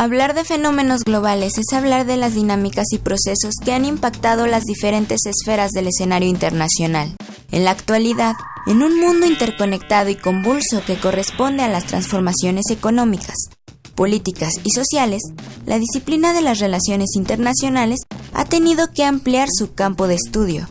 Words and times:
Hablar 0.00 0.32
de 0.32 0.44
fenómenos 0.44 1.02
globales 1.02 1.58
es 1.58 1.76
hablar 1.76 2.06
de 2.06 2.16
las 2.16 2.36
dinámicas 2.36 2.86
y 2.92 2.98
procesos 2.98 3.54
que 3.64 3.72
han 3.72 3.84
impactado 3.84 4.46
las 4.46 4.62
diferentes 4.62 5.22
esferas 5.26 5.72
del 5.72 5.88
escenario 5.88 6.28
internacional. 6.28 7.16
En 7.50 7.64
la 7.64 7.72
actualidad, 7.72 8.36
en 8.68 8.84
un 8.84 9.00
mundo 9.00 9.26
interconectado 9.26 10.08
y 10.08 10.14
convulso 10.14 10.84
que 10.86 11.00
corresponde 11.00 11.64
a 11.64 11.68
las 11.68 11.86
transformaciones 11.86 12.70
económicas, 12.70 13.34
políticas 13.96 14.52
y 14.62 14.70
sociales, 14.70 15.20
la 15.66 15.80
disciplina 15.80 16.32
de 16.32 16.42
las 16.42 16.60
relaciones 16.60 17.16
internacionales 17.16 17.98
ha 18.34 18.44
tenido 18.44 18.92
que 18.92 19.02
ampliar 19.02 19.48
su 19.50 19.74
campo 19.74 20.06
de 20.06 20.14
estudio 20.14 20.68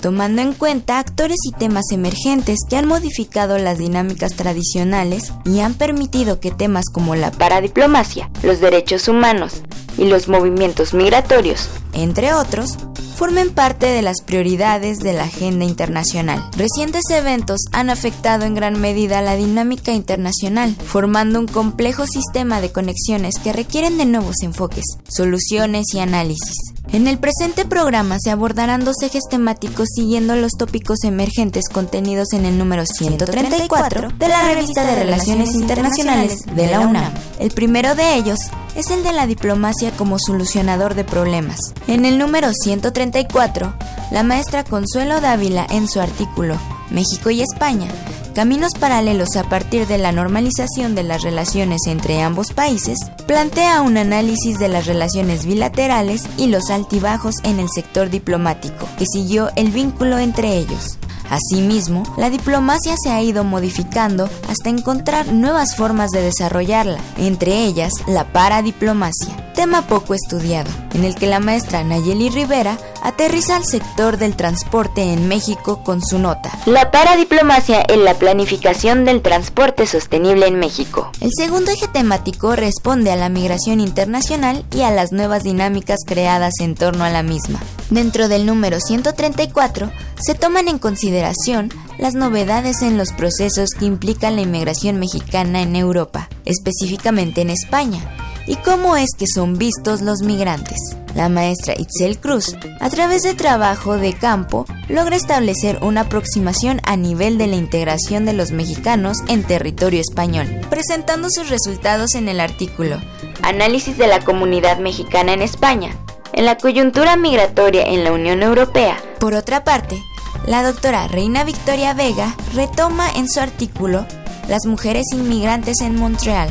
tomando 0.00 0.42
en 0.42 0.52
cuenta 0.52 0.98
actores 0.98 1.38
y 1.44 1.52
temas 1.52 1.84
emergentes 1.92 2.58
que 2.68 2.76
han 2.76 2.86
modificado 2.86 3.58
las 3.58 3.78
dinámicas 3.78 4.34
tradicionales 4.34 5.32
y 5.44 5.60
han 5.60 5.74
permitido 5.74 6.40
que 6.40 6.50
temas 6.50 6.86
como 6.92 7.14
la 7.14 7.30
paradiplomacia, 7.30 8.30
los 8.42 8.60
derechos 8.60 9.08
humanos 9.08 9.62
y 10.00 10.06
los 10.06 10.28
movimientos 10.28 10.94
migratorios, 10.94 11.68
entre 11.92 12.32
otros, 12.32 12.78
formen 13.20 13.52
parte 13.52 13.84
de 13.84 14.00
las 14.00 14.22
prioridades 14.22 14.98
de 15.00 15.12
la 15.12 15.24
agenda 15.24 15.66
internacional. 15.66 16.42
Recientes 16.56 17.04
eventos 17.10 17.60
han 17.70 17.90
afectado 17.90 18.46
en 18.46 18.54
gran 18.54 18.80
medida 18.80 19.20
la 19.20 19.36
dinámica 19.36 19.92
internacional, 19.92 20.74
formando 20.74 21.38
un 21.38 21.46
complejo 21.46 22.06
sistema 22.06 22.62
de 22.62 22.72
conexiones 22.72 23.34
que 23.38 23.52
requieren 23.52 23.98
de 23.98 24.06
nuevos 24.06 24.36
enfoques, 24.40 24.86
soluciones 25.06 25.92
y 25.92 25.98
análisis. 25.98 26.56
En 26.92 27.06
el 27.06 27.18
presente 27.18 27.66
programa 27.66 28.16
se 28.18 28.30
abordarán 28.30 28.86
dos 28.86 29.02
ejes 29.02 29.24
temáticos 29.30 29.88
siguiendo 29.94 30.34
los 30.34 30.52
tópicos 30.52 31.04
emergentes 31.04 31.68
contenidos 31.68 32.32
en 32.32 32.46
el 32.46 32.56
número 32.56 32.86
134 32.86 34.12
de 34.18 34.28
la 34.28 34.54
revista 34.54 34.86
de 34.86 34.96
Relaciones 34.96 35.54
Internacionales 35.54 36.46
de 36.56 36.66
la 36.68 36.80
UNAM. 36.80 37.12
El 37.38 37.50
primero 37.50 37.94
de 37.94 38.14
ellos 38.14 38.38
es 38.80 38.90
el 38.90 39.02
de 39.02 39.12
la 39.12 39.26
diplomacia 39.26 39.90
como 39.92 40.18
solucionador 40.18 40.94
de 40.94 41.04
problemas. 41.04 41.60
En 41.86 42.04
el 42.06 42.18
número 42.18 42.50
134, 42.52 43.74
la 44.10 44.22
maestra 44.22 44.64
Consuelo 44.64 45.20
Dávila 45.20 45.66
en 45.70 45.86
su 45.86 46.00
artículo 46.00 46.58
México 46.90 47.30
y 47.30 47.42
España 47.42 47.88
Caminos 48.34 48.72
paralelos 48.78 49.36
a 49.36 49.42
partir 49.42 49.88
de 49.88 49.98
la 49.98 50.12
normalización 50.12 50.94
de 50.94 51.02
las 51.02 51.22
relaciones 51.22 51.80
entre 51.86 52.22
ambos 52.22 52.52
países, 52.52 52.98
plantea 53.26 53.82
un 53.82 53.96
análisis 53.96 54.58
de 54.58 54.68
las 54.68 54.86
relaciones 54.86 55.44
bilaterales 55.44 56.22
y 56.38 56.46
los 56.46 56.70
altibajos 56.70 57.34
en 57.42 57.58
el 57.58 57.68
sector 57.68 58.08
diplomático, 58.08 58.88
que 58.98 59.04
siguió 59.04 59.50
el 59.56 59.72
vínculo 59.72 60.18
entre 60.18 60.56
ellos. 60.56 60.96
Asimismo, 61.30 62.02
la 62.16 62.28
diplomacia 62.28 62.96
se 63.00 63.10
ha 63.10 63.22
ido 63.22 63.44
modificando 63.44 64.28
hasta 64.48 64.68
encontrar 64.68 65.32
nuevas 65.32 65.76
formas 65.76 66.10
de 66.10 66.22
desarrollarla, 66.22 66.98
entre 67.16 67.64
ellas 67.64 67.92
la 68.08 68.24
paradiplomacia, 68.32 69.52
tema 69.54 69.82
poco 69.82 70.14
estudiado, 70.14 70.70
en 70.92 71.04
el 71.04 71.14
que 71.14 71.28
la 71.28 71.38
maestra 71.38 71.84
Nayeli 71.84 72.30
Rivera 72.30 72.76
aterriza 73.02 73.56
al 73.56 73.64
sector 73.64 74.16
del 74.16 74.36
transporte 74.36 75.12
en 75.12 75.28
México 75.28 75.82
con 75.84 76.02
su 76.02 76.18
nota. 76.18 76.50
La 76.66 76.90
paradiplomacia 76.90 77.82
en 77.88 78.04
la 78.04 78.14
planificación 78.14 79.04
del 79.04 79.22
transporte 79.22 79.86
sostenible 79.86 80.46
en 80.46 80.58
México. 80.58 81.10
El 81.20 81.30
segundo 81.36 81.70
eje 81.70 81.88
temático 81.88 82.56
responde 82.56 83.10
a 83.10 83.16
la 83.16 83.28
migración 83.28 83.80
internacional 83.80 84.64
y 84.74 84.82
a 84.82 84.90
las 84.90 85.12
nuevas 85.12 85.42
dinámicas 85.42 86.00
creadas 86.06 86.54
en 86.60 86.74
torno 86.74 87.04
a 87.04 87.10
la 87.10 87.22
misma. 87.22 87.60
Dentro 87.90 88.28
del 88.28 88.46
número 88.46 88.80
134 88.80 89.90
se 90.20 90.34
toman 90.34 90.68
en 90.68 90.78
consideración 90.78 91.70
las 91.98 92.14
novedades 92.14 92.82
en 92.82 92.96
los 92.96 93.12
procesos 93.12 93.70
que 93.70 93.84
implican 93.84 94.36
la 94.36 94.42
inmigración 94.42 94.98
mexicana 94.98 95.62
en 95.62 95.76
Europa, 95.76 96.28
específicamente 96.44 97.40
en 97.40 97.50
España, 97.50 98.29
y 98.46 98.56
cómo 98.56 98.96
es 98.96 99.10
que 99.16 99.26
son 99.26 99.58
vistos 99.58 100.00
los 100.00 100.22
migrantes. 100.22 100.78
La 101.14 101.28
maestra 101.28 101.74
Itzel 101.76 102.18
Cruz, 102.18 102.56
a 102.78 102.88
través 102.88 103.22
de 103.22 103.34
trabajo 103.34 103.96
de 103.96 104.12
campo, 104.12 104.64
logra 104.88 105.16
establecer 105.16 105.78
una 105.82 106.02
aproximación 106.02 106.80
a 106.84 106.96
nivel 106.96 107.36
de 107.36 107.48
la 107.48 107.56
integración 107.56 108.24
de 108.24 108.32
los 108.32 108.52
mexicanos 108.52 109.18
en 109.28 109.42
territorio 109.42 110.00
español, 110.00 110.46
presentando 110.70 111.28
sus 111.30 111.48
resultados 111.48 112.14
en 112.14 112.28
el 112.28 112.40
artículo 112.40 113.00
Análisis 113.42 113.98
de 113.98 114.06
la 114.06 114.20
comunidad 114.20 114.78
mexicana 114.78 115.32
en 115.32 115.42
España, 115.42 115.96
en 116.32 116.44
la 116.44 116.56
coyuntura 116.58 117.16
migratoria 117.16 117.84
en 117.84 118.04
la 118.04 118.12
Unión 118.12 118.42
Europea. 118.42 119.02
Por 119.18 119.34
otra 119.34 119.64
parte, 119.64 120.00
la 120.46 120.62
doctora 120.62 121.08
Reina 121.08 121.42
Victoria 121.44 121.94
Vega 121.94 122.34
retoma 122.54 123.10
en 123.10 123.28
su 123.28 123.40
artículo 123.40 124.06
Las 124.48 124.66
mujeres 124.66 125.06
inmigrantes 125.12 125.80
en 125.80 125.96
Montreal 125.96 126.50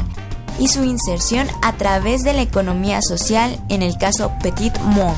y 0.60 0.68
su 0.68 0.84
inserción 0.84 1.48
a 1.62 1.74
través 1.78 2.22
de 2.22 2.34
la 2.34 2.42
economía 2.42 3.02
social 3.02 3.60
en 3.70 3.82
el 3.82 3.98
caso 3.98 4.32
Petit 4.44 4.78
Monde. 4.80 5.18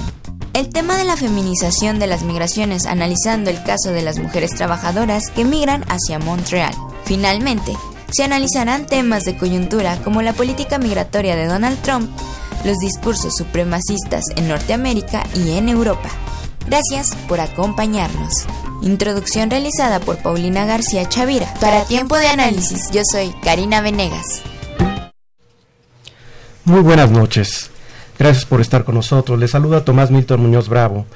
El 0.54 0.70
tema 0.70 0.98
de 0.98 1.06
la 1.06 1.16
feminización 1.16 1.98
de 2.00 2.08
las 2.08 2.24
migraciones 2.24 2.86
analizando 2.86 3.50
el 3.50 3.64
caso 3.64 3.92
de 3.92 4.02
las 4.02 4.20
mujeres 4.20 4.52
trabajadoras 4.52 5.30
que 5.30 5.46
migran 5.46 5.84
hacia 5.90 6.20
Montreal. 6.20 6.74
Finalmente, 7.06 7.74
se 8.12 8.24
analizarán 8.24 8.86
temas 8.86 9.24
de 9.24 9.38
coyuntura 9.38 9.98
como 10.04 10.22
la 10.22 10.34
política 10.34 10.78
migratoria 10.78 11.36
de 11.36 11.48
Donald 11.48 11.82
Trump, 11.82 12.10
los 12.66 12.78
discursos 12.80 13.36
supremacistas 13.36 14.26
en 14.36 14.50
Norteamérica 14.50 15.24
y 15.34 15.58
en 15.58 15.70
Europa. 15.70 16.10
Gracias 16.68 17.16
por 17.28 17.40
acompañarnos. 17.40 18.46
Introducción 18.82 19.50
realizada 19.50 20.00
por 20.00 20.18
Paulina 20.18 20.66
García 20.66 21.08
Chavira. 21.08 21.52
Para 21.60 21.86
tiempo 21.86 22.18
de 22.18 22.28
análisis, 22.28 22.92
yo 22.92 23.02
soy 23.10 23.34
Karina 23.44 23.82
Venegas. 23.82 24.42
Muy 26.64 26.82
buenas 26.82 27.10
noches. 27.10 27.72
Gracias 28.20 28.46
por 28.46 28.62
estar 28.62 28.84
con 28.84 28.94
nosotros. 28.94 29.40
Les 29.40 29.50
saluda 29.50 29.84
Tomás 29.84 30.12
Milton 30.12 30.42
Muñoz 30.42 30.70
Bravo. 30.70 31.08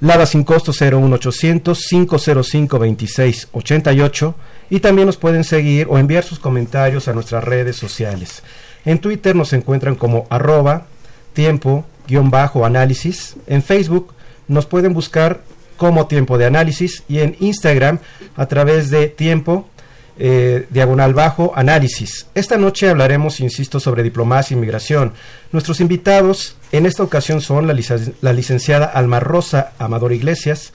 Lada 0.00 0.24
sin 0.24 0.44
costo 0.44 0.72
01800 0.72 1.86
505 1.88 2.78
26 2.78 3.48
88 3.52 4.34
y 4.70 4.80
también 4.80 5.04
nos 5.06 5.18
pueden 5.18 5.44
seguir 5.44 5.86
o 5.90 5.98
enviar 5.98 6.24
sus 6.24 6.38
comentarios 6.38 7.06
a 7.08 7.12
nuestras 7.12 7.44
redes 7.44 7.76
sociales. 7.76 8.42
En 8.86 8.98
Twitter 8.98 9.36
nos 9.36 9.52
encuentran 9.52 9.96
como 9.96 10.26
arroba 10.30 10.86
tiempo-análisis. 11.34 13.36
En 13.46 13.62
Facebook 13.62 14.14
nos 14.48 14.64
pueden 14.66 14.94
buscar 14.94 15.42
como 15.76 16.06
tiempo 16.06 16.38
de 16.38 16.46
análisis 16.46 17.02
y 17.08 17.18
en 17.20 17.36
Instagram 17.40 17.98
a 18.36 18.46
través 18.46 18.88
de 18.90 19.08
tiempo 19.08 19.68
eh, 20.22 20.66
diagonal 20.68 21.14
bajo 21.14 21.52
análisis. 21.56 22.26
Esta 22.34 22.58
noche 22.58 22.90
hablaremos, 22.90 23.40
insisto, 23.40 23.80
sobre 23.80 24.02
diplomacia 24.02 24.54
y 24.54 24.60
migración. 24.60 25.14
Nuestros 25.50 25.80
invitados 25.80 26.56
en 26.72 26.84
esta 26.84 27.02
ocasión 27.02 27.40
son 27.40 27.66
la, 27.66 28.32
licenciada 28.32 28.84
Alma 28.84 29.18
Rosa 29.18 29.72
Amador 29.78 30.12
Iglesias, 30.12 30.74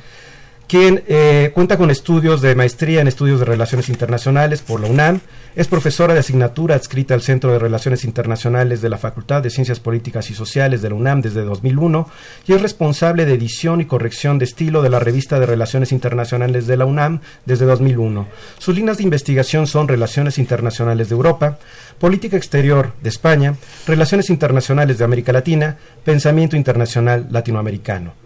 quien 0.67 1.03
eh, 1.07 1.51
cuenta 1.53 1.77
con 1.77 1.91
estudios 1.91 2.41
de 2.41 2.56
maestría 2.56 3.01
en 3.01 3.07
estudios 3.07 3.39
de 3.39 3.45
relaciones 3.45 3.89
internacionales 3.89 4.62
por 4.62 4.79
la 4.81 4.88
UNAM, 4.88 5.21
es 5.56 5.67
profesora 5.67 6.13
de 6.13 6.19
asignatura 6.19 6.75
adscrita 6.75 7.13
al 7.13 7.21
Centro 7.21 7.51
de 7.51 7.59
Relaciones 7.59 8.03
Internacionales 8.03 8.81
de 8.81 8.89
la 8.89 8.97
Facultad 8.97 9.41
de 9.41 9.50
Ciencias 9.50 9.79
Políticas 9.79 10.29
y 10.29 10.33
Sociales 10.33 10.81
de 10.81 10.89
la 10.89 10.95
UNAM 10.95 11.21
desde 11.21 11.44
2001 11.44 12.09
y 12.47 12.53
es 12.53 12.62
responsable 12.62 13.25
de 13.25 13.35
edición 13.35 13.79
y 13.79 13.85
corrección 13.85 14.38
de 14.38 14.45
estilo 14.45 14.81
de 14.81 14.89
la 14.89 15.00
Revista 15.00 15.39
de 15.39 15.45
Relaciones 15.45 15.91
Internacionales 15.91 16.67
de 16.67 16.77
la 16.77 16.85
UNAM 16.85 17.21
desde 17.45 17.65
2001. 17.65 18.27
Sus 18.57 18.75
líneas 18.75 18.97
de 18.97 19.03
investigación 19.03 19.67
son 19.67 19.88
Relaciones 19.88 20.38
Internacionales 20.38 21.09
de 21.09 21.15
Europa, 21.15 21.57
Política 22.00 22.38
Exterior 22.38 22.94
de 23.01 23.09
España, 23.09 23.56
Relaciones 23.88 24.29
Internacionales 24.29 24.97
de 24.97 25.06
América 25.06 25.31
Latina, 25.31 25.77
Pensamiento 26.03 26.57
Internacional 26.57 27.27
Latinoamericano. 27.29 28.25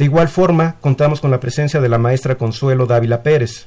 De 0.00 0.06
igual 0.06 0.30
forma, 0.30 0.76
contamos 0.80 1.20
con 1.20 1.30
la 1.30 1.40
presencia 1.40 1.78
de 1.78 1.90
la 1.90 1.98
maestra 1.98 2.36
Consuelo 2.36 2.86
Dávila 2.86 3.22
Pérez, 3.22 3.66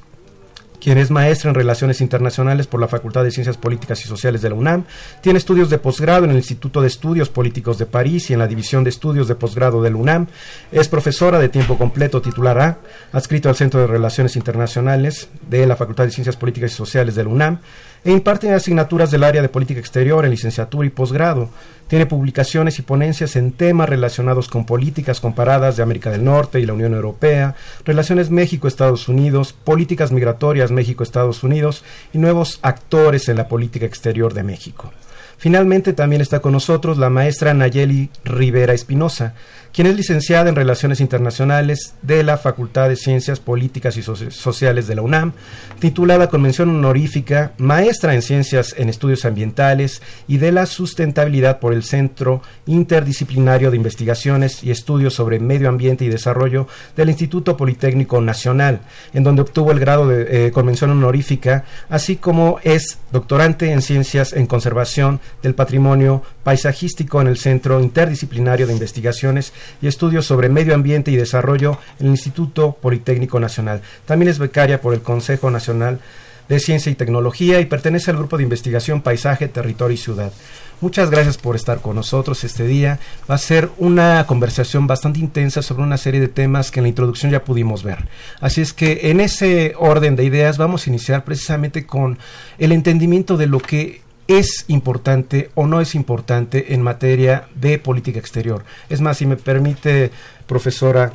quien 0.80 0.98
es 0.98 1.12
maestra 1.12 1.48
en 1.48 1.54
Relaciones 1.54 2.00
Internacionales 2.00 2.66
por 2.66 2.80
la 2.80 2.88
Facultad 2.88 3.22
de 3.22 3.30
Ciencias 3.30 3.56
Políticas 3.56 4.04
y 4.04 4.08
Sociales 4.08 4.42
de 4.42 4.48
la 4.48 4.56
UNAM, 4.56 4.82
tiene 5.20 5.38
estudios 5.38 5.70
de 5.70 5.78
posgrado 5.78 6.24
en 6.24 6.32
el 6.32 6.38
Instituto 6.38 6.80
de 6.80 6.88
Estudios 6.88 7.28
Políticos 7.28 7.78
de 7.78 7.86
París 7.86 8.30
y 8.30 8.32
en 8.32 8.40
la 8.40 8.48
División 8.48 8.82
de 8.82 8.90
Estudios 8.90 9.28
de 9.28 9.36
Posgrado 9.36 9.80
de 9.80 9.90
la 9.90 9.96
UNAM, 9.96 10.26
es 10.72 10.88
profesora 10.88 11.38
de 11.38 11.48
tiempo 11.48 11.78
completo 11.78 12.20
titular 12.20 12.58
A, 12.58 12.78
adscrito 13.12 13.48
al 13.48 13.54
Centro 13.54 13.78
de 13.78 13.86
Relaciones 13.86 14.34
Internacionales 14.34 15.28
de 15.48 15.68
la 15.68 15.76
Facultad 15.76 16.02
de 16.02 16.10
Ciencias 16.10 16.36
Políticas 16.36 16.72
y 16.72 16.74
Sociales 16.74 17.14
de 17.14 17.22
la 17.22 17.30
UNAM, 17.30 17.60
e 18.04 18.12
imparte 18.12 18.52
asignaturas 18.52 19.10
del 19.10 19.24
área 19.24 19.42
de 19.42 19.48
política 19.48 19.80
exterior 19.80 20.24
en 20.24 20.30
licenciatura 20.30 20.86
y 20.86 20.90
posgrado. 20.90 21.48
Tiene 21.88 22.06
publicaciones 22.06 22.78
y 22.78 22.82
ponencias 22.82 23.36
en 23.36 23.52
temas 23.52 23.88
relacionados 23.88 24.48
con 24.48 24.66
políticas 24.66 25.20
comparadas 25.20 25.76
de 25.76 25.82
América 25.82 26.10
del 26.10 26.24
Norte 26.24 26.60
y 26.60 26.66
la 26.66 26.72
Unión 26.72 26.94
Europea, 26.94 27.54
relaciones 27.84 28.30
México-Estados 28.30 29.08
Unidos, 29.08 29.52
políticas 29.52 30.12
migratorias 30.12 30.70
México-Estados 30.70 31.42
Unidos 31.42 31.84
y 32.12 32.18
nuevos 32.18 32.58
actores 32.62 33.28
en 33.28 33.36
la 33.36 33.48
política 33.48 33.86
exterior 33.86 34.34
de 34.34 34.42
México. 34.42 34.92
Finalmente 35.36 35.92
también 35.92 36.22
está 36.22 36.40
con 36.40 36.52
nosotros 36.52 36.96
la 36.96 37.10
maestra 37.10 37.54
Nayeli 37.54 38.10
Rivera 38.24 38.72
Espinosa, 38.72 39.34
quien 39.74 39.88
es 39.88 39.96
licenciada 39.96 40.48
en 40.48 40.54
Relaciones 40.54 41.00
Internacionales 41.00 41.94
de 42.00 42.22
la 42.22 42.38
Facultad 42.38 42.88
de 42.88 42.94
Ciencias 42.94 43.40
Políticas 43.40 43.96
y 43.96 44.02
Sociales 44.02 44.86
de 44.86 44.94
la 44.94 45.02
UNAM, 45.02 45.32
titulada 45.80 46.28
con 46.28 46.42
mención 46.42 46.68
honorífica 46.68 47.54
Maestra 47.58 48.14
en 48.14 48.22
Ciencias 48.22 48.76
en 48.78 48.88
Estudios 48.88 49.24
Ambientales 49.24 50.00
y 50.28 50.36
de 50.36 50.52
la 50.52 50.66
Sustentabilidad 50.66 51.58
por 51.58 51.74
el 51.74 51.82
Centro 51.82 52.40
Interdisciplinario 52.66 53.72
de 53.72 53.76
Investigaciones 53.76 54.62
y 54.62 54.70
Estudios 54.70 55.14
sobre 55.14 55.40
Medio 55.40 55.68
Ambiente 55.68 56.04
y 56.04 56.08
Desarrollo 56.08 56.68
del 56.96 57.08
Instituto 57.08 57.56
Politécnico 57.56 58.20
Nacional, 58.20 58.82
en 59.12 59.24
donde 59.24 59.42
obtuvo 59.42 59.72
el 59.72 59.80
grado 59.80 60.06
de 60.06 60.46
eh, 60.46 60.50
con 60.52 60.66
mención 60.66 60.92
honorífica, 60.92 61.64
así 61.88 62.14
como 62.14 62.60
es 62.62 62.98
doctorante 63.10 63.72
en 63.72 63.82
Ciencias 63.82 64.34
en 64.34 64.46
Conservación 64.46 65.20
del 65.42 65.56
Patrimonio 65.56 66.22
Paisajístico 66.44 67.20
en 67.20 67.26
el 67.26 67.38
Centro 67.38 67.80
Interdisciplinario 67.80 68.68
de 68.68 68.72
Investigaciones 68.72 69.52
y 69.80 69.86
estudios 69.86 70.26
sobre 70.26 70.48
medio 70.48 70.74
ambiente 70.74 71.10
y 71.10 71.16
desarrollo 71.16 71.78
en 71.98 72.06
el 72.06 72.12
Instituto 72.12 72.76
Politécnico 72.80 73.40
Nacional. 73.40 73.82
También 74.06 74.28
es 74.28 74.38
becaria 74.38 74.80
por 74.80 74.94
el 74.94 75.02
Consejo 75.02 75.50
Nacional 75.50 76.00
de 76.48 76.60
Ciencia 76.60 76.92
y 76.92 76.94
Tecnología 76.94 77.60
y 77.60 77.66
pertenece 77.66 78.10
al 78.10 78.18
grupo 78.18 78.36
de 78.36 78.42
investigación 78.42 79.02
Paisaje, 79.02 79.48
Territorio 79.48 79.94
y 79.94 79.98
Ciudad. 79.98 80.32
Muchas 80.80 81.08
gracias 81.08 81.38
por 81.38 81.56
estar 81.56 81.80
con 81.80 81.96
nosotros 81.96 82.44
este 82.44 82.66
día. 82.66 82.98
Va 83.30 83.36
a 83.36 83.38
ser 83.38 83.70
una 83.78 84.26
conversación 84.26 84.86
bastante 84.86 85.20
intensa 85.20 85.62
sobre 85.62 85.82
una 85.82 85.96
serie 85.96 86.20
de 86.20 86.28
temas 86.28 86.70
que 86.70 86.80
en 86.80 86.84
la 86.84 86.88
introducción 86.88 87.32
ya 87.32 87.44
pudimos 87.44 87.82
ver. 87.84 88.06
Así 88.40 88.60
es 88.60 88.72
que 88.72 89.10
en 89.10 89.20
ese 89.20 89.74
orden 89.78 90.16
de 90.16 90.24
ideas 90.24 90.58
vamos 90.58 90.86
a 90.86 90.90
iniciar 90.90 91.24
precisamente 91.24 91.86
con 91.86 92.18
el 92.58 92.72
entendimiento 92.72 93.36
de 93.36 93.46
lo 93.46 93.60
que 93.60 94.02
es 94.28 94.64
importante 94.68 95.50
o 95.54 95.66
no 95.66 95.80
es 95.80 95.94
importante 95.94 96.74
en 96.74 96.82
materia 96.82 97.48
de 97.54 97.78
política 97.78 98.18
exterior. 98.18 98.64
Es 98.88 99.00
más, 99.00 99.18
si 99.18 99.26
me 99.26 99.36
permite, 99.36 100.10
profesora 100.46 101.14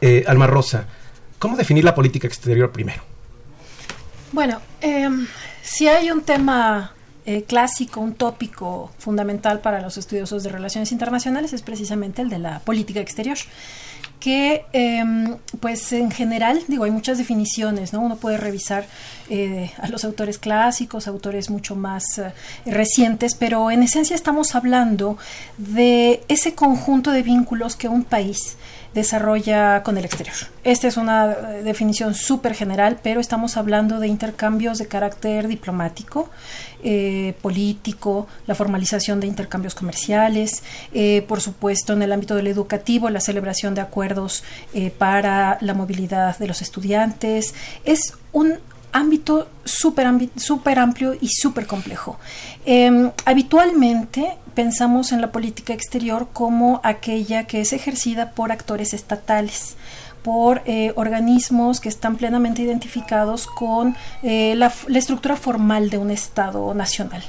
eh, 0.00 0.24
Alma 0.26 0.46
Rosa, 0.46 0.86
¿cómo 1.38 1.56
definir 1.56 1.84
la 1.84 1.94
política 1.94 2.26
exterior 2.26 2.70
primero? 2.70 3.02
Bueno, 4.32 4.60
em, 4.80 5.26
si 5.62 5.88
hay 5.88 6.10
un 6.10 6.22
tema 6.22 6.94
eh, 7.26 7.42
clásico, 7.42 8.00
un 8.00 8.14
tópico 8.14 8.92
fundamental 8.98 9.60
para 9.60 9.80
los 9.80 9.98
estudiosos 9.98 10.42
de 10.42 10.50
relaciones 10.50 10.92
internacionales, 10.92 11.52
es 11.52 11.62
precisamente 11.62 12.22
el 12.22 12.30
de 12.30 12.38
la 12.38 12.60
política 12.60 13.00
exterior 13.00 13.36
que 14.20 14.64
em, 14.72 15.36
pues 15.60 15.92
en 15.92 16.10
general, 16.10 16.62
digo, 16.68 16.84
hay 16.84 16.90
muchas 16.90 17.18
definiciones, 17.18 17.92
¿no? 17.92 18.00
Uno 18.00 18.16
puede 18.16 18.36
revisar 18.36 18.86
eh, 19.32 19.70
a 19.78 19.86
los 19.86 20.04
autores 20.04 20.38
clásicos, 20.38 21.06
autores 21.06 21.50
mucho 21.50 21.76
más 21.76 22.02
eh, 22.18 22.32
recientes, 22.66 23.36
pero 23.36 23.70
en 23.70 23.84
esencia 23.84 24.16
estamos 24.16 24.56
hablando 24.56 25.18
de 25.56 26.24
ese 26.26 26.56
conjunto 26.56 27.12
de 27.12 27.22
vínculos 27.22 27.76
que 27.76 27.86
un 27.86 28.02
país 28.02 28.56
desarrolla 28.92 29.84
con 29.84 29.96
el 29.98 30.04
exterior. 30.04 30.34
Esta 30.64 30.88
es 30.88 30.96
una 30.96 31.30
eh, 31.30 31.62
definición 31.62 32.16
súper 32.16 32.54
general, 32.54 32.98
pero 33.04 33.20
estamos 33.20 33.56
hablando 33.56 34.00
de 34.00 34.08
intercambios 34.08 34.78
de 34.78 34.88
carácter 34.88 35.46
diplomático, 35.46 36.28
político, 37.42 38.26
la 38.46 38.54
formalización 38.54 39.20
de 39.20 39.26
intercambios 39.26 39.74
comerciales, 39.74 40.62
por 41.28 41.42
supuesto 41.42 41.92
en 41.92 42.00
el 42.00 42.10
ámbito 42.10 42.36
del 42.36 42.46
educativo, 42.46 43.10
la 43.10 43.20
celebración 43.20 43.74
de 43.74 43.82
acuerdos 43.82 44.09
para 44.98 45.58
la 45.60 45.74
movilidad 45.74 46.38
de 46.38 46.46
los 46.46 46.62
estudiantes. 46.62 47.54
Es 47.84 48.14
un 48.32 48.58
ámbito 48.92 49.48
súper 49.64 50.06
amplio 50.78 51.16
y 51.20 51.28
súper 51.28 51.66
complejo. 51.66 52.18
Em, 52.64 53.10
habitualmente 53.24 54.36
pensamos 54.54 55.12
en 55.12 55.20
la 55.20 55.30
política 55.30 55.72
exterior 55.72 56.28
como 56.32 56.80
aquella 56.82 57.44
que 57.46 57.60
es 57.60 57.72
ejercida 57.72 58.32
por 58.32 58.52
actores 58.52 58.92
estatales 58.92 59.76
por 60.22 60.62
eh, 60.66 60.92
organismos 60.96 61.80
que 61.80 61.88
están 61.88 62.16
plenamente 62.16 62.62
identificados 62.62 63.46
con 63.46 63.96
eh, 64.22 64.54
la, 64.56 64.72
estructura 64.94 65.36
formal 65.36 65.90
de 65.90 65.98
un 65.98 66.10
Estado 66.10 66.74
nacional. 66.74 67.22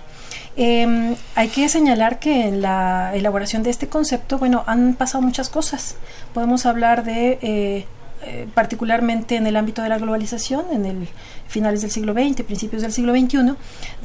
Em, 0.58 1.16
hay 1.36 1.48
que 1.48 1.70
señalar 1.70 2.20
que 2.20 2.48
en 2.48 2.62
la 2.62 3.16
elaboración 3.16 3.64
de 3.64 3.70
este 3.70 3.88
concepto, 3.88 4.38
bueno, 4.38 4.64
han 4.68 4.96
pasado 4.96 5.22
muchas 5.22 5.50
cosas. 5.50 5.96
Podemos 6.34 6.66
hablar 6.66 7.04
de 7.04 7.40
eh, 7.42 7.86
eh, 8.24 8.48
particularmente 8.54 9.36
en 9.36 9.48
el 9.48 9.56
ámbito 9.56 9.82
de 9.82 9.90
la 9.90 9.98
globalización, 9.98 10.66
en 10.72 10.86
el 10.86 11.08
finales 11.48 11.82
del 11.82 11.90
siglo 11.90 12.14
XX, 12.14 12.44
principios 12.44 12.84
del 12.84 12.92
siglo 12.92 13.14
XXI, 13.14 13.56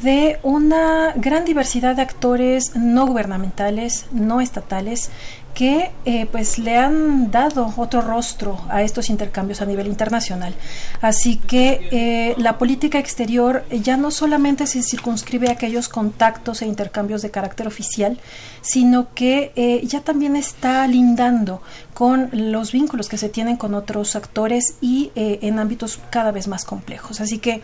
de 0.02 0.38
una 0.42 1.12
gran 1.16 1.44
diversidad 1.44 1.96
de 1.96 2.02
actores 2.02 2.74
no 2.76 3.06
gubernamentales, 3.06 4.06
no 4.12 4.40
estatales, 4.40 5.10
que 5.56 5.90
eh, 6.04 6.26
pues 6.30 6.58
le 6.58 6.76
han 6.76 7.30
dado 7.30 7.72
otro 7.78 8.02
rostro 8.02 8.60
a 8.68 8.82
estos 8.82 9.08
intercambios 9.08 9.62
a 9.62 9.64
nivel 9.64 9.86
internacional. 9.86 10.54
Así 11.00 11.36
que 11.36 11.88
eh, 11.90 12.34
la 12.36 12.58
política 12.58 12.98
exterior 12.98 13.64
ya 13.70 13.96
no 13.96 14.10
solamente 14.10 14.66
se 14.66 14.82
circunscribe 14.82 15.48
a 15.48 15.52
aquellos 15.52 15.88
contactos 15.88 16.60
e 16.60 16.66
intercambios 16.66 17.22
de 17.22 17.30
carácter 17.30 17.66
oficial, 17.66 18.18
sino 18.60 19.14
que 19.14 19.52
eh, 19.56 19.80
ya 19.86 20.02
también 20.02 20.36
está 20.36 20.86
lindando 20.86 21.62
con 21.94 22.28
los 22.32 22.72
vínculos 22.72 23.08
que 23.08 23.16
se 23.16 23.30
tienen 23.30 23.56
con 23.56 23.72
otros 23.72 24.14
actores 24.14 24.74
y 24.82 25.12
en 25.14 25.58
ámbitos 25.58 25.98
cada 26.10 26.30
vez 26.30 26.46
más 26.46 26.66
complejos. 26.66 27.22
Así 27.22 27.38
que 27.38 27.62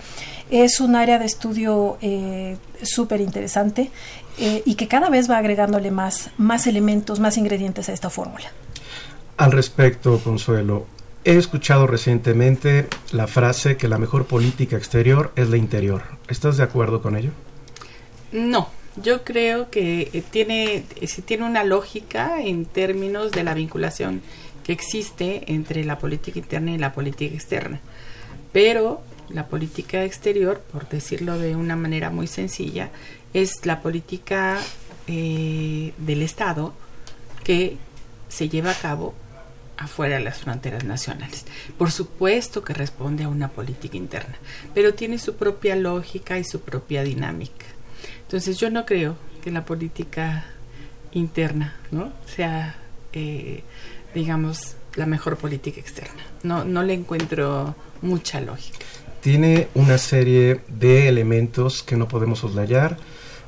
es 0.51 0.81
un 0.81 0.97
área 0.97 1.19
de 1.19 1.27
estudio 1.27 1.99
súper 2.83 3.21
interesante 3.21 3.91
eh, 4.39 4.63
y 4.65 4.75
que 4.77 4.89
cada 4.89 5.11
vez 5.11 5.31
va 5.31 5.39
agregándole 5.39 5.91
más, 5.91 6.31
más 6.39 6.67
elementos, 6.67 7.21
más 7.21 7.37
ingredientes 7.37 7.89
a 7.89 7.93
esta 7.93 8.11
fórmula. 8.11 8.51
Al 9.37 9.53
respecto, 9.53 10.19
Consuelo, 10.23 10.87
he 11.25 11.37
escuchado 11.37 11.87
recientemente 11.87 12.89
la 13.13 13.27
frase 13.27 13.77
que 13.77 13.89
la 13.89 13.99
mejor 13.99 14.27
política 14.27 14.77
exterior 14.77 15.33
es 15.37 15.49
la 15.51 15.57
interior. 15.57 16.03
¿Estás 16.29 16.57
de 16.57 16.65
acuerdo 16.65 17.03
con 17.03 17.17
ello? 17.17 17.31
No, 18.33 18.71
yo 19.03 19.25
creo 19.25 19.71
que 19.71 20.11
eh, 20.13 20.23
tiene, 20.31 20.85
eh, 21.01 21.09
tiene 21.25 21.45
una 21.45 21.65
lógica 21.65 22.41
en 22.41 22.65
términos 22.65 23.33
de 23.33 23.45
la 23.45 23.55
vinculación 23.55 24.23
que 24.65 24.73
existe 24.73 25.53
entre 25.53 25.85
la 25.85 25.99
política 25.99 26.39
interna 26.39 26.73
y 26.73 26.79
la 26.79 26.93
política 26.93 27.35
externa. 27.35 27.81
Pero 28.53 29.03
la 29.29 29.47
política 29.47 30.05
exterior, 30.05 30.63
por 30.73 30.89
decirlo 30.89 31.39
de 31.39 31.57
una 31.57 31.75
manera 31.75 32.11
muy 32.11 32.27
sencilla, 32.27 32.91
es 33.35 33.65
la 33.67 33.81
política 33.81 34.61
eh, 35.07 35.93
del 35.99 36.23
Estado 36.23 36.75
que 37.45 37.77
se 38.29 38.49
lleva 38.49 38.71
a 38.71 38.75
cabo 38.75 39.15
afuera 39.77 40.17
de 40.17 40.25
las 40.25 40.39
fronteras 40.39 40.85
nacionales. 40.85 41.45
Por 41.77 41.91
supuesto 41.91 42.63
que 42.63 42.73
responde 42.73 43.25
a 43.25 43.29
una 43.29 43.49
política 43.49 43.97
interna, 43.97 44.37
pero 44.75 44.95
tiene 44.95 45.19
su 45.19 45.35
propia 45.35 45.77
lógica 45.77 46.39
y 46.39 46.45
su 46.45 46.61
propia 46.61 47.03
dinámica. 47.03 47.67
Entonces 48.23 48.59
yo 48.59 48.71
no 48.71 48.87
creo 48.87 49.17
que 49.43 49.51
la 49.51 49.65
política 49.65 50.45
interna 51.13 51.77
¿no? 51.91 52.13
sea, 52.27 52.77
eh, 53.13 53.63
digamos, 54.15 54.77
la 54.95 55.07
mejor 55.07 55.37
política 55.37 55.81
externa. 55.81 56.23
No, 56.43 56.65
no 56.65 56.83
le 56.83 56.95
encuentro 56.95 57.75
mucha 58.03 58.41
lógica. 58.41 58.79
Tiene 59.21 59.69
una 59.75 59.99
serie 59.99 60.63
de 60.69 61.09
elementos 61.09 61.83
que 61.83 61.97
no 61.97 62.09
podemos 62.09 62.41
soslayar 62.41 62.99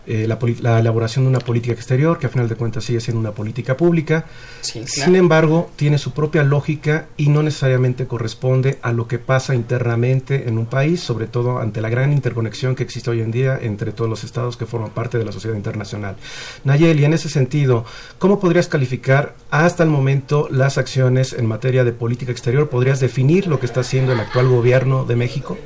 eh, 0.07 0.29
la, 0.29 0.79
elaboración 0.79 1.25
de 1.25 1.31
una 1.31 1.39
política 1.39 1.73
exterior, 1.73 2.19
que 2.19 2.27
a 2.27 2.29
final 2.29 2.49
de 2.49 2.57
cuentas 2.57 2.85
sigue 2.85 3.01
siendo 3.01 3.21
una 3.21 3.33
política 3.33 3.77
pública. 3.77 4.27
Sin 4.61 5.17
embargo, 5.17 5.71
tiene 5.77 5.99
su 5.99 6.13
propia 6.13 6.43
lógica 6.43 7.07
y 7.17 7.29
no 7.29 7.43
necesariamente 7.43 8.07
corresponde 8.07 8.79
a 8.83 8.93
lo 8.93 9.09
que 9.09 9.19
pasa 9.19 9.55
internamente 9.55 10.49
en 10.49 10.59
un 10.59 10.67
país, 10.67 11.01
sobre 11.01 11.27
todo 11.27 11.59
ante 11.59 11.81
la 11.81 11.89
gran 11.89 12.13
interconexión 12.13 12.75
que 12.75 12.83
existe 12.83 13.11
hoy 13.11 13.21
en 13.21 13.31
día 13.31 13.59
entre 13.61 13.93
todos 13.93 14.11
los 14.11 14.25
estados 14.25 14.57
que 14.57 14.67
forman 14.67 14.91
parte 14.91 15.19
de 15.19 15.25
la 15.25 15.33
sociedad 15.33 15.57
internacional. 15.57 16.17
Nayeli, 16.65 17.05
en 17.05 17.15
ese 17.15 17.29
sentido, 17.29 17.85
¿cómo 18.19 18.41
podrías 18.41 18.69
calificar 18.69 19.35
hasta 19.51 19.83
el 19.83 19.91
momento 19.91 20.49
las 20.51 20.79
acciones 20.79 21.33
en 21.33 21.47
materia 21.47 21.85
de 21.85 21.93
política 21.93 22.33
exterior? 22.33 22.69
¿Podrías 22.69 23.01
definir 23.01 23.47
lo 23.47 23.61
que 23.61 23.67
está 23.67 23.81
haciendo 23.81 24.13
el 24.13 24.21
actual 24.21 24.49
gobierno 24.49 25.05
de 25.05 25.17
México? 25.17 25.57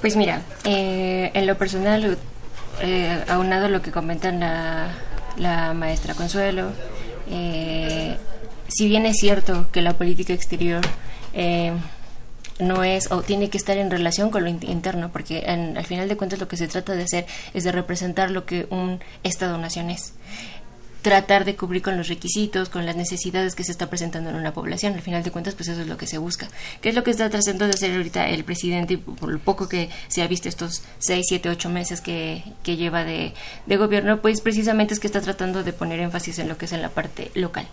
Pues 0.00 0.16
mira, 0.16 0.42
eh, 0.64 1.30
en 1.34 1.46
lo 1.46 1.58
personal 1.58 2.16
eh, 2.80 3.24
aunado 3.28 3.66
a 3.66 3.68
lo 3.68 3.82
que 3.82 3.90
comentan 3.90 4.40
la, 4.40 5.72
maestra 5.74 6.14
Consuelo, 6.14 6.70
eh, 7.30 8.16
si 8.68 8.88
bien 8.88 9.06
es 9.06 9.16
cierto 9.18 9.70
que 9.70 9.82
la 9.82 9.94
política 9.94 10.32
exterior 10.32 10.80
eh, 11.32 11.72
no 12.58 12.84
es 12.84 13.10
o 13.10 13.22
tiene 13.22 13.48
que 13.50 13.58
estar 13.58 13.76
en 13.76 13.90
relación 13.90 14.30
con 14.30 14.44
lo 14.44 14.50
interno, 14.50 15.10
porque 15.10 15.44
al 15.46 15.84
final 15.86 16.08
de 16.08 16.16
cuentas 16.16 16.38
lo 16.38 16.48
que 16.48 16.56
se 16.56 16.68
trata 16.68 16.94
de 16.94 17.04
hacer 17.04 17.26
es 17.54 17.64
de 17.64 17.72
representar 17.72 18.30
lo 18.30 18.44
que 18.44 18.66
un 18.70 19.00
Estado-nación 19.22 19.90
es 19.90 20.14
tratar 21.02 21.44
de 21.44 21.56
cubrir 21.56 21.82
con 21.82 21.96
los 21.96 22.08
requisitos, 22.08 22.68
con 22.68 22.86
las 22.86 22.96
necesidades 22.96 23.54
que 23.54 23.64
se 23.64 23.72
está 23.72 23.88
presentando 23.88 24.30
en 24.30 24.36
una 24.36 24.52
población. 24.52 24.94
Al 24.94 25.02
final 25.02 25.22
de 25.22 25.30
cuentas, 25.30 25.54
pues 25.54 25.68
eso 25.68 25.80
es 25.80 25.88
lo 25.88 25.96
que 25.96 26.06
se 26.06 26.18
busca. 26.18 26.48
¿Qué 26.80 26.90
es 26.90 26.94
lo 26.94 27.02
que 27.02 27.10
está 27.10 27.30
tratando 27.30 27.66
de 27.66 27.72
hacer 27.72 27.94
ahorita 27.94 28.28
el 28.28 28.44
presidente, 28.44 28.98
por 28.98 29.30
lo 29.30 29.38
poco 29.38 29.68
que 29.68 29.88
se 30.08 30.22
ha 30.22 30.26
visto 30.26 30.48
estos 30.48 30.82
seis, 30.98 31.26
siete, 31.28 31.48
ocho 31.48 31.68
meses 31.70 32.00
que, 32.00 32.44
que 32.62 32.76
lleva 32.76 33.04
de, 33.04 33.32
de 33.66 33.76
gobierno? 33.76 34.20
Pues 34.20 34.40
precisamente 34.40 34.94
es 34.94 35.00
que 35.00 35.06
está 35.06 35.20
tratando 35.20 35.62
de 35.62 35.72
poner 35.72 36.00
énfasis 36.00 36.38
en 36.38 36.48
lo 36.48 36.58
que 36.58 36.66
es 36.66 36.72
en 36.72 36.82
la 36.82 36.90
parte 36.90 37.30
local. 37.34 37.66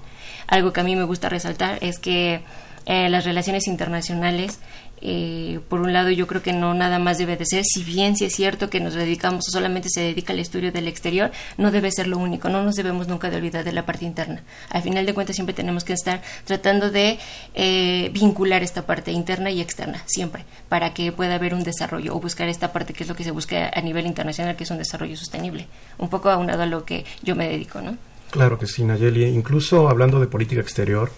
Algo 0.48 0.72
que 0.72 0.80
a 0.80 0.84
mí 0.84 0.96
me 0.96 1.04
gusta 1.04 1.30
resaltar 1.30 1.78
es 1.82 2.00
que 2.00 2.42
eh, 2.88 3.08
las 3.10 3.26
relaciones 3.26 3.68
internacionales 3.68 4.60
eh, 5.02 5.60
por 5.70 5.82
un 5.82 5.94
lado 5.94 6.10
yo 6.10 6.26
creo 6.26 6.42
que 6.42 6.54
no 6.54 6.74
nada 6.74 6.98
más 6.98 7.18
debe 7.18 7.38
de 7.38 7.46
ser, 7.46 7.64
si 7.64 7.84
bien 7.84 8.16
si 8.16 8.26
es 8.26 8.34
cierto 8.34 8.70
que 8.70 8.80
nos 8.80 8.96
dedicamos 8.96 9.48
o 9.48 9.52
solamente 9.52 9.90
se 9.90 10.02
dedica 10.02 10.34
al 10.34 10.40
estudio 10.40 10.72
del 10.72 10.88
exterior, 10.88 11.32
no 11.58 11.72
debe 11.72 11.92
ser 11.92 12.08
lo 12.08 12.18
único, 12.18 12.50
no 12.50 12.64
nos 12.64 12.76
debemos 12.76 13.08
nunca 13.08 13.30
de 13.30 13.38
olvidar 13.38 13.64
de 13.64 13.74
la 13.74 13.86
parte 13.86 14.06
interna. 14.06 14.44
Al 14.70 14.82
final 14.82 15.06
de 15.06 15.14
cuentas 15.14 15.36
siempre 15.36 15.54
tenemos 15.54 15.84
que 15.84 15.94
estar 15.94 16.22
tratando 16.46 16.90
de 16.90 17.20
eh, 17.54 18.10
vincular 18.14 18.64
esta 18.64 18.86
parte 18.86 19.12
interna 19.12 19.52
y 19.52 19.62
externa, 19.62 20.02
siempre, 20.08 20.46
para 20.68 20.94
que 20.94 21.12
pueda 21.12 21.36
haber 21.36 21.54
un 21.54 21.64
desarrollo 21.64 22.16
o 22.16 22.20
buscar 22.20 22.50
esta 22.50 22.74
parte 22.74 22.94
que 22.94 23.04
es 23.04 23.10
lo 23.10 23.16
que 23.16 23.24
se 23.24 23.32
busca 23.32 23.70
a 23.74 23.82
nivel 23.82 24.08
internacional, 24.08 24.56
que 24.56 24.64
es 24.64 24.72
un 24.72 24.78
desarrollo 24.78 25.16
sostenible, 25.16 25.68
un 26.00 26.10
poco 26.10 26.30
aunado 26.30 26.64
a 26.64 26.66
lo 26.66 26.86
que 26.86 27.06
yo 27.22 27.36
me 27.36 27.48
dedico, 27.48 27.82
¿no? 27.82 27.98
Claro 28.32 28.58
que 28.60 28.68
sí, 28.68 28.84
Nayeli. 28.84 29.26
Incluso 29.26 29.88
hablando 29.88 30.20
de 30.20 30.28
política 30.28 30.60
exterior, 30.60 31.12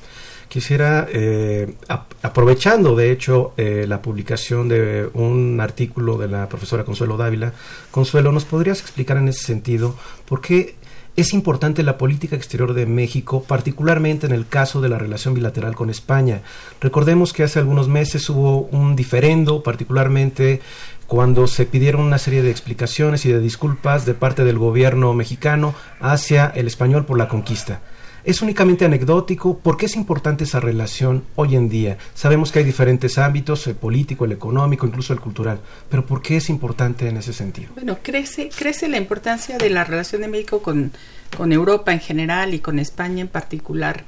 Quisiera, 0.49 1.07
eh, 1.13 1.75
aprovechando 2.23 2.95
de 2.95 3.11
hecho 3.11 3.53
eh, 3.55 3.85
la 3.87 4.01
publicación 4.01 4.67
de 4.67 5.07
un 5.13 5.59
artículo 5.61 6.17
de 6.17 6.27
la 6.27 6.49
profesora 6.49 6.83
Consuelo 6.83 7.17
Dávila, 7.17 7.53
Consuelo, 7.91 8.31
¿nos 8.31 8.45
podrías 8.45 8.81
explicar 8.81 9.17
en 9.17 9.27
ese 9.27 9.43
sentido 9.43 9.95
por 10.25 10.41
qué 10.41 10.73
es 11.15 11.33
importante 11.33 11.83
la 11.83 11.99
política 11.99 12.35
exterior 12.35 12.73
de 12.73 12.87
México, 12.87 13.43
particularmente 13.43 14.25
en 14.25 14.33
el 14.33 14.47
caso 14.47 14.81
de 14.81 14.89
la 14.89 14.97
relación 14.97 15.35
bilateral 15.35 15.75
con 15.75 15.91
España? 15.91 16.41
Recordemos 16.81 17.31
que 17.31 17.43
hace 17.43 17.59
algunos 17.59 17.87
meses 17.87 18.27
hubo 18.27 18.61
un 18.71 18.95
diferendo, 18.95 19.61
particularmente 19.61 20.61
cuando 21.05 21.45
se 21.45 21.67
pidieron 21.67 22.01
una 22.01 22.17
serie 22.17 22.41
de 22.41 22.49
explicaciones 22.49 23.23
y 23.23 23.31
de 23.31 23.39
disculpas 23.39 24.07
de 24.07 24.15
parte 24.15 24.43
del 24.43 24.57
gobierno 24.57 25.13
mexicano 25.13 25.75
hacia 25.99 26.47
el 26.47 26.65
español 26.65 27.05
por 27.05 27.19
la 27.19 27.27
conquista 27.27 27.81
es 28.23 28.41
únicamente 28.41 28.85
anecdótico. 28.85 29.57
¿Por 29.57 29.77
qué 29.77 29.85
es 29.85 29.95
importante 29.95 30.43
esa 30.43 30.59
relación 30.59 31.23
hoy 31.35 31.55
en 31.55 31.69
día? 31.69 31.97
Sabemos 32.13 32.51
que 32.51 32.59
hay 32.59 32.65
diferentes 32.65 33.17
ámbitos, 33.17 33.67
el 33.67 33.75
político, 33.75 34.25
el 34.25 34.31
económico, 34.31 34.85
incluso 34.85 35.13
el 35.13 35.19
cultural, 35.19 35.59
pero 35.89 36.05
¿por 36.05 36.21
qué 36.21 36.37
es 36.37 36.49
importante 36.49 37.07
en 37.07 37.17
ese 37.17 37.33
sentido? 37.33 37.69
Bueno, 37.75 37.97
crece, 38.01 38.49
crece 38.49 38.87
la 38.87 38.97
importancia 38.97 39.57
de 39.57 39.69
la 39.69 39.83
relación 39.83 40.21
de 40.21 40.27
México 40.27 40.61
con, 40.61 40.91
con 41.35 41.51
Europa 41.51 41.93
en 41.93 41.99
general 41.99 42.53
y 42.53 42.59
con 42.59 42.79
España 42.79 43.21
en 43.21 43.27
particular, 43.27 44.03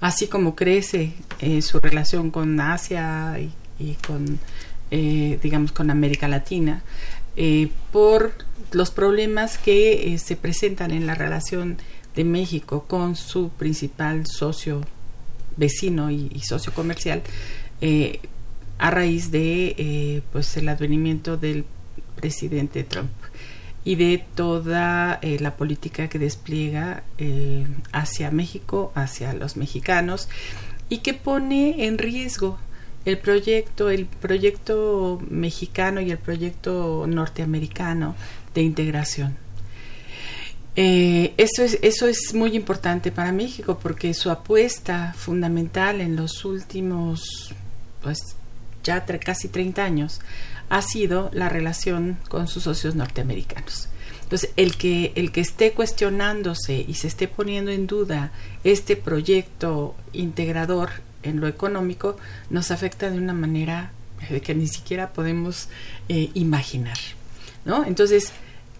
así 0.00 0.26
como 0.26 0.54
crece 0.54 1.12
eh, 1.40 1.62
su 1.62 1.80
relación 1.80 2.30
con 2.30 2.60
Asia 2.60 3.38
y, 3.78 3.94
con, 4.06 4.38
eh, 4.90 5.38
digamos, 5.42 5.72
con 5.72 5.90
América 5.90 6.28
Latina, 6.28 6.82
eh, 7.36 7.68
por 7.92 8.32
los 8.72 8.90
problemas 8.90 9.58
que 9.58 10.18
se 10.18 10.36
presentan 10.36 10.90
en 10.90 11.06
la 11.06 11.14
relación 11.14 11.76
de 12.16 12.24
México 12.24 12.86
con 12.88 13.14
su 13.14 13.50
principal 13.50 14.26
socio 14.26 14.80
vecino 15.56 16.10
y, 16.10 16.40
socio 16.40 16.72
comercial 16.72 17.22
eh, 17.80 18.20
a 18.78 18.90
raíz 18.90 19.30
de 19.30 19.74
eh, 19.78 20.22
pues 20.32 20.56
el 20.56 20.68
advenimiento 20.68 21.36
del 21.36 21.64
presidente 22.16 22.84
Trump 22.84 23.10
y 23.84 23.94
de 23.94 24.24
toda 24.34 25.18
eh, 25.22 25.38
la 25.40 25.56
política 25.56 26.08
que 26.08 26.18
despliega 26.18 27.04
hacia 27.92 28.30
México, 28.30 28.90
hacia 28.94 29.32
los 29.32 29.56
mexicanos 29.56 30.28
y 30.88 30.98
que 30.98 31.14
pone 31.14 31.86
en 31.86 31.98
riesgo 31.98 32.58
el 33.04 33.18
proyecto, 33.18 33.88
el 33.90 34.06
proyecto 34.06 35.20
mexicano 35.30 36.00
y 36.00 36.10
el 36.10 36.18
proyecto 36.18 37.06
norteamericano 37.06 38.16
de 38.54 38.62
integración. 38.62 39.45
Eh, 40.78 41.32
eso, 41.38 41.62
es, 41.62 41.78
eso 41.80 42.06
es 42.06 42.34
muy 42.34 42.54
importante 42.54 43.10
para 43.10 43.32
México 43.32 43.78
porque 43.82 44.12
su 44.12 44.30
apuesta 44.30 45.14
fundamental 45.16 46.02
en 46.02 46.16
los 46.16 46.44
últimos, 46.44 47.54
pues 48.02 48.36
ya 48.84 49.04
casi 49.04 49.48
30 49.48 49.82
años, 49.82 50.20
ha 50.68 50.82
sido 50.82 51.30
la 51.32 51.48
relación 51.48 52.18
con 52.28 52.46
sus 52.46 52.64
socios 52.64 52.94
norteamericanos. 52.94 53.88
Entonces, 54.22 54.50
el 54.56 54.76
que, 54.76 55.12
el 55.14 55.32
que 55.32 55.40
esté 55.40 55.72
cuestionándose 55.72 56.84
y 56.86 56.94
se 56.94 57.06
esté 57.06 57.28
poniendo 57.28 57.70
en 57.70 57.86
duda 57.86 58.32
este 58.64 58.96
proyecto 58.96 59.94
integrador 60.12 60.90
en 61.22 61.40
lo 61.40 61.46
económico 61.46 62.16
nos 62.50 62.70
afecta 62.70 63.10
de 63.10 63.18
una 63.18 63.32
manera 63.32 63.92
que 64.42 64.54
ni 64.54 64.66
siquiera 64.66 65.12
podemos 65.12 65.68
eh, 66.08 66.30
imaginar. 66.34 66.98
¿no? 67.64 67.84
Entonces, 67.84 68.32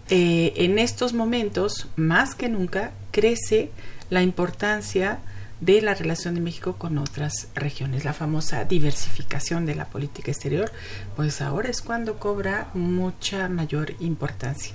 eh, 0.09 0.53
en 0.57 0.79
estos 0.79 1.13
momentos, 1.13 1.89
más 1.97 2.35
que 2.35 2.49
nunca, 2.49 2.93
crece 3.11 3.71
la 4.11 4.23
importancia 4.23 5.19
de 5.61 5.81
la 5.81 5.95
relación 5.95 6.35
de 6.35 6.41
México 6.41 6.77
con 6.77 6.99
otras 6.99 7.49
regiones, 7.55 8.05
la 8.05 8.13
famosa 8.13 8.65
diversificación 8.65 9.65
de 9.65 9.75
la 9.75 9.87
política 9.87 10.31
exterior, 10.31 10.71
pues 11.17 11.41
ahora 11.41 11.71
es 11.71 11.81
cuando 11.81 12.19
cobra 12.19 12.69
mucha 12.75 13.49
mayor 13.49 13.95
importancia. 14.01 14.75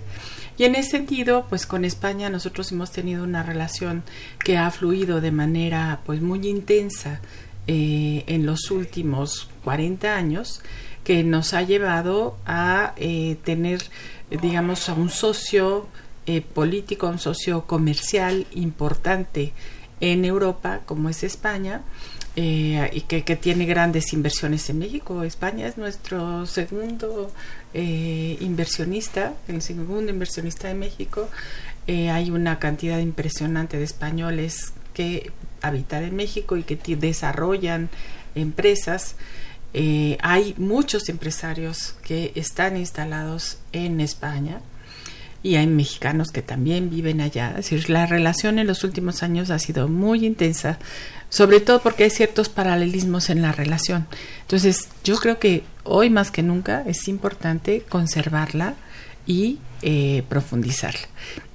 Y 0.57 0.65
en 0.65 0.75
ese 0.75 0.91
sentido, 0.91 1.45
pues 1.49 1.65
con 1.65 1.85
España 1.85 2.29
nosotros 2.29 2.71
hemos 2.71 2.91
tenido 2.91 3.23
una 3.23 3.43
relación 3.43 4.03
que 4.43 4.57
ha 4.57 4.69
fluido 4.71 5.21
de 5.21 5.31
manera 5.31 6.01
pues 6.05 6.21
muy 6.21 6.47
intensa 6.47 7.21
eh, 7.67 8.23
en 8.27 8.45
los 8.45 8.71
últimos 8.71 9.49
40 9.63 10.15
años, 10.15 10.61
que 11.03 11.23
nos 11.23 11.53
ha 11.53 11.61
llevado 11.63 12.37
a 12.45 12.93
eh, 12.97 13.37
tener 13.43 13.81
digamos, 14.39 14.87
a 14.89 14.93
un 14.93 15.09
socio 15.09 15.87
eh, 16.27 16.41
político, 16.41 17.07
un 17.07 17.19
socio 17.19 17.65
comercial 17.65 18.45
importante 18.51 19.53
en 19.99 20.23
Europa, 20.23 20.81
como 20.85 21.09
es 21.09 21.23
España, 21.23 21.81
eh, 22.35 22.89
y 22.93 23.01
que, 23.01 23.35
tiene 23.35 23.65
grandes 23.65 24.13
inversiones 24.13 24.69
en 24.69 24.79
México. 24.79 25.23
España 25.23 25.67
es 25.67 25.77
nuestro 25.77 26.45
segundo 26.45 27.31
eh, 27.73 28.37
inversionista, 28.39 29.33
el 29.47 29.61
segundo 29.61 30.11
inversionista 30.11 30.67
de 30.67 30.75
México. 30.75 31.27
hay 31.87 32.31
una 32.31 32.59
cantidad 32.59 32.99
impresionante 32.99 33.77
de 33.77 33.83
españoles 33.83 34.73
que 34.93 35.31
habitan 35.61 36.03
en 36.03 36.15
México 36.15 36.55
y 36.55 36.63
que 36.63 36.77
desarrollan 36.95 37.89
empresas. 38.35 39.15
Eh, 39.73 40.17
hay 40.21 40.53
muchos 40.57 41.07
empresarios 41.09 41.95
que 42.03 42.31
están 42.35 42.75
instalados 42.77 43.57
en 43.71 44.01
España 44.01 44.59
y 45.43 45.55
hay 45.55 45.67
mexicanos 45.67 46.29
que 46.31 46.41
también 46.41 46.89
viven 46.89 47.21
allá. 47.21 47.49
Es 47.51 47.69
decir, 47.69 47.89
la 47.89 48.05
relación 48.05 48.59
en 48.59 48.67
los 48.67 48.83
últimos 48.83 49.23
años 49.23 49.49
ha 49.49 49.59
sido 49.59 49.87
muy 49.87 50.25
intensa, 50.25 50.77
sobre 51.29 51.59
todo 51.59 51.81
porque 51.81 52.03
hay 52.03 52.09
ciertos 52.09 52.49
paralelismos 52.49 53.29
en 53.29 53.41
la 53.41 53.51
relación. 53.51 54.07
Entonces, 54.41 54.89
yo 55.03 55.17
creo 55.17 55.39
que 55.39 55.63
hoy 55.83 56.09
más 56.09 56.31
que 56.31 56.43
nunca 56.43 56.83
es 56.85 57.07
importante 57.07 57.83
conservarla 57.87 58.75
y 59.25 59.59
eh, 59.81 60.23
profundizarla. 60.29 61.07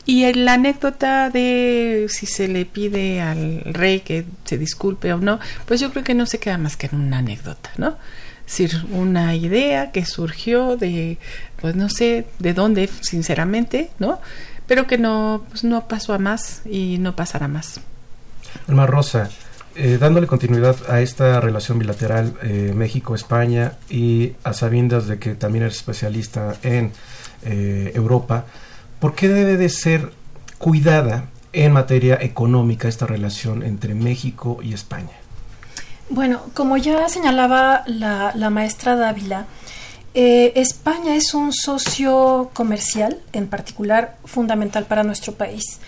Y 0.07 0.33
la 0.35 0.55
anécdota 0.55 1.31
de 1.31 2.07
si 2.09 2.27
se 2.27 2.47
le 2.47 2.65
pide 2.65 3.21
al 3.21 3.63
rey 3.65 4.01
que 4.01 4.25
se 4.45 4.57
disculpe 4.57 5.13
o 5.13 5.19
no, 5.19 5.41
pues 5.67 5.81
yo 5.81 5.91
creo 5.91 6.05
que 6.05 6.15
no 6.15 6.27
se 6.27 6.39
queda 6.39 6.59
más 6.59 6.77
que 6.77 6.87
en 6.87 6.95
una 6.95 7.19
anécdota, 7.19 7.71
¿no? 7.77 7.97
Es 8.47 8.59
decir, 8.59 8.87
una 8.93 9.35
idea 9.35 9.91
que 9.91 10.07
surgió 10.07 10.77
de, 10.77 11.19
pues 11.61 11.75
no 11.75 11.89
sé 11.89 12.27
de 12.39 12.55
dónde, 12.55 12.89
sinceramente, 13.01 13.91
¿no? 13.99 14.21
Pero 14.69 14.87
que 14.87 14.97
no, 14.97 15.45
pues 15.51 15.65
no 15.65 15.89
pasó 15.89 16.15
a 16.15 16.19
más 16.19 16.63
y 16.65 16.99
no 16.99 17.17
pasará 17.17 17.49
más. 17.49 17.81
Alma 18.69 18.87
Rosa, 18.87 19.29
eh, 19.75 19.99
dándole 19.99 20.29
continuidad 20.29 20.77
a 20.89 21.01
esta 21.01 21.41
relación 21.41 21.81
bilateral 21.81 22.35
eh, 22.43 22.73
México-España 22.75 23.73
y 23.91 24.35
a 24.45 24.53
sabiendas 24.53 25.09
de 25.09 25.19
que 25.19 25.35
también 25.35 25.65
eres 25.65 25.77
especialista 25.77 26.57
en 26.63 26.93
eh, 27.45 27.91
Europa, 27.95 28.47
¿por 29.01 29.15
qué 29.15 29.29
debe 29.29 29.57
de 29.57 29.69
ser 29.69 30.13
cuidada 30.59 31.25
en 31.53 31.73
materia 31.73 32.19
económica 32.21 32.89
esta 32.89 33.07
relación 33.07 33.63
entre 33.63 33.95
México 33.95 34.59
y 34.63 34.75
España? 34.75 35.13
Bueno, 36.09 36.41
como 36.55 36.77
ya 36.77 37.09
señalaba 37.09 37.83
la, 37.87 38.51
maestra 38.51 38.95
Dávila, 38.95 39.47
eh, 40.15 40.53
España 40.55 41.17
es 41.17 41.35
un 41.35 41.53
socio 41.53 42.51
comercial, 42.55 43.19
en 43.33 43.49
particular 43.49 44.17
fundamental 44.25 44.85
para 44.85 45.03
nuestro 45.03 45.35
país. 45.35 45.81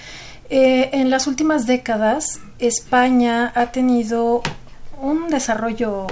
Eh, 0.51 0.91
en 0.93 1.11
las 1.11 1.27
últimas 1.27 1.67
décadas, 1.67 2.41
España 2.59 3.53
ha 3.55 3.71
tenido 3.71 4.43
un 5.01 5.29
desarrollo 5.29 6.07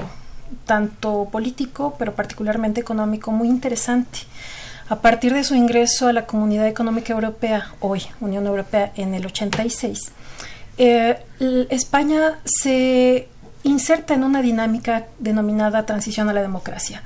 tanto 0.65 1.29
político, 1.31 1.97
pero 1.99 2.15
particularmente 2.15 2.81
económico, 2.81 3.33
muy 3.33 3.49
interesante. 3.49 4.21
A 4.89 5.01
partir 5.01 5.35
de 5.35 5.43
su 5.43 5.57
ingreso 5.57 6.07
a 6.07 6.13
la 6.13 6.27
Comunidad 6.27 6.69
Económica 6.69 7.13
Europea, 7.13 7.75
hoy 7.81 8.03
Unión 8.21 8.47
Europea, 8.47 8.93
en 8.95 9.15
el 9.15 9.27
86, 9.27 10.13
eh, 10.79 11.19
España 11.71 12.39
se 12.45 13.29
inserta 13.65 14.15
en 14.15 14.23
una 14.23 14.43
dinámica 14.43 15.07
denominada 15.19 15.87
transición 15.87 16.29
a 16.29 16.33
la 16.33 16.43
democracia 16.43 17.03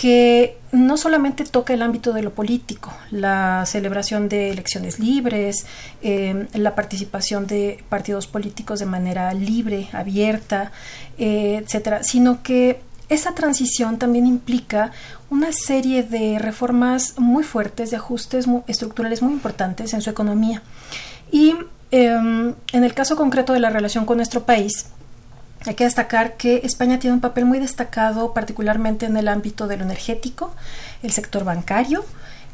que 0.00 0.56
no 0.72 0.96
solamente 0.96 1.44
toca 1.44 1.74
el 1.74 1.82
ámbito 1.82 2.14
de 2.14 2.22
lo 2.22 2.32
político, 2.32 2.90
la 3.10 3.64
celebración 3.66 4.30
de 4.30 4.50
elecciones 4.50 4.98
libres, 4.98 5.66
eh, 6.00 6.46
la 6.54 6.74
participación 6.74 7.46
de 7.46 7.84
partidos 7.90 8.26
políticos 8.26 8.80
de 8.80 8.86
manera 8.86 9.34
libre, 9.34 9.90
abierta, 9.92 10.72
eh, 11.18 11.60
etcétera, 11.62 12.02
sino 12.02 12.42
que 12.42 12.80
esa 13.10 13.34
transición 13.34 13.98
también 13.98 14.26
implica 14.26 14.92
una 15.28 15.52
serie 15.52 16.02
de 16.02 16.38
reformas 16.38 17.18
muy 17.18 17.44
fuertes, 17.44 17.90
de 17.90 17.96
ajustes 17.96 18.46
estructurales 18.66 19.20
muy 19.20 19.32
importantes 19.32 19.92
en 19.92 20.00
su 20.00 20.08
economía. 20.08 20.62
Y 21.30 21.54
em, 21.90 22.54
en 22.72 22.84
el 22.84 22.94
caso 22.94 23.16
concreto 23.16 23.52
de 23.52 23.60
la 23.60 23.68
relación 23.68 24.06
con 24.06 24.16
nuestro 24.16 24.44
país, 24.44 24.86
hay 25.66 25.74
que 25.74 25.84
destacar 25.84 26.36
que 26.36 26.62
España 26.64 26.98
tiene 26.98 27.14
un 27.14 27.20
papel 27.20 27.44
muy 27.44 27.58
destacado, 27.58 28.32
particularmente 28.32 29.06
en 29.06 29.16
el 29.16 29.28
ámbito 29.28 29.66
de 29.66 29.76
lo 29.76 29.84
energético, 29.84 30.54
el 31.02 31.10
sector 31.10 31.44
bancario 31.44 32.04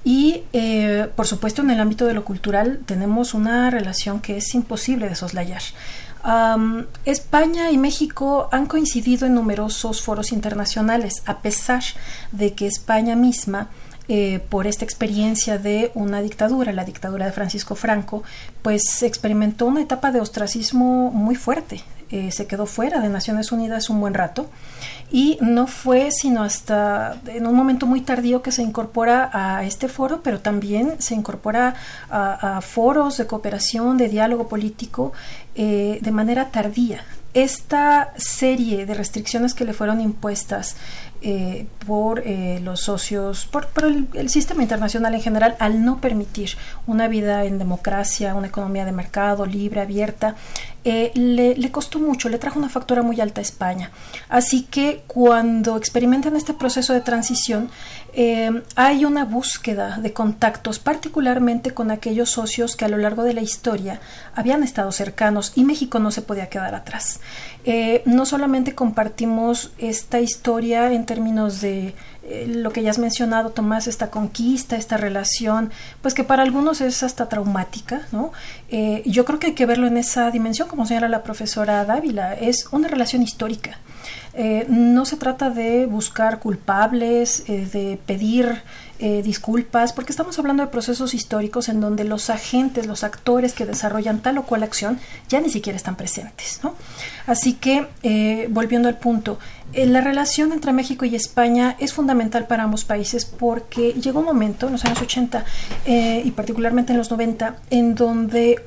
y, 0.06 0.44
eh, 0.52 1.08
por 1.16 1.26
supuesto, 1.26 1.62
en 1.62 1.70
el 1.72 1.80
ámbito 1.80 2.06
de 2.06 2.14
lo 2.14 2.24
cultural 2.24 2.78
tenemos 2.86 3.34
una 3.34 3.70
relación 3.70 4.20
que 4.20 4.36
es 4.36 4.54
imposible 4.54 5.08
de 5.08 5.16
soslayar. 5.16 5.62
España 7.04 7.72
y 7.72 7.78
México 7.78 8.48
han 8.52 8.66
coincidido 8.66 9.26
en 9.26 9.34
numerosos 9.34 10.02
foros 10.02 10.30
internacionales, 10.30 11.24
a 11.26 11.38
pesar 11.38 11.82
de 12.30 12.54
que 12.54 12.68
España 12.68 13.16
misma 13.16 13.68
eh, 14.06 14.38
por 14.48 14.68
esta 14.68 14.84
experiencia 14.84 15.58
de 15.58 15.90
una 15.94 16.22
dictadura, 16.22 16.72
la 16.72 16.84
dictadura 16.84 17.26
de 17.26 17.32
Francisco 17.32 17.74
Franco, 17.74 18.22
pues 18.62 19.02
experimentó 19.02 19.66
una 19.66 19.82
etapa 19.82 20.12
de 20.12 20.20
ostracismo 20.20 21.10
muy 21.10 21.34
fuerte 21.34 21.82
eh, 22.08 22.30
se 22.30 22.46
quedó 22.46 22.66
fuera 22.66 23.00
de 23.00 23.08
Naciones 23.08 23.50
Unidas 23.50 23.90
un 23.90 24.00
buen 24.00 24.14
rato 24.14 24.48
y 25.10 25.38
no 25.40 25.66
fue 25.66 26.12
sino 26.12 26.44
hasta 26.44 27.16
en 27.26 27.48
un 27.48 27.54
momento 27.56 27.86
muy 27.86 28.00
tardío 28.00 28.42
que 28.42 28.52
se 28.52 28.62
incorpora 28.62 29.28
a 29.32 29.64
este 29.64 29.88
foro, 29.88 30.20
pero 30.22 30.38
también 30.38 30.94
se 31.00 31.16
incorpora 31.16 31.74
a, 32.08 32.60
foros 32.60 33.16
de 33.16 33.26
cooperación, 33.26 33.96
de 33.96 34.08
diálogo 34.08 34.46
político 34.48 35.12
eh, 35.56 35.98
de 36.00 36.10
manera 36.12 36.50
tardía. 36.50 37.04
Esta 37.34 38.12
serie 38.16 38.86
de 38.86 38.94
restricciones 38.94 39.52
que 39.52 39.64
le 39.64 39.74
fueron 39.74 40.00
impuestas 40.00 40.76
eh, 41.20 41.66
por 41.86 42.24
los 42.62 42.80
socios, 42.80 43.46
por, 43.46 43.68
el, 44.14 44.30
sistema 44.30 44.62
internacional 44.62 45.14
en 45.14 45.20
general, 45.20 45.56
al 45.58 45.84
no 45.84 46.00
permitir 46.00 46.56
una 46.86 47.08
vida 47.08 47.44
en 47.44 47.58
democracia, 47.58 48.34
una 48.34 48.46
economía 48.46 48.86
de 48.86 48.92
mercado 48.92 49.44
libre, 49.44 49.82
abierta, 49.82 50.34
eh, 50.88 51.10
le, 51.14 51.70
costó 51.72 51.98
mucho, 51.98 52.28
le 52.28 52.38
trajo 52.38 52.60
una 52.60 52.68
factura 52.68 53.02
muy 53.02 53.20
alta 53.20 53.40
a 53.40 53.42
España. 53.42 53.90
Así 54.28 54.62
que 54.62 55.02
cuando 55.08 55.76
experimentan 55.76 56.36
este 56.36 56.54
proceso 56.54 56.92
de 56.92 57.00
transición, 57.00 57.70
hay 58.76 59.04
una 59.04 59.26
búsqueda 59.26 59.98
de 59.98 60.14
contactos, 60.14 60.78
particularmente 60.78 61.74
con 61.74 61.90
aquellos 61.90 62.30
socios 62.30 62.74
que 62.74 62.86
a 62.86 62.88
lo 62.88 62.96
largo 62.96 63.24
de 63.24 63.34
la 63.34 63.42
historia 63.42 64.00
habían 64.34 64.62
estado 64.62 64.90
cercanos 64.90 65.52
y 65.54 65.64
México 65.64 65.98
no 65.98 66.10
se 66.10 66.22
podía 66.22 66.48
quedar 66.48 66.74
atrás. 66.74 67.20
no 68.06 68.24
solamente 68.24 68.74
compartimos 68.74 69.72
esta 69.76 70.20
historia 70.20 70.90
en 70.92 71.04
términos 71.04 71.60
de 71.60 71.94
eh, 72.28 72.46
lo 72.48 72.72
que 72.72 72.82
ya 72.82 72.90
has 72.90 72.98
mencionado, 72.98 73.50
Tomás, 73.50 73.86
esta 73.86 74.10
conquista, 74.10 74.76
esta 74.76 74.96
relación, 74.96 75.70
pues 76.02 76.12
que 76.12 76.24
para 76.24 76.42
algunos 76.42 76.80
es 76.80 77.02
hasta 77.02 77.28
traumática, 77.28 78.02
¿no? 78.10 78.32
Eh, 78.68 79.02
yo 79.06 79.24
creo 79.24 79.38
que 79.38 79.48
hay 79.48 79.52
que 79.52 79.66
verlo 79.66 79.86
en 79.86 79.96
esa 79.96 80.30
dimensión, 80.30 80.68
como 80.68 80.86
señala 80.86 81.08
la 81.08 81.22
profesora 81.22 81.84
Dávila, 81.84 82.34
es 82.34 82.68
una 82.72 82.88
relación 82.88 83.22
histórica. 83.22 83.78
Eh, 84.34 84.66
no 84.68 85.04
se 85.04 85.16
trata 85.16 85.50
de 85.50 85.86
buscar 85.86 86.40
culpables, 86.40 87.44
de 87.46 87.98
pedir 88.04 88.62
disculpas, 88.98 89.92
porque 89.92 90.10
estamos 90.10 90.38
hablando 90.38 90.62
de 90.62 90.70
procesos 90.70 91.12
históricos 91.12 91.68
en 91.68 91.80
donde 91.80 92.04
los 92.04 92.30
agentes, 92.30 92.86
los 92.86 93.04
actores 93.04 93.52
que 93.52 93.66
desarrollan 93.66 94.20
tal 94.20 94.38
o 94.38 94.44
cual 94.44 94.62
acción 94.62 94.98
ya 95.28 95.40
ni 95.40 95.50
siquiera 95.50 95.76
están 95.76 95.96
presentes. 95.96 96.60
¿no? 96.62 96.74
Así 97.26 97.54
que, 97.54 97.88
volviendo 98.50 98.88
al 98.88 98.96
punto, 98.98 99.38
la 99.74 100.00
relación 100.00 100.52
entre 100.52 100.72
México 100.72 101.04
y 101.04 101.14
España 101.14 101.76
es 101.78 101.92
fundamental 101.92 102.46
para 102.46 102.64
ambos 102.64 102.84
países 102.84 103.24
porque 103.24 103.92
llegó 103.92 104.20
un 104.20 104.26
momento 104.26 104.66
en 104.66 104.72
los 104.72 104.84
años 104.84 105.00
80 105.00 105.44
eh, 105.84 106.22
y 106.24 106.30
particularmente 106.30 106.92
en 106.92 106.98
los 106.98 107.10
90 107.10 107.56
en 107.70 107.94
donde 107.94 108.64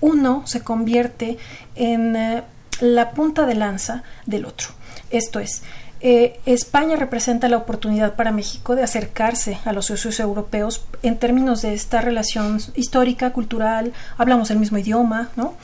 uno 0.00 0.46
se 0.46 0.60
convierte 0.60 1.38
en 1.74 2.16
eh, 2.16 2.42
la 2.80 3.10
punta 3.10 3.46
de 3.46 3.54
lanza 3.54 4.02
del 4.26 4.44
otro. 4.44 4.68
Esto 5.10 5.40
es, 5.40 5.62
España 6.00 6.96
representa 6.96 7.48
la 7.48 7.58
oportunidad 7.58 8.16
para 8.16 8.32
México 8.32 8.74
de 8.74 8.82
acercarse 8.82 9.58
a 9.64 9.72
los 9.72 9.86
socios 9.86 10.18
europeos 10.18 10.84
en 11.04 11.16
términos 11.16 11.62
de 11.62 11.74
esta 11.74 12.00
relación 12.00 12.58
histórica, 12.74 13.32
cultural, 13.32 13.92
hablamos 14.18 14.50
el 14.50 14.58
mismo 14.58 14.78
idioma, 14.78 15.28
¿no? 15.36 15.54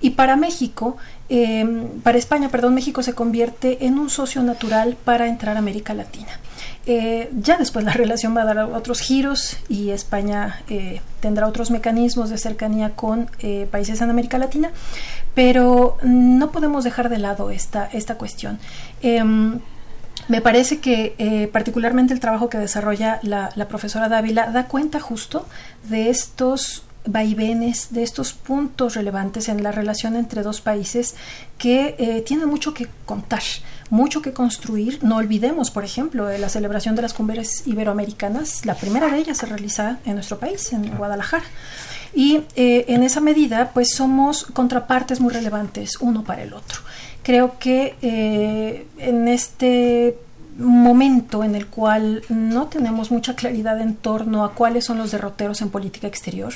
Y 0.00 0.10
para 0.10 0.36
México, 0.36 0.96
em, 1.28 1.88
para 2.02 2.18
España, 2.18 2.48
perdón, 2.48 2.74
México 2.74 3.02
se 3.02 3.14
convierte 3.14 3.86
en 3.86 3.98
un 3.98 4.10
socio 4.10 4.42
natural 4.42 4.96
para 5.04 5.26
entrar 5.26 5.56
a 5.56 5.58
América 5.58 5.94
Latina. 5.94 6.38
Eh, 6.90 7.30
ya 7.38 7.58
después 7.58 7.84
la 7.84 7.92
relación 8.04 8.34
va 8.34 8.42
a 8.42 8.44
dar 8.46 8.58
otros 8.58 9.00
giros 9.00 9.58
y 9.68 9.90
España 9.90 10.62
eh, 10.70 11.02
tendrá 11.20 11.46
otros 11.46 11.70
mecanismos 11.70 12.30
de 12.30 12.38
cercanía 12.38 12.90
con 12.96 13.30
eh, 13.40 13.68
países 13.70 14.00
en 14.00 14.08
América 14.08 14.38
Latina, 14.38 14.70
pero 15.34 15.98
no 16.02 16.50
podemos 16.50 16.84
dejar 16.84 17.10
de 17.10 17.18
lado 17.18 17.50
esta, 17.50 17.90
esta 17.92 18.14
cuestión. 18.14 18.58
Em, 19.02 19.60
me 20.28 20.40
parece 20.42 20.80
que 20.80 21.48
particularmente 21.52 22.12
el 22.12 22.20
trabajo 22.20 22.50
que 22.50 22.58
desarrolla 22.58 23.18
la, 23.22 23.50
la 23.54 23.68
profesora 23.68 24.10
Dávila 24.10 24.50
da 24.50 24.66
cuenta 24.66 25.00
justo 25.00 25.46
de 25.88 26.10
estos 26.10 26.82
vaivenes, 27.08 27.88
de 27.90 28.02
estos 28.02 28.32
puntos 28.34 28.94
relevantes 28.94 29.48
en 29.48 29.62
la 29.62 29.72
relación 29.72 30.14
entre 30.14 30.42
dos 30.42 30.60
países 30.60 31.14
que 31.56 31.96
eh, 31.98 32.22
tienen 32.22 32.48
mucho 32.48 32.74
que 32.74 32.86
contar, 33.06 33.42
mucho 33.88 34.20
que 34.20 34.32
construir. 34.32 35.02
No 35.02 35.16
olvidemos, 35.16 35.70
por 35.70 35.84
ejemplo, 35.84 36.28
la 36.36 36.48
celebración 36.50 36.94
de 36.96 37.02
las 37.02 37.14
cumbres 37.14 37.66
iberoamericanas. 37.66 38.66
La 38.66 38.74
primera 38.74 39.08
de 39.08 39.18
ellas 39.18 39.38
se 39.38 39.46
realiza 39.46 39.98
en 40.04 40.14
nuestro 40.14 40.38
país, 40.38 40.72
en 40.72 40.96
Guadalajara. 40.96 41.44
Y 42.14 42.42
eh, 42.56 42.84
en 42.88 43.02
esa 43.02 43.20
medida, 43.20 43.70
pues 43.72 43.94
somos 43.94 44.44
contrapartes 44.44 45.20
muy 45.20 45.32
relevantes 45.32 45.96
uno 46.00 46.24
para 46.24 46.42
el 46.42 46.52
otro. 46.52 46.80
Creo 47.22 47.58
que 47.58 47.96
eh, 48.02 48.86
en 48.98 49.28
este 49.28 50.16
momento 50.58 51.44
en 51.44 51.54
el 51.54 51.66
cual 51.68 52.22
no 52.28 52.66
tenemos 52.66 53.10
mucha 53.10 53.34
claridad 53.36 53.80
en 53.80 53.94
torno 53.94 54.44
a 54.44 54.54
cuáles 54.54 54.84
son 54.84 54.98
los 54.98 55.12
derroteros 55.12 55.62
en 55.62 55.70
política 55.70 56.08
exterior, 56.08 56.54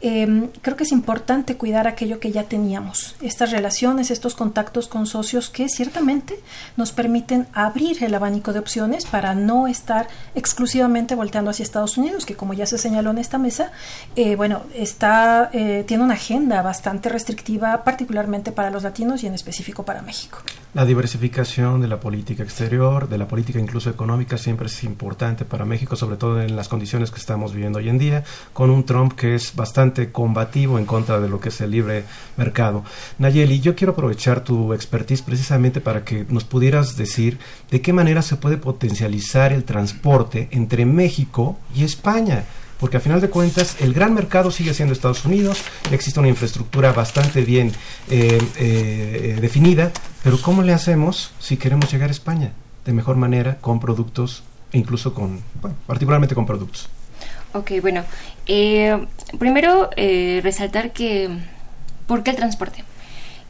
eh, 0.00 0.48
creo 0.62 0.76
que 0.76 0.84
es 0.84 0.92
importante 0.92 1.56
cuidar 1.56 1.86
aquello 1.86 2.20
que 2.20 2.30
ya 2.30 2.44
teníamos, 2.44 3.16
estas 3.20 3.50
relaciones, 3.50 4.10
estos 4.10 4.34
contactos 4.34 4.88
con 4.88 5.06
socios 5.06 5.50
que 5.50 5.68
ciertamente 5.68 6.38
nos 6.76 6.92
permiten 6.92 7.48
abrir 7.52 8.02
el 8.04 8.14
abanico 8.14 8.52
de 8.52 8.60
opciones 8.60 9.06
para 9.06 9.34
no 9.34 9.66
estar 9.66 10.08
exclusivamente 10.34 11.14
volteando 11.14 11.50
hacia 11.50 11.62
Estados 11.62 11.98
Unidos, 11.98 12.26
que 12.26 12.36
como 12.36 12.54
ya 12.54 12.66
se 12.66 12.78
señaló 12.78 13.10
en 13.10 13.18
esta 13.18 13.38
mesa, 13.38 13.72
eh, 14.16 14.36
bueno, 14.36 14.62
está, 14.74 15.50
eh, 15.52 15.84
tiene 15.86 16.04
una 16.04 16.14
agenda 16.14 16.62
bastante 16.62 17.08
restrictiva, 17.08 17.84
particularmente 17.84 18.52
para 18.52 18.70
los 18.70 18.84
latinos 18.84 19.22
y 19.22 19.26
en 19.26 19.34
específico 19.34 19.84
para 19.84 20.02
México. 20.02 20.38
La 20.74 20.84
diversificación 20.84 21.80
de 21.80 21.88
la 21.88 21.98
política 21.98 22.42
exterior, 22.42 23.08
de 23.08 23.16
la 23.16 23.26
política 23.26 23.58
incluso 23.58 23.88
económica, 23.88 24.36
siempre 24.36 24.66
es 24.66 24.84
importante 24.84 25.46
para 25.46 25.64
México, 25.64 25.96
sobre 25.96 26.18
todo 26.18 26.42
en 26.42 26.56
las 26.56 26.68
condiciones 26.68 27.10
que 27.10 27.18
estamos 27.18 27.54
viviendo 27.54 27.78
hoy 27.78 27.88
en 27.88 27.96
día, 27.96 28.24
con 28.52 28.68
un 28.68 28.84
Trump 28.84 29.14
que 29.14 29.34
es 29.34 29.56
bastante 29.56 30.12
combativo 30.12 30.78
en 30.78 30.84
contra 30.84 31.20
de 31.20 31.28
lo 31.30 31.40
que 31.40 31.48
es 31.48 31.60
el 31.62 31.70
libre 31.70 32.04
mercado. 32.36 32.84
Nayeli, 33.18 33.60
yo 33.60 33.74
quiero 33.74 33.94
aprovechar 33.94 34.44
tu 34.44 34.74
expertise 34.74 35.22
precisamente 35.22 35.80
para 35.80 36.04
que 36.04 36.26
nos 36.28 36.44
pudieras 36.44 36.98
decir 36.98 37.38
de 37.70 37.80
qué 37.80 37.94
manera 37.94 38.20
se 38.20 38.36
puede 38.36 38.58
potencializar 38.58 39.54
el 39.54 39.64
transporte 39.64 40.48
entre 40.50 40.84
México 40.84 41.58
y 41.74 41.84
España 41.84 42.44
porque 42.78 42.96
a 42.96 43.00
final 43.00 43.20
de 43.20 43.30
cuentas 43.30 43.76
el 43.80 43.92
gran 43.92 44.14
mercado 44.14 44.50
sigue 44.50 44.74
siendo 44.74 44.92
Estados 44.92 45.24
Unidos, 45.24 45.62
existe 45.90 46.20
una 46.20 46.28
infraestructura 46.28 46.92
bastante 46.92 47.42
bien 47.42 47.72
eh, 48.10 48.40
eh, 48.56 49.38
definida, 49.40 49.92
pero 50.22 50.40
¿cómo 50.40 50.62
le 50.62 50.72
hacemos 50.72 51.32
si 51.38 51.56
queremos 51.56 51.90
llegar 51.92 52.08
a 52.08 52.12
España 52.12 52.52
de 52.84 52.92
mejor 52.92 53.16
manera 53.16 53.58
con 53.60 53.80
productos, 53.80 54.44
incluso 54.72 55.14
con, 55.14 55.40
bueno, 55.60 55.76
particularmente 55.86 56.34
con 56.34 56.46
productos? 56.46 56.88
Ok, 57.52 57.72
bueno, 57.80 58.04
eh, 58.46 59.06
primero 59.38 59.90
resaltar 59.96 60.92
que, 60.92 61.28
¿por 62.06 62.22
qué 62.22 62.30
el 62.30 62.36
transporte? 62.36 62.84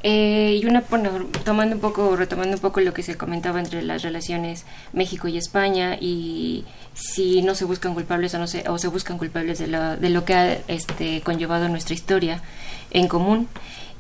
Y 0.03 0.65
una, 0.65 0.85
bueno, 0.89 1.11
tomando 1.45 1.75
un 1.75 1.81
poco, 1.81 2.15
retomando 2.15 2.55
un 2.55 2.61
poco 2.61 2.81
lo 2.81 2.95
que 2.95 3.03
se 3.03 3.17
comentaba 3.17 3.59
entre 3.59 3.83
las 3.83 4.03
relaciones 4.03 4.65
México 4.93 5.29
y 5.29 5.37
España 5.37 5.97
y 6.01 6.65
si 6.95 7.43
no 7.43 7.55
se 7.55 7.65
buscan 7.65 7.95
culpables 7.95 8.35
o 8.35 8.39
no 8.39 8.47
se, 8.47 8.89
buscan 8.89 9.19
culpables 9.19 9.59
de 9.59 9.67
lo, 9.67 9.97
de 9.97 10.11
lo 10.11 10.25
que 10.25 10.35
ha 10.35 10.53
este, 10.69 11.21
conllevado 11.23 11.69
nuestra 11.69 11.95
historia 11.95 12.43
en 12.91 13.09
común. 13.09 13.49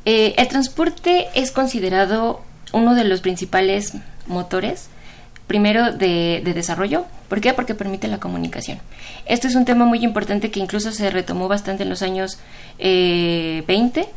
Eh, 0.05 0.35
el 0.39 0.49
transporte 0.49 1.27
es 1.35 1.51
considerado 1.51 2.41
uno 2.73 2.95
de 2.95 3.05
los 3.05 3.21
principales 3.21 3.95
motores, 4.27 4.89
primero 5.47 5.93
de, 5.93 6.43
desarrollo. 6.45 7.07
¿Por 7.29 7.41
qué? 7.41 7.53
Porque 7.53 7.75
permite 7.75 8.09
la 8.09 8.19
comunicación. 8.19 8.79
Esto 9.27 9.49
es 9.49 9.55
un 9.55 9.65
tema 9.65 9.85
muy 9.85 10.05
importante 10.05 10.51
que 10.51 10.61
incluso 10.61 10.93
se 10.93 11.11
retomó 11.11 11.49
bastante 11.49 11.83
en 11.83 11.91
los 11.91 12.03
años 12.03 12.39
eh, 12.79 13.65
20, 13.67 14.09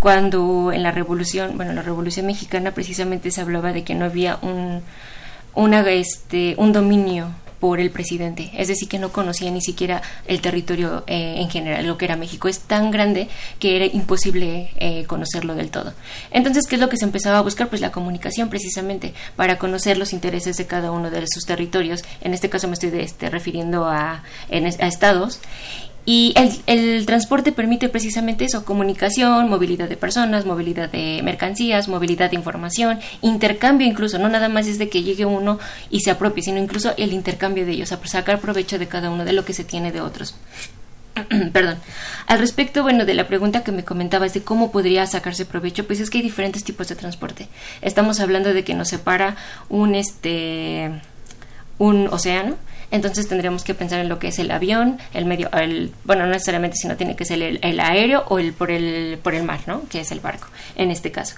cuando 0.00 0.72
en 0.72 0.82
la 0.82 0.92
revolución, 0.92 1.56
bueno, 1.56 1.72
la 1.72 1.82
revolución 1.82 2.26
mexicana 2.26 2.72
precisamente 2.72 3.30
se 3.30 3.40
hablaba 3.40 3.72
de 3.72 3.84
que 3.84 3.94
no 3.94 4.04
había 4.04 4.38
un, 4.42 4.82
una, 5.54 5.80
este, 5.90 6.54
un 6.58 6.72
dominio 6.72 7.34
por 7.58 7.80
el 7.80 7.90
presidente, 7.90 8.50
es 8.54 8.68
decir, 8.68 8.88
que 8.88 8.98
no 8.98 9.10
conocía 9.10 9.50
ni 9.50 9.60
siquiera 9.60 10.02
el 10.26 10.40
territorio 10.40 11.02
eh, 11.06 11.36
en 11.38 11.50
general, 11.50 11.86
lo 11.86 11.98
que 11.98 12.04
era 12.04 12.16
México. 12.16 12.48
Es 12.48 12.60
tan 12.60 12.90
grande 12.90 13.28
que 13.58 13.76
era 13.76 13.86
imposible 13.86 14.70
eh, 14.76 15.04
conocerlo 15.06 15.54
del 15.54 15.70
todo. 15.70 15.92
Entonces, 16.30 16.66
¿qué 16.66 16.76
es 16.76 16.80
lo 16.80 16.88
que 16.88 16.96
se 16.96 17.04
empezaba 17.04 17.38
a 17.38 17.42
buscar? 17.42 17.68
Pues 17.68 17.80
la 17.80 17.90
comunicación 17.90 18.48
precisamente 18.48 19.12
para 19.34 19.58
conocer 19.58 19.98
los 19.98 20.12
intereses 20.12 20.56
de 20.56 20.66
cada 20.66 20.92
uno 20.92 21.10
de 21.10 21.26
sus 21.26 21.46
territorios. 21.46 22.04
En 22.20 22.32
este 22.32 22.48
caso 22.48 22.68
me 22.68 22.74
estoy 22.74 22.90
este, 23.00 23.28
refiriendo 23.28 23.86
a, 23.86 24.22
a 24.50 24.86
estados 24.86 25.40
y 26.10 26.32
el, 26.64 27.04
transporte 27.04 27.52
permite 27.52 27.90
precisamente 27.90 28.46
eso, 28.46 28.64
comunicación, 28.64 29.50
movilidad 29.50 29.90
de 29.90 29.98
personas, 29.98 30.46
movilidad 30.46 30.90
de 30.90 31.20
mercancías, 31.22 31.86
movilidad 31.86 32.30
de 32.30 32.36
información, 32.36 32.98
intercambio 33.20 33.86
incluso, 33.86 34.18
no 34.18 34.30
nada 34.30 34.48
más 34.48 34.66
es 34.68 34.78
de 34.78 34.88
que 34.88 35.02
llegue 35.02 35.26
uno 35.26 35.58
y 35.90 36.00
se 36.00 36.10
apropie, 36.10 36.42
sino 36.42 36.56
incluso 36.56 36.94
el 36.96 37.12
intercambio 37.12 37.66
de 37.66 37.72
ellos, 37.72 37.92
a 37.92 38.00
sacar 38.06 38.40
provecho 38.40 38.78
de 38.78 38.88
cada 38.88 39.10
uno 39.10 39.26
de 39.26 39.34
lo 39.34 39.44
que 39.44 39.52
se 39.52 39.64
tiene 39.64 39.92
de 39.92 40.00
otros. 40.00 40.34
Perdón. 41.52 41.76
Al 42.26 42.38
respecto, 42.38 42.82
bueno, 42.82 43.04
de 43.04 43.12
la 43.12 43.28
pregunta 43.28 43.62
que 43.62 43.72
me 43.72 43.84
comentabas 43.84 44.32
de 44.32 44.40
cómo 44.40 44.72
podría 44.72 45.06
sacarse 45.06 45.44
provecho, 45.44 45.86
pues 45.86 46.00
es 46.00 46.08
que 46.08 46.16
hay 46.16 46.24
diferentes 46.24 46.64
tipos 46.64 46.88
de 46.88 46.96
transporte. 46.96 47.48
Estamos 47.82 48.20
hablando 48.20 48.54
de 48.54 48.64
que 48.64 48.72
nos 48.72 48.88
separa 48.88 49.36
un 49.68 49.94
este 49.94 51.02
un 51.78 52.08
océano, 52.08 52.56
entonces 52.90 53.28
tendremos 53.28 53.64
que 53.64 53.74
pensar 53.74 54.00
en 54.00 54.08
lo 54.08 54.18
que 54.18 54.28
es 54.28 54.38
el 54.38 54.50
avión, 54.50 54.98
el 55.12 55.26
medio, 55.26 55.50
el, 55.52 55.92
bueno, 56.04 56.24
no 56.24 56.32
necesariamente, 56.32 56.76
sino 56.76 56.96
tiene 56.96 57.16
que 57.16 57.24
ser 57.24 57.42
el, 57.42 57.80
aéreo 57.80 58.24
o 58.28 58.38
el 58.38 58.52
por 58.52 58.70
el 58.70 59.18
por 59.22 59.34
el 59.34 59.44
mar, 59.44 59.60
¿no? 59.66 59.82
Que 59.88 60.00
es 60.00 60.10
el 60.10 60.20
barco, 60.20 60.48
en 60.76 60.90
este 60.90 61.12
caso. 61.12 61.36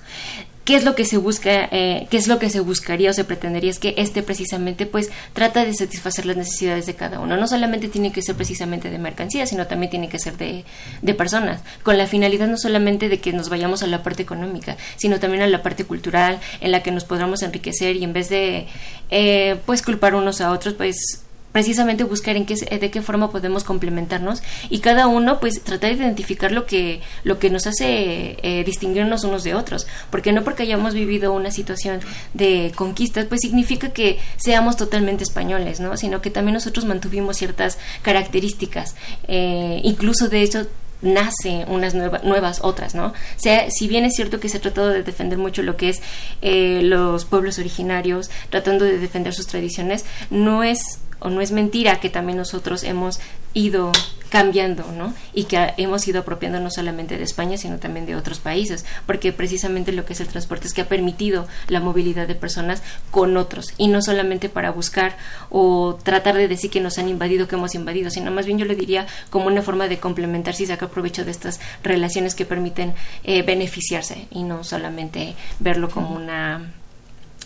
¿Qué 0.64 0.76
es 0.76 0.84
lo 0.84 0.94
que 0.94 1.04
se 1.04 1.16
busca, 1.16 1.68
eh, 1.72 2.06
qué 2.10 2.16
es 2.16 2.28
lo 2.28 2.38
que 2.38 2.50
se 2.50 2.60
buscaría 2.60 3.10
o 3.10 3.12
se 3.12 3.24
pretendería? 3.24 3.70
Es 3.70 3.78
que 3.78 3.94
este 3.96 4.22
precisamente 4.22 4.86
pues 4.86 5.10
trata 5.32 5.64
de 5.64 5.74
satisfacer 5.74 6.26
las 6.26 6.36
necesidades 6.36 6.86
de 6.86 6.94
cada 6.94 7.18
uno. 7.18 7.36
No 7.36 7.48
solamente 7.48 7.88
tiene 7.88 8.12
que 8.12 8.22
ser 8.22 8.36
precisamente 8.36 8.90
de 8.90 8.98
mercancías, 8.98 9.48
sino 9.48 9.66
también 9.66 9.90
tiene 9.90 10.08
que 10.08 10.18
ser 10.18 10.36
de, 10.36 10.64
de 11.00 11.14
personas, 11.14 11.62
con 11.82 11.96
la 11.96 12.06
finalidad 12.06 12.46
no 12.46 12.58
solamente 12.58 13.08
de 13.08 13.20
que 13.20 13.32
nos 13.32 13.48
vayamos 13.48 13.82
a 13.82 13.86
la 13.86 14.02
parte 14.02 14.22
económica, 14.22 14.76
sino 14.96 15.18
también 15.18 15.42
a 15.42 15.46
la 15.46 15.62
parte 15.62 15.84
cultural, 15.84 16.40
en 16.60 16.72
la 16.72 16.82
que 16.82 16.90
nos 16.90 17.04
podamos 17.04 17.42
enriquecer 17.42 17.96
y 17.96 18.04
en 18.04 18.12
vez 18.12 18.28
de 18.28 18.66
eh, 19.10 19.56
pues 19.66 19.82
culpar 19.82 20.14
unos 20.14 20.40
a 20.40 20.50
otros, 20.50 20.74
pues 20.74 21.22
precisamente 21.52 22.04
buscar 22.04 22.36
en 22.36 22.46
qué 22.46 22.54
de 22.54 22.90
qué 22.90 23.02
forma 23.02 23.30
podemos 23.30 23.64
complementarnos 23.64 24.42
y 24.68 24.80
cada 24.80 25.06
uno 25.06 25.40
pues 25.40 25.62
tratar 25.62 25.96
de 25.96 26.04
identificar 26.04 26.52
lo 26.52 26.66
que 26.66 27.00
lo 27.24 27.38
que 27.38 27.50
nos 27.50 27.66
hace 27.66 28.36
eh, 28.42 28.62
distinguirnos 28.64 29.24
unos 29.24 29.44
de 29.44 29.54
otros 29.54 29.86
porque 30.10 30.32
no 30.32 30.44
porque 30.44 30.62
hayamos 30.62 30.94
vivido 30.94 31.32
una 31.32 31.50
situación 31.50 32.00
de 32.34 32.72
conquistas 32.76 33.26
pues 33.26 33.40
significa 33.40 33.90
que 33.90 34.18
seamos 34.36 34.76
totalmente 34.76 35.24
españoles 35.24 35.80
no 35.80 35.96
sino 35.96 36.22
que 36.22 36.30
también 36.30 36.54
nosotros 36.54 36.84
mantuvimos 36.84 37.36
ciertas 37.36 37.78
características 38.02 38.94
eh, 39.26 39.80
incluso 39.82 40.28
de 40.28 40.42
hecho 40.42 40.66
nace 41.02 41.64
unas 41.68 41.94
nuevas 41.94 42.60
otras, 42.62 42.94
¿no? 42.94 43.06
O 43.06 43.14
sea, 43.36 43.70
si 43.70 43.88
bien 43.88 44.04
es 44.04 44.14
cierto 44.14 44.38
que 44.38 44.48
se 44.48 44.58
ha 44.58 44.60
tratado 44.60 44.88
de 44.88 45.02
defender 45.02 45.38
mucho 45.38 45.62
lo 45.62 45.76
que 45.76 45.88
es 45.88 46.02
eh, 46.42 46.80
los 46.82 47.24
pueblos 47.24 47.58
originarios, 47.58 48.30
tratando 48.50 48.84
de 48.84 48.98
defender 48.98 49.32
sus 49.32 49.46
tradiciones, 49.46 50.04
no 50.30 50.62
es 50.62 50.98
o 51.20 51.30
no 51.30 51.40
es 51.40 51.52
mentira 51.52 52.00
que 52.00 52.11
también 52.11 52.38
nosotros 52.38 52.83
hemos 52.83 53.20
ido 53.54 53.92
cambiando, 54.30 54.85
¿no? 54.92 55.12
Y 55.35 55.44
que 55.44 55.74
hemos 55.76 56.06
ido 56.06 56.20
apropiando 56.20 56.61
no 56.61 56.70
solamente 56.70 57.18
de 57.18 57.24
España, 57.24 57.59
sino 57.59 57.78
también 57.78 58.06
de 58.06 58.14
otros 58.14 58.38
países, 58.38 58.87
porque 59.04 59.33
precisamente 59.33 59.92
lo 59.92 60.06
que 60.06 60.12
es 60.12 60.20
el 60.20 60.28
transporte 60.28 60.68
es 60.68 60.72
que 60.72 60.83
ha 60.83 60.88
permitido 60.88 61.46
la 61.68 61.80
movilidad 61.80 62.28
de 62.28 62.37
personas 62.37 62.83
con 63.11 63.37
otros, 63.37 63.74
y 63.76 63.88
no 63.88 64.00
solamente 64.00 64.48
para 64.48 64.70
buscar 64.70 65.16
o 65.50 65.98
tratar 66.02 66.37
de 66.37 66.48
decir 66.48 66.70
que 66.70 66.80
nos 66.80 66.98
han 66.98 67.09
invadido, 67.09 67.48
que 67.48 67.56
hemos 67.56 67.74
invadido, 67.74 68.11
sino 68.11 68.30
más 68.30 68.46
bien 68.46 68.59
yo 68.59 68.64
le 68.64 68.76
diría 68.76 69.06
como 69.30 69.48
una 69.48 69.62
forma 69.62 69.88
de 69.88 69.98
complementarse 69.98 70.62
y 70.62 70.66
sacar 70.66 70.90
provecho 70.90 71.24
de 71.24 71.33
estas 71.33 71.61
relaciones 71.83 72.37
que 72.37 72.46
permiten 72.46 72.94
eh, 73.24 73.42
beneficiarse 73.42 74.28
y 74.30 74.44
no 74.44 74.62
solamente 74.62 75.35
verlo 75.59 75.90
como 75.90 76.14
una 76.14 76.72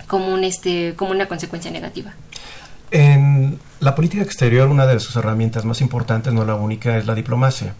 como 0.06 0.34
un 0.34 0.44
este 0.44 0.94
como 0.96 1.12
una 1.12 1.26
consecuencia 1.28 1.70
negativa. 1.70 2.14
En 2.94 3.58
la 3.80 3.96
política 3.96 4.22
exterior, 4.22 4.68
una 4.68 4.86
de 4.86 5.00
sus 5.00 5.16
herramientas 5.16 5.64
más 5.64 5.80
importantes, 5.80 6.32
no 6.32 6.44
la 6.44 6.54
única, 6.54 6.96
es 6.96 7.06
la 7.06 7.16
diplomacia. 7.16 7.74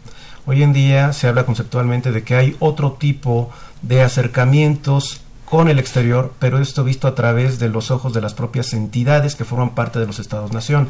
Hoy 0.45 0.65
en 0.65 0.73
día 0.73 1.13
se 1.13 1.29
habla 1.29 1.47
conceptualmente 1.47 2.11
de 2.11 2.25
que 2.25 2.35
hay 2.35 2.57
otro 2.59 2.95
tipo 2.95 3.49
de 3.81 4.03
acercamientos 4.03 5.21
con 5.45 5.69
el 5.69 5.79
exterior, 5.79 6.33
pero 6.41 6.59
esto 6.59 6.83
visto 6.83 7.07
a 7.07 7.15
través 7.15 7.61
de 7.61 7.69
los 7.69 7.93
ojos 7.93 8.13
de 8.13 8.23
las 8.23 8.35
propias 8.35 8.73
entidades 8.73 9.37
que 9.37 9.45
forman 9.45 9.77
parte 9.77 10.01
de 10.01 10.07
los 10.09 10.19
estados-nación. 10.19 10.89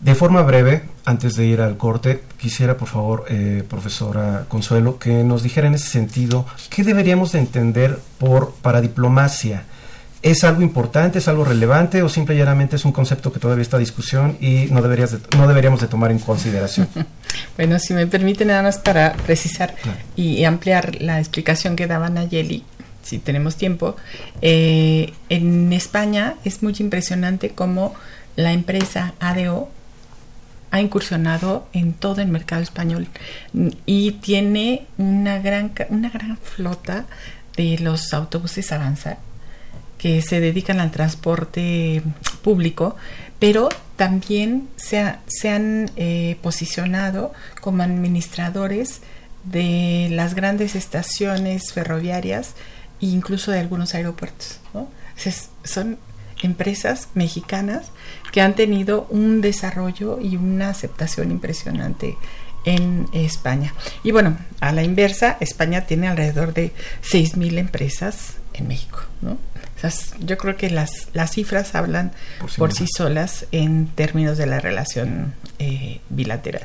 De 0.00 0.16
forma 0.16 0.42
breve, 0.42 0.82
antes 1.04 1.36
de 1.36 1.46
ir 1.46 1.60
al 1.60 1.76
corte, 1.76 2.24
quisiera, 2.38 2.76
por 2.76 2.88
favor, 2.88 3.24
eh, 3.28 3.62
profesora 3.70 4.46
Consuelo, 4.48 4.98
que 4.98 5.22
nos 5.22 5.44
dijera 5.44 5.68
en 5.68 5.74
ese 5.74 5.90
sentido 5.90 6.44
qué 6.70 6.82
deberíamos 6.82 7.30
de 7.30 7.38
entender 7.38 8.00
por 8.18 8.52
para 8.62 8.80
diplomacia 8.80 9.62
¿Es 10.20 10.42
algo 10.42 10.62
importante, 10.62 11.18
es 11.18 11.28
algo 11.28 11.44
relevante 11.44 12.02
o 12.02 12.08
simple 12.08 12.34
y 12.34 12.38
llanamente 12.38 12.74
es 12.74 12.84
un 12.84 12.90
concepto 12.90 13.32
que 13.32 13.38
todavía 13.38 13.62
está 13.62 13.76
en 13.76 13.84
discusión 13.84 14.36
y 14.40 14.66
no, 14.70 14.82
deberías 14.82 15.16
no 15.36 15.46
deberíamos 15.46 15.80
de 15.80 15.86
tomar 15.86 16.10
en 16.10 16.18
consideración? 16.18 16.88
bueno, 17.56 17.78
si 17.78 17.94
me 17.94 18.06
permite 18.08 18.44
nada 18.44 18.62
más 18.62 18.78
para 18.78 19.12
precisar 19.12 19.76
y 20.16 20.42
ampliar 20.42 21.00
la 21.00 21.20
explicación 21.20 21.76
que 21.76 21.86
daba 21.86 22.08
Nayeli, 22.08 22.64
si 23.02 23.18
tenemos 23.18 23.56
tiempo, 23.56 23.96
eh, 24.42 25.12
en 25.28 25.72
España 25.72 26.34
es 26.44 26.64
muy 26.64 26.74
impresionante 26.80 27.50
cómo 27.50 27.94
la 28.34 28.52
empresa 28.52 29.14
ADO 29.20 29.70
ha 30.72 30.80
incursionado 30.80 31.68
en 31.72 31.92
todo 31.92 32.20
el 32.20 32.28
mercado 32.28 32.62
español 32.62 33.06
y 33.86 34.12
tiene 34.12 34.86
una 34.98 35.38
gran, 35.38 35.72
una 35.90 36.10
gran 36.10 36.36
flota 36.38 37.06
de 37.56 37.78
los 37.78 38.12
autobuses 38.12 38.72
Avanza 38.72 39.18
que 39.98 40.22
se 40.22 40.40
dedican 40.40 40.80
al 40.80 40.90
transporte 40.90 42.02
público, 42.42 42.96
pero 43.38 43.68
también 43.96 44.68
se, 44.76 44.98
han 45.48 45.90
eh, 45.96 46.36
posicionado 46.40 47.32
como 47.60 47.82
administradores 47.82 49.00
de 49.44 50.08
las 50.10 50.34
grandes 50.34 50.74
estaciones 50.74 51.72
ferroviarias 51.72 52.54
e 53.00 53.06
incluso 53.06 53.50
de 53.50 53.60
algunos 53.60 53.94
aeropuertos. 53.94 54.60
son 55.64 55.98
empresas 56.42 57.08
mexicanas 57.14 57.90
que 58.32 58.40
han 58.40 58.54
tenido 58.54 59.06
un 59.10 59.40
desarrollo 59.40 60.20
y 60.20 60.36
una 60.36 60.70
aceptación 60.70 61.30
impresionante 61.30 62.16
en 62.64 63.08
España. 63.12 63.74
Y 64.04 64.12
bueno, 64.12 64.36
a 64.60 64.72
la 64.72 64.82
inversa, 64.82 65.36
España 65.40 65.86
tiene 65.86 66.08
alrededor 66.08 66.52
de 66.54 66.72
6.000 67.02 67.58
empresas 67.58 68.34
en 68.54 68.68
México. 68.68 69.00
¿no? 69.22 69.38
Yo 70.20 70.38
creo 70.38 70.56
que 70.56 70.70
las, 70.70 71.08
las 71.12 71.32
cifras 71.32 71.74
hablan 71.74 72.12
por 72.56 72.72
sí, 72.72 72.86
solas 72.86 73.46
en 73.52 73.86
términos 73.88 74.38
de 74.38 74.46
la 74.46 74.60
relación 74.60 75.34
eh, 75.58 76.00
bilateral. 76.08 76.62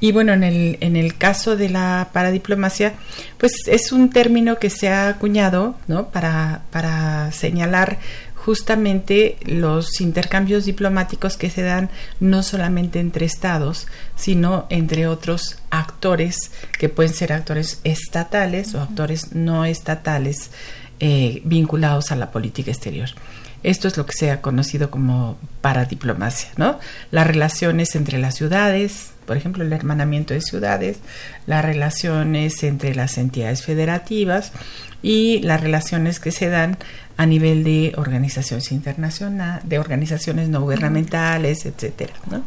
Y 0.00 0.12
bueno, 0.12 0.32
en 0.32 0.44
el, 0.44 0.76
en 0.80 0.96
el 0.96 1.16
caso 1.16 1.56
de 1.56 1.70
la 1.70 2.10
paradiplomacia, 2.12 2.94
pues 3.38 3.52
es 3.66 3.92
un 3.92 4.10
término 4.10 4.58
que 4.58 4.68
se 4.68 4.88
ha 4.88 5.08
acuñado 5.08 5.76
¿no? 5.86 6.08
para, 6.10 6.62
para 6.70 7.32
señalar 7.32 7.98
justamente 8.44 9.36
los 9.44 10.00
intercambios 10.00 10.64
diplomáticos 10.64 11.36
que 11.36 11.48
se 11.48 11.62
dan 11.62 11.90
no 12.18 12.42
solamente 12.42 12.98
entre 12.98 13.24
estados, 13.24 13.86
sino 14.16 14.66
entre 14.68 15.06
otros 15.06 15.58
actores 15.70 16.50
que 16.76 16.88
pueden 16.88 17.14
ser 17.14 17.32
actores 17.32 17.80
estatales 17.84 18.74
o 18.74 18.80
actores 18.80 19.32
no 19.32 19.64
estatales 19.64 20.50
eh, 21.04 21.42
vinculados 21.44 22.12
a 22.12 22.16
la 22.16 22.30
política 22.30 22.70
exterior. 22.70 23.08
Esto 23.64 23.88
es 23.88 23.96
lo 23.96 24.06
que 24.06 24.12
se 24.12 24.30
ha 24.30 24.40
conocido 24.40 24.88
como 24.88 25.36
paradiplomacia, 25.60 26.50
¿no? 26.56 26.78
Las 27.10 27.26
relaciones 27.26 27.96
entre 27.96 28.18
las 28.18 28.36
ciudades, 28.36 29.10
por 29.26 29.36
ejemplo, 29.36 29.64
el 29.64 29.72
hermanamiento 29.72 30.32
de 30.32 30.40
ciudades, 30.40 30.98
las 31.44 31.64
relaciones 31.64 32.62
entre 32.62 32.94
las 32.94 33.18
entidades 33.18 33.64
federativas 33.64 34.52
y 35.02 35.40
las 35.40 35.60
relaciones 35.60 36.20
que 36.20 36.30
se 36.30 36.48
dan 36.48 36.78
a 37.16 37.26
nivel 37.26 37.64
de 37.64 37.94
organizaciones 37.96 38.70
internacionales, 38.70 39.68
de 39.68 39.80
organizaciones 39.80 40.50
no 40.50 40.60
gubernamentales, 40.60 41.66
etcétera, 41.66 42.14
¿no? 42.30 42.44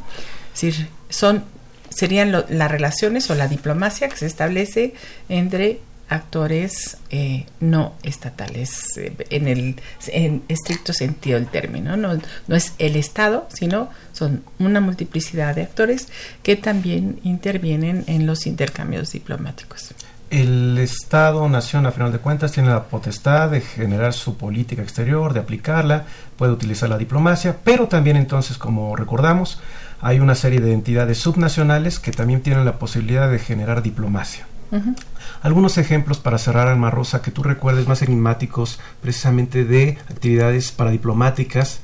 Es 0.62 0.78
son 1.10 1.44
serían 1.90 2.32
las 2.32 2.72
relaciones 2.72 3.30
o 3.30 3.36
la 3.36 3.50
diplomacia 3.50 4.08
que 4.08 4.16
se 4.16 4.28
establece 4.28 4.94
entre 5.28 5.82
actores 6.10 6.98
eh, 7.10 7.46
no 7.60 7.94
estatales 8.04 8.98
eh, 8.98 9.16
en 9.30 9.48
el 9.48 9.76
en 10.08 10.44
estricto 10.48 10.94
sentido 10.94 11.40
del 11.40 11.48
término 11.48 11.98
no, 11.98 12.20
no 12.48 12.56
es 12.56 12.74
el 12.78 12.96
estado 12.96 13.48
sino 13.52 13.90
son 14.14 14.44
una 14.60 14.82
multiplicidad 14.82 15.56
de 15.56 15.64
actores 15.64 16.08
que 16.44 16.56
también 16.56 17.20
intervienen 17.24 18.04
en 18.08 18.26
los 18.26 18.46
intercambios 18.48 19.12
diplomáticos. 19.12 19.94
El 20.32 20.78
Estado, 20.80 21.48
nación, 21.48 21.86
a 21.86 21.92
final 21.92 22.12
de 22.12 22.18
cuentas, 22.18 22.52
tiene 22.52 22.70
la 22.70 22.84
potestad 22.84 23.52
de 23.52 23.62
generar 23.62 24.12
su 24.14 24.38
política 24.38 24.82
exterior, 24.82 25.34
de 25.34 25.40
aplicarla, 25.40 26.06
puede 26.36 26.52
utilizar 26.52 26.90
la 26.90 26.98
diplomacia, 26.98 27.58
pero 27.64 27.88
también 27.88 28.18
entonces, 28.18 28.58
como 28.58 28.96
recordamos, 28.96 29.62
hay 30.02 30.20
una 30.20 30.36
serie 30.36 30.60
de 30.60 30.74
entidades 30.74 31.20
subnacionales 31.20 32.00
que 32.00 32.12
también 32.12 32.42
tienen 32.42 32.66
la 32.66 32.80
posibilidad 32.80 33.30
de 33.30 33.40
generar 33.40 33.84
diplomacia. 33.84 34.48
Algunos 35.46 35.78
ejemplos 35.78 36.18
para 36.18 36.40
cerrar, 36.40 36.68
Alma 36.68 36.90
Rosa, 36.90 37.22
que 37.22 37.30
tú 37.30 37.44
recuerdes 37.44 37.88
más 37.88 38.02
enigmáticos 38.02 38.80
precisamente 39.00 39.64
de 39.64 40.00
actividades 40.10 40.72
paradiplomáticas 40.72 41.82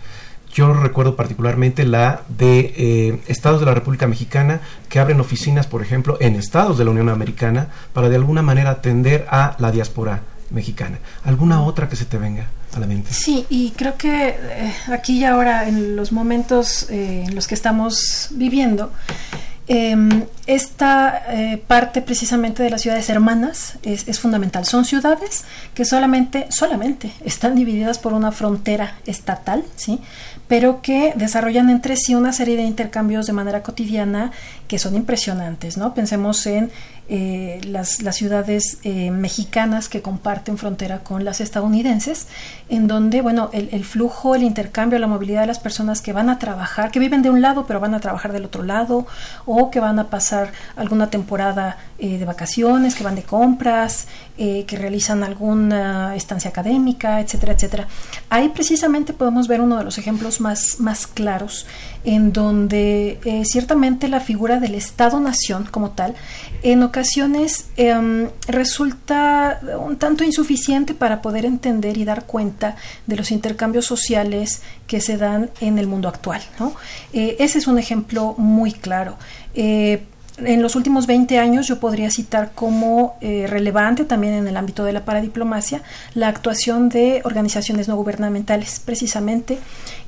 yo 0.52 0.74
recuerdo 0.74 1.16
particularmente 1.16 1.86
la 1.86 2.24
de 2.28 2.74
eh, 2.76 3.22
estados 3.28 3.60
de 3.60 3.68
la 3.68 3.76
República 3.76 4.08
Mexicana 4.08 4.62
que 4.90 5.00
abren 5.00 5.20
oficinas, 5.20 5.68
por 5.68 5.84
ejemplo, 5.84 6.18
en 6.20 6.36
estados 6.36 6.80
de 6.80 6.86
la 6.86 6.90
Unión 6.90 7.10
Americana 7.10 7.68
para 7.94 8.10
de 8.10 8.16
alguna 8.16 8.42
manera 8.42 8.72
atender 8.72 9.28
a 9.30 9.56
la 9.60 9.72
diáspora 9.72 10.22
mexicana. 10.50 10.98
¿Alguna 11.24 11.62
otra 11.62 11.88
que 11.88 11.96
se 11.96 12.06
te 12.06 12.18
venga 12.18 12.48
a 12.74 12.80
la 12.80 12.88
mente? 12.88 13.14
Sí, 13.14 13.46
y 13.48 13.72
creo 13.78 13.96
que 13.96 14.30
eh, 14.30 14.74
aquí 14.92 15.20
y 15.20 15.24
ahora, 15.24 15.68
en 15.68 15.96
los 15.96 16.12
momentos 16.12 16.90
eh, 16.90 17.26
en 17.28 17.36
los 17.36 17.48
que 17.48 17.54
estamos 17.54 18.30
viviendo, 18.32 18.92
Em, 19.74 20.26
esta 20.48 21.24
eh, 21.30 21.64
parte 21.66 22.02
precisamente 22.02 22.62
de 22.62 22.70
las 22.70 22.82
ciudades 22.82 23.10
hermanas 23.10 23.76
es, 23.84 24.20
fundamental. 24.20 24.66
Son 24.66 24.84
ciudades 24.84 25.46
que 25.74 25.86
solamente, 25.86 26.48
solamente 26.50 27.14
están 27.24 27.56
divididas 27.56 27.98
por 27.98 28.12
una 28.12 28.34
frontera 28.34 28.98
estatal, 29.06 29.64
¿sí? 29.78 30.02
pero 30.50 30.82
que 30.82 31.14
desarrollan 31.16 31.70
entre 31.70 31.96
sí 31.96 32.16
una 32.16 32.34
serie 32.34 32.58
de 32.58 32.64
intercambios 32.64 33.28
de 33.28 33.32
manera 33.32 33.64
cotidiana 33.64 34.34
que 34.68 34.78
son 34.78 34.94
impresionantes. 34.94 35.78
¿no? 35.78 35.94
Pensemos 35.94 36.46
en 36.48 36.70
eh, 37.14 37.60
las, 37.66 38.02
las, 38.02 38.16
ciudades 38.16 38.78
eh, 38.84 39.12
mexicanas 39.12 39.90
que 39.90 40.02
comparten 40.02 40.58
frontera 40.58 41.00
con 41.00 41.26
las 41.26 41.42
estadounidenses, 41.42 42.28
en 42.70 42.88
donde, 42.88 43.22
bueno, 43.22 43.50
el, 43.52 43.68
el, 43.74 43.84
flujo, 43.84 44.34
el 44.34 44.44
intercambio, 44.44 44.98
la 44.98 45.08
movilidad 45.08 45.42
de 45.42 45.48
las 45.48 45.60
personas 45.60 46.02
que 46.02 46.14
van 46.14 46.30
a 46.30 46.40
trabajar, 46.40 46.90
que 46.90 47.00
viven 47.02 47.22
de 47.22 47.30
un 47.30 47.42
lado 47.42 47.66
pero 47.68 47.82
van 47.82 47.94
a 47.96 48.00
trabajar 48.00 48.32
del 48.32 48.46
otro 48.46 48.64
lado, 48.64 49.08
o 49.46 49.70
que 49.72 49.82
van 49.82 50.00
a 50.00 50.10
pasar 50.10 50.54
alguna 50.78 51.10
temporada 51.10 51.76
eh, 52.00 52.18
de 52.18 52.24
vacaciones, 52.24 52.96
que 52.96 53.04
van 53.04 53.16
de 53.16 53.24
compras, 53.24 54.08
que 54.38 54.76
realizan 54.76 55.24
alguna 55.24 56.16
estancia 56.16 56.50
académica, 56.50 57.20
etcétera, 57.20 57.54
etcétera. 57.54 57.88
Ahí 58.32 58.50
precisamente 58.50 59.14
podemos 59.14 59.48
ver 59.48 59.62
uno 59.62 59.78
de 59.78 59.84
los 59.84 60.00
ejemplos 60.00 60.42
más, 60.42 60.80
más 60.80 61.06
claros 61.06 61.68
en 62.04 62.34
donde 62.34 63.20
ciertamente 63.46 64.08
la 64.08 64.20
figura 64.20 64.60
del 64.60 64.74
Estado-Nación 64.74 65.68
como 65.70 65.92
tal 65.92 66.16
en 66.64 66.82
ocasiones 66.82 67.01
em, 67.78 68.30
resulta 68.48 69.60
un 69.80 69.98
tanto 69.98 70.24
insuficiente 70.24 70.94
para 70.94 71.22
poder 71.22 71.46
entender 71.46 71.98
y 71.98 72.06
dar 72.06 72.26
cuenta 72.26 72.76
de 73.08 73.16
los 73.16 73.32
intercambios 73.32 73.86
sociales 73.86 74.62
que 74.88 75.02
se 75.02 75.18
dan 75.18 75.50
en 75.60 75.80
el 75.80 75.88
mundo 75.88 76.08
actual. 76.08 76.42
Eh, 77.14 77.36
ese 77.40 77.60
es 77.60 77.68
un 77.68 77.80
ejemplo 77.80 78.36
muy 78.38 78.72
claro. 78.72 79.18
Eh, 79.54 80.04
en 80.38 80.62
los 80.62 80.76
últimos 80.76 81.08
20 81.08 81.38
años 81.38 81.68
yo 81.68 81.80
podría 81.80 82.10
citar 82.10 82.54
como 82.56 83.18
eh, 83.22 83.46
relevante 83.48 84.06
también 84.06 84.34
en 84.34 84.48
el 84.48 84.58
ámbito 84.58 84.84
de 84.84 84.94
la 84.94 85.06
paradiplomacia 85.06 85.84
la 86.16 86.30
actuación 86.30 86.90
de 86.90 87.22
organizaciones 87.26 87.88
no 87.88 87.96
gubernamentales, 87.96 88.82
precisamente, 88.84 89.60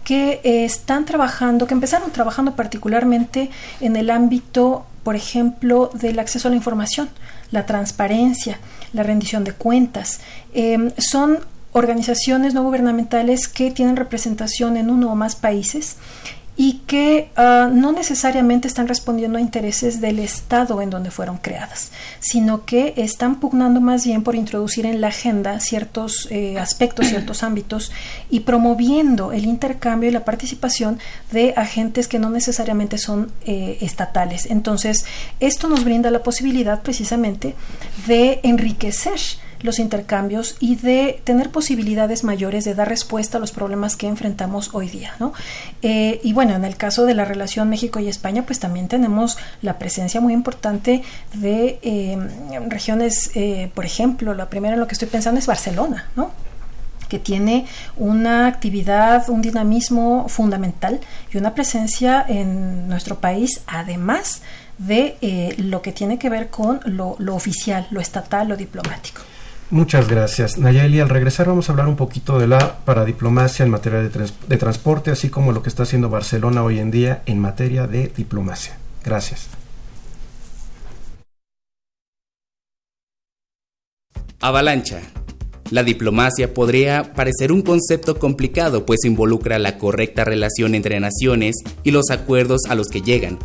que 0.04 0.42
están 0.44 1.06
trabajando, 1.06 1.68
que 1.68 1.74
empezaron 1.74 2.12
trabajando 2.12 2.56
particularmente 2.56 3.50
en 3.80 3.96
el 3.96 4.10
ámbito 4.10 4.86
por 5.04 5.16
ejemplo, 5.16 5.90
del 5.94 6.20
acceso 6.20 6.48
a 6.48 6.52
la 6.52 6.58
información, 6.58 7.10
la 7.52 7.66
transparencia, 7.66 8.60
la 8.94 9.04
rendición 9.04 9.44
de 9.44 9.54
cuentas. 9.54 10.20
Em, 10.54 10.92
son 10.98 11.40
organizaciones 11.74 12.54
no 12.54 12.64
gubernamentales 12.64 13.48
que 13.48 13.72
tienen 13.72 13.96
representación 13.96 14.78
en 14.78 14.90
uno 14.90 15.12
o 15.12 15.16
más 15.16 15.36
países 15.36 15.98
y 16.56 16.82
que 16.86 17.32
ah, 17.36 17.70
no 17.72 17.92
necesariamente 17.92 18.68
están 18.68 18.88
respondiendo 18.88 19.38
a 19.38 19.42
intereses 19.42 20.02
del 20.02 20.20
Estado 20.20 20.82
en 20.82 20.90
donde 20.90 21.10
fueron 21.10 21.38
creadas, 21.38 21.92
sino 22.20 22.66
que 22.66 22.94
están 22.98 23.40
pugnando 23.40 23.82
más 23.82 24.06
bien 24.06 24.24
por 24.24 24.36
introducir 24.36 24.86
en 24.86 25.02
la 25.02 25.08
agenda 25.08 25.60
ciertos 25.60 26.28
eh, 26.30 26.60
aspectos, 26.60 27.08
ciertos 27.08 27.44
ámbitos 27.44 27.92
y 28.30 28.42
promoviendo 28.42 29.32
el 29.32 29.46
intercambio 29.46 30.10
y 30.10 30.14
la 30.14 30.26
participación 30.26 31.00
de 31.32 31.54
agentes 31.58 32.08
que 32.08 32.20
no 32.20 32.30
necesariamente 32.30 32.98
son 32.98 33.32
eh, 33.46 33.78
estatales. 33.82 34.46
Entonces, 34.46 35.06
esto 35.40 35.68
nos 35.68 35.84
brinda 35.84 36.12
la 36.12 36.24
posibilidad 36.24 36.82
precisamente 36.82 37.56
de 38.06 38.40
enriquecer 38.44 39.20
los 39.64 39.80
intercambios 39.80 40.56
y 40.60 40.76
de 40.76 41.22
tener 41.24 41.50
posibilidades 41.50 42.24
mayores 42.24 42.66
de 42.66 42.76
dar 42.76 42.90
respuesta 42.90 43.38
a 43.38 43.42
los 43.42 43.52
problemas 43.52 43.96
que 43.96 44.08
enfrentamos 44.08 44.70
hoy 44.74 44.90
día. 44.90 45.14
¿no? 45.20 45.34
Eh, 45.82 46.20
y 46.22 46.34
bueno, 46.34 46.54
en 46.54 46.66
el 46.66 46.76
caso 46.76 47.06
de 47.06 47.16
la 47.16 47.26
relación 47.26 47.70
México 47.70 48.00
y 48.00 48.10
España, 48.10 48.44
pues 48.46 48.60
también 48.60 48.88
tenemos 48.88 49.38
la 49.62 49.80
presencia 49.80 50.22
muy 50.22 50.34
importante 50.34 51.02
de 51.34 51.80
eh, 51.82 52.18
regiones, 52.68 53.32
eh, 53.36 53.72
por 53.74 53.86
ejemplo, 53.86 54.36
la 54.36 54.50
primera 54.50 54.76
en 54.76 54.82
lo 54.82 54.88
que 54.88 54.94
estoy 54.94 55.08
pensando 55.08 55.40
es 55.40 55.48
Barcelona, 55.48 56.10
¿no? 56.16 56.32
que 57.08 57.20
tiene 57.20 57.68
una 57.96 58.48
actividad, 58.48 59.30
un 59.30 59.42
dinamismo 59.42 60.28
fundamental 60.30 61.00
y 61.32 61.38
una 61.38 61.54
presencia 61.54 62.26
en 62.28 62.88
nuestro 62.88 63.20
país, 63.20 63.62
además 63.68 64.42
de 64.80 65.54
lo 65.60 65.84
que 65.84 65.92
tiene 65.92 66.18
que 66.18 66.30
ver 66.30 66.50
con 66.50 66.80
lo 66.86 67.36
oficial, 67.36 67.86
lo 67.92 68.02
estatal, 68.02 68.48
lo 68.48 68.58
diplomático. 68.58 69.22
Muchas 69.74 70.08
gracias. 70.08 70.60
Nayeli, 70.60 71.00
al 71.00 71.10
regresar 71.10 71.48
vamos 71.48 71.68
a 71.68 71.72
hablar 71.72 71.88
un 71.88 71.96
poquito 71.96 72.38
de 72.38 72.46
la 72.46 72.86
paradiplomacia 72.86 73.66
en 73.66 73.72
materia 73.72 74.02
de, 74.02 74.10
de, 74.48 74.58
transporte, 74.58 75.10
así 75.10 75.30
como 75.30 75.52
lo 75.52 75.64
que 75.64 75.70
está 75.70 75.82
haciendo 75.82 76.12
Barcelona 76.12 76.64
hoy 76.64 76.78
en 76.78 76.92
día 76.92 77.24
en 77.26 77.40
materia 77.40 77.88
de 77.88 78.12
diplomacia. 78.16 78.78
Gracias. 79.04 79.48
Avalancha, 84.42 85.02
La 85.72 85.82
diplomacia 85.82 86.54
podría 86.54 87.16
parecer 87.16 87.52
un 87.52 87.64
concepto 87.64 88.20
complicado 88.20 88.86
pues 88.86 89.04
involucra 89.06 89.58
la 89.58 89.80
correcta 89.80 90.24
relación 90.24 90.76
entre 90.76 91.00
naciones 91.00 91.56
y 91.82 91.90
los 91.90 92.12
acuerdos 92.12 92.66
a 92.70 92.76
los 92.76 92.90
que 92.90 93.02
llegan. 93.02 93.40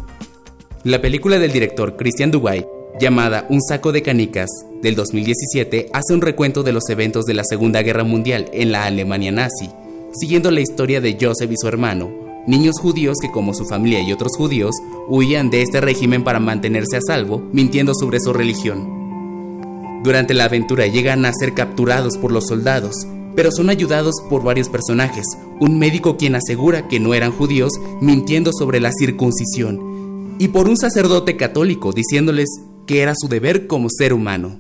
La 0.85 1.01
película 1.01 1.39
del 1.39 1.53
director 1.53 1.97
Christian 1.97 2.31
Dubai, 2.31 2.67
llamada 3.01 3.47
Un 3.49 3.61
saco 3.63 3.93
de 3.93 4.03
canicas, 4.03 4.49
del 4.83 4.95
2017, 4.95 5.89
hace 5.93 6.15
un 6.15 6.21
recuento 6.21 6.63
de 6.63 6.73
los 6.73 6.89
eventos 6.89 7.25
de 7.25 7.35
la 7.35 7.45
Segunda 7.45 7.83
Guerra 7.83 8.05
Mundial 8.05 8.49
en 8.53 8.73
la 8.73 8.85
Alemania 8.85 9.33
nazi, 9.33 9.71
siguiendo 10.13 10.51
la 10.51 10.61
historia 10.61 11.01
de 11.01 11.17
Joseph 11.21 11.51
y 11.51 11.57
su 11.57 11.69
hermano, 11.69 12.11
niños 12.47 12.79
judíos 12.81 13.19
que 13.21 13.31
como 13.31 13.55
su 13.55 13.67
familia 13.67 14.01
y 14.01 14.13
otros 14.13 14.33
judíos 14.37 14.75
huían 15.09 15.51
de 15.51 15.63
este 15.63 15.81
régimen 15.81 16.25
para 16.25 16.41
mantenerse 16.41 16.97
a 16.97 17.01
salvo, 17.01 17.43
mintiendo 17.53 17.93
sobre 17.95 18.21
su 18.21 18.33
religión. 18.33 20.03
Durante 20.03 20.35
la 20.35 20.45
aventura 20.45 20.87
llegan 20.87 21.25
a 21.25 21.33
ser 21.33 21.55
capturados 21.55 22.17
por 22.17 22.33
los 22.33 22.47
soldados, 22.47 22.95
pero 23.35 23.51
son 23.53 23.69
ayudados 23.69 24.15
por 24.31 24.43
varios 24.43 24.69
personajes, 24.69 25.27
un 25.61 25.79
médico 25.79 26.17
quien 26.17 26.35
asegura 26.35 26.89
que 26.89 27.01
no 27.01 27.15
eran 27.15 27.33
judíos 27.33 27.73
mintiendo 28.01 28.53
sobre 28.53 28.81
la 28.81 28.93
circuncisión, 28.93 30.37
y 30.39 30.49
por 30.49 30.69
un 30.69 30.77
sacerdote 30.77 31.37
católico 31.37 31.93
diciéndoles 31.93 32.49
que 32.89 33.03
era 33.03 33.15
su 33.15 33.29
deber 33.29 33.67
como 33.67 33.89
ser 33.91 34.15
humano. 34.15 34.59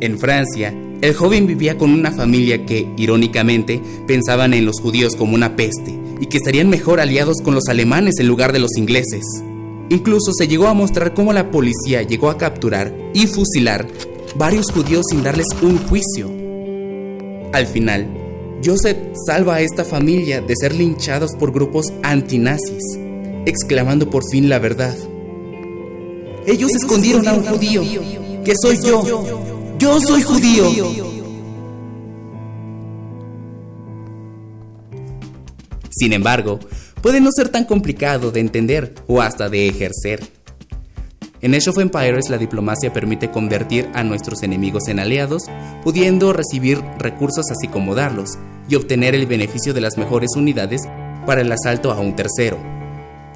En 0.00 0.18
Francia, 0.18 0.74
el 1.00 1.14
joven 1.14 1.46
vivía 1.46 1.78
con 1.78 1.90
una 1.90 2.10
familia 2.10 2.66
que, 2.66 2.88
irónicamente, 2.96 3.80
pensaban 4.08 4.52
en 4.52 4.66
los 4.66 4.80
judíos 4.80 5.14
como 5.14 5.36
una 5.36 5.54
peste 5.54 5.96
y 6.20 6.26
que 6.26 6.38
estarían 6.38 6.68
mejor 6.68 7.00
aliados 7.00 7.40
con 7.40 7.54
los 7.54 7.68
alemanes 7.68 8.16
en 8.18 8.26
lugar 8.26 8.52
de 8.52 8.58
los 8.58 8.76
ingleses. 8.76 9.24
Incluso 9.90 10.32
se 10.32 10.48
llegó 10.48 10.66
a 10.66 10.74
mostrar 10.74 11.14
cómo 11.14 11.32
la 11.32 11.52
policía 11.52 12.02
llegó 12.02 12.30
a 12.30 12.36
capturar 12.36 12.92
y 13.14 13.28
fusilar 13.28 13.86
varios 14.34 14.72
judíos 14.72 15.04
sin 15.08 15.22
darles 15.22 15.46
un 15.62 15.78
juicio. 15.78 16.32
Al 17.52 17.68
final, 17.68 18.08
Joseph 18.64 18.98
salva 19.24 19.56
a 19.56 19.60
esta 19.60 19.84
familia 19.84 20.40
de 20.40 20.54
ser 20.56 20.74
linchados 20.74 21.30
por 21.38 21.52
grupos 21.52 21.92
antinazis, 22.02 22.98
exclamando 23.46 24.10
por 24.10 24.24
fin 24.28 24.48
la 24.48 24.58
verdad. 24.58 24.96
Ellos 26.46 26.74
escondieron 26.74 27.26
a 27.26 27.32
un 27.32 27.44
judío, 27.44 27.82
que 28.44 28.52
soy 28.60 28.76
yo. 28.84 29.76
Yo 29.78 30.00
soy 30.00 30.22
judío. 30.22 30.70
Sin 35.90 36.12
embargo, 36.12 36.58
puede 37.00 37.20
no 37.20 37.30
ser 37.32 37.48
tan 37.48 37.64
complicado 37.64 38.30
de 38.30 38.40
entender 38.40 38.94
o 39.06 39.22
hasta 39.22 39.48
de 39.48 39.68
ejercer. 39.68 40.20
En 41.40 41.54
Age 41.54 41.70
of 41.70 41.78
Empires 41.78 42.28
la 42.30 42.38
diplomacia 42.38 42.92
permite 42.92 43.30
convertir 43.30 43.88
a 43.94 44.02
nuestros 44.02 44.42
enemigos 44.42 44.88
en 44.88 44.98
aliados, 44.98 45.44
pudiendo 45.82 46.32
recibir 46.32 46.82
recursos 46.98 47.50
así 47.50 47.68
como 47.68 47.94
darlos, 47.94 48.38
y 48.68 48.74
obtener 48.74 49.14
el 49.14 49.26
beneficio 49.26 49.72
de 49.74 49.80
las 49.80 49.98
mejores 49.98 50.30
unidades 50.36 50.82
para 51.26 51.42
el 51.42 51.52
asalto 51.52 51.92
a 51.92 52.00
un 52.00 52.16
tercero. 52.16 52.58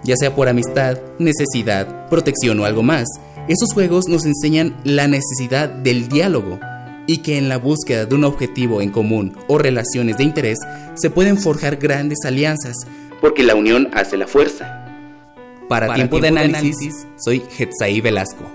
Ya 0.09 0.17
sea 0.17 0.35
por 0.35 0.49
amistad, 0.49 0.99
necesidad, 1.19 2.09
protección 2.09 2.59
o 2.61 2.65
algo 2.65 2.83
más, 2.83 3.07
esos 3.47 3.75
juegos 3.75 4.09
nos 4.09 4.25
enseñan 4.25 4.75
la 4.83 5.07
necesidad 5.07 5.69
del 5.69 6.09
diálogo 6.09 6.59
y 7.07 7.19
que 7.19 7.37
en 7.37 7.51
la 7.51 7.59
búsqueda 7.59 8.07
de 8.07 8.15
un 8.15 8.25
objetivo 8.25 8.81
en 8.81 8.89
común 8.89 9.37
o 9.49 9.59
relaciones 9.59 10.17
de 10.17 10.25
interés 10.25 10.61
se 10.95 11.11
pueden 11.11 11.37
forjar 11.37 11.77
grandes 11.77 12.21
alianzas, 12.25 12.75
porque 13.21 13.43
la 13.43 13.55
unión 13.55 13.91
hace 13.93 14.17
la 14.17 14.27
fuerza. 14.27 14.87
Para, 15.69 15.93
tiempo, 15.93 16.21
de 16.21 16.29
análisis, 16.29 17.07
soy 17.19 17.43
Hetzaí 17.59 18.01
Velasco. 18.01 18.51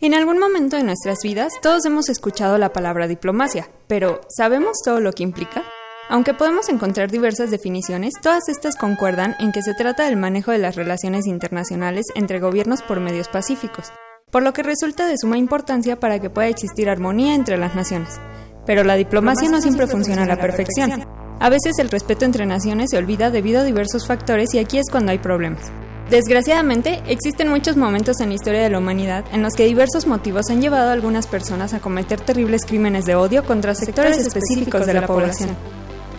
En 0.00 0.14
algún 0.14 0.38
momento 0.38 0.78
de 0.78 0.84
nuestras 0.84 1.18
vidas 1.22 1.52
todos 1.60 1.84
hemos 1.84 2.08
escuchado 2.08 2.56
la 2.56 2.72
palabra 2.72 3.08
diplomacia, 3.08 3.68
pero 3.88 4.22
¿sabemos 4.34 4.78
todo 4.82 5.00
lo 5.00 5.12
que 5.12 5.22
implica? 5.22 5.64
Aunque 6.10 6.32
podemos 6.32 6.70
encontrar 6.70 7.10
diversas 7.10 7.50
definiciones, 7.50 8.14
todas 8.22 8.48
estas 8.48 8.76
concuerdan 8.76 9.36
en 9.40 9.52
que 9.52 9.62
se 9.62 9.74
trata 9.74 10.06
del 10.06 10.16
manejo 10.16 10.52
de 10.52 10.58
las 10.58 10.74
relaciones 10.74 11.26
internacionales 11.26 12.06
entre 12.14 12.40
gobiernos 12.40 12.80
por 12.80 12.98
medios 12.98 13.28
pacíficos, 13.28 13.92
por 14.30 14.42
lo 14.42 14.54
que 14.54 14.62
resulta 14.62 15.06
de 15.06 15.18
suma 15.18 15.36
importancia 15.36 16.00
para 16.00 16.18
que 16.18 16.30
pueda 16.30 16.48
existir 16.48 16.88
armonía 16.88 17.34
entre 17.34 17.58
las 17.58 17.74
naciones. 17.74 18.18
Pero 18.64 18.84
la 18.84 18.94
diplomacia 18.94 19.50
no 19.50 19.60
siempre 19.60 19.86
funciona 19.86 20.22
a 20.22 20.26
la 20.26 20.40
perfección. 20.40 21.04
A 21.40 21.50
veces 21.50 21.78
el 21.78 21.90
respeto 21.90 22.24
entre 22.24 22.46
naciones 22.46 22.88
se 22.90 22.96
olvida 22.96 23.30
debido 23.30 23.60
a 23.60 23.64
diversos 23.64 24.06
factores 24.06 24.54
y 24.54 24.58
aquí 24.60 24.78
es 24.78 24.90
cuando 24.90 25.12
hay 25.12 25.18
problemas. 25.18 25.70
Desgraciadamente, 26.08 27.02
existen 27.06 27.48
muchos 27.48 27.76
momentos 27.76 28.20
en 28.20 28.30
la 28.30 28.34
historia 28.34 28.62
de 28.62 28.70
la 28.70 28.78
humanidad 28.78 29.26
en 29.30 29.42
los 29.42 29.52
que 29.52 29.66
diversos 29.66 30.06
motivos 30.06 30.48
han 30.48 30.62
llevado 30.62 30.88
a 30.88 30.92
algunas 30.94 31.26
personas 31.26 31.74
a 31.74 31.80
cometer 31.80 32.18
terribles 32.18 32.64
crímenes 32.64 33.04
de 33.04 33.14
odio 33.14 33.44
contra 33.44 33.74
sectores 33.74 34.16
específicos 34.16 34.86
de 34.86 34.94
la 34.94 35.06
población, 35.06 35.50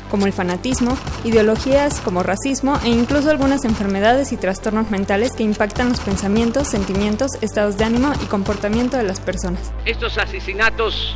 como 0.09 0.25
el 0.25 0.33
fanatismo, 0.33 0.97
ideologías 1.23 1.99
como 2.01 2.23
racismo 2.23 2.79
e 2.83 2.89
incluso 2.89 3.29
algunas 3.29 3.65
enfermedades 3.65 4.31
y 4.31 4.37
trastornos 4.37 4.91
mentales 4.91 5.31
que 5.33 5.43
impactan 5.43 5.89
los 5.89 5.99
pensamientos, 5.99 6.67
sentimientos, 6.67 7.31
estados 7.41 7.77
de 7.77 7.85
ánimo 7.85 8.11
y 8.21 8.25
comportamiento 8.25 8.97
de 8.97 9.03
las 9.03 9.19
personas. 9.19 9.71
Estos 9.85 10.17
asesinatos 10.17 11.15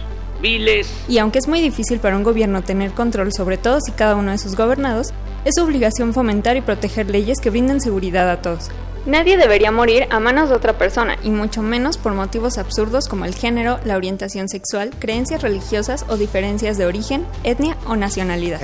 y 1.08 1.18
aunque 1.20 1.40
es 1.40 1.48
muy 1.48 1.62
difícil 1.62 2.00
para 2.00 2.18
un 2.18 2.24
gobierno 2.24 2.62
tener 2.62 2.92
control 2.92 3.32
sobre 3.32 3.58
todos 3.58 3.88
y 3.88 3.94
cada 3.94 4.18
uno 4.18 4.32
de 4.32 4.38
sus 4.38 4.58
gobernados, 4.58 5.14
es 5.46 5.56
su 5.56 5.64
obligación 5.64 6.14
fomentar 6.14 6.58
y 6.58 6.62
proteger 6.62 7.10
leyes 7.10 7.40
que 7.40 7.50
brinden 7.50 7.80
seguridad 7.80 8.30
a 8.30 8.42
todos. 8.42 8.70
Nadie 9.06 9.36
debería 9.36 9.70
morir 9.70 10.08
a 10.12 10.22
manos 10.22 10.48
de 10.48 10.56
otra 10.56 10.78
persona, 10.78 11.18
y 11.24 11.30
mucho 11.30 11.62
menos 11.62 11.98
por 11.98 12.14
motivos 12.14 12.58
absurdos 12.58 13.10
como 13.10 13.26
el 13.26 13.36
género, 13.36 13.78
la 13.84 13.98
orientación 13.98 14.48
sexual, 14.48 14.92
creencias 14.98 15.42
religiosas 15.42 16.06
o 16.08 16.16
diferencias 16.16 16.78
de 16.78 16.86
origen, 16.86 17.26
etnia 17.44 17.76
o 17.86 17.98
nacionalidad. 17.98 18.62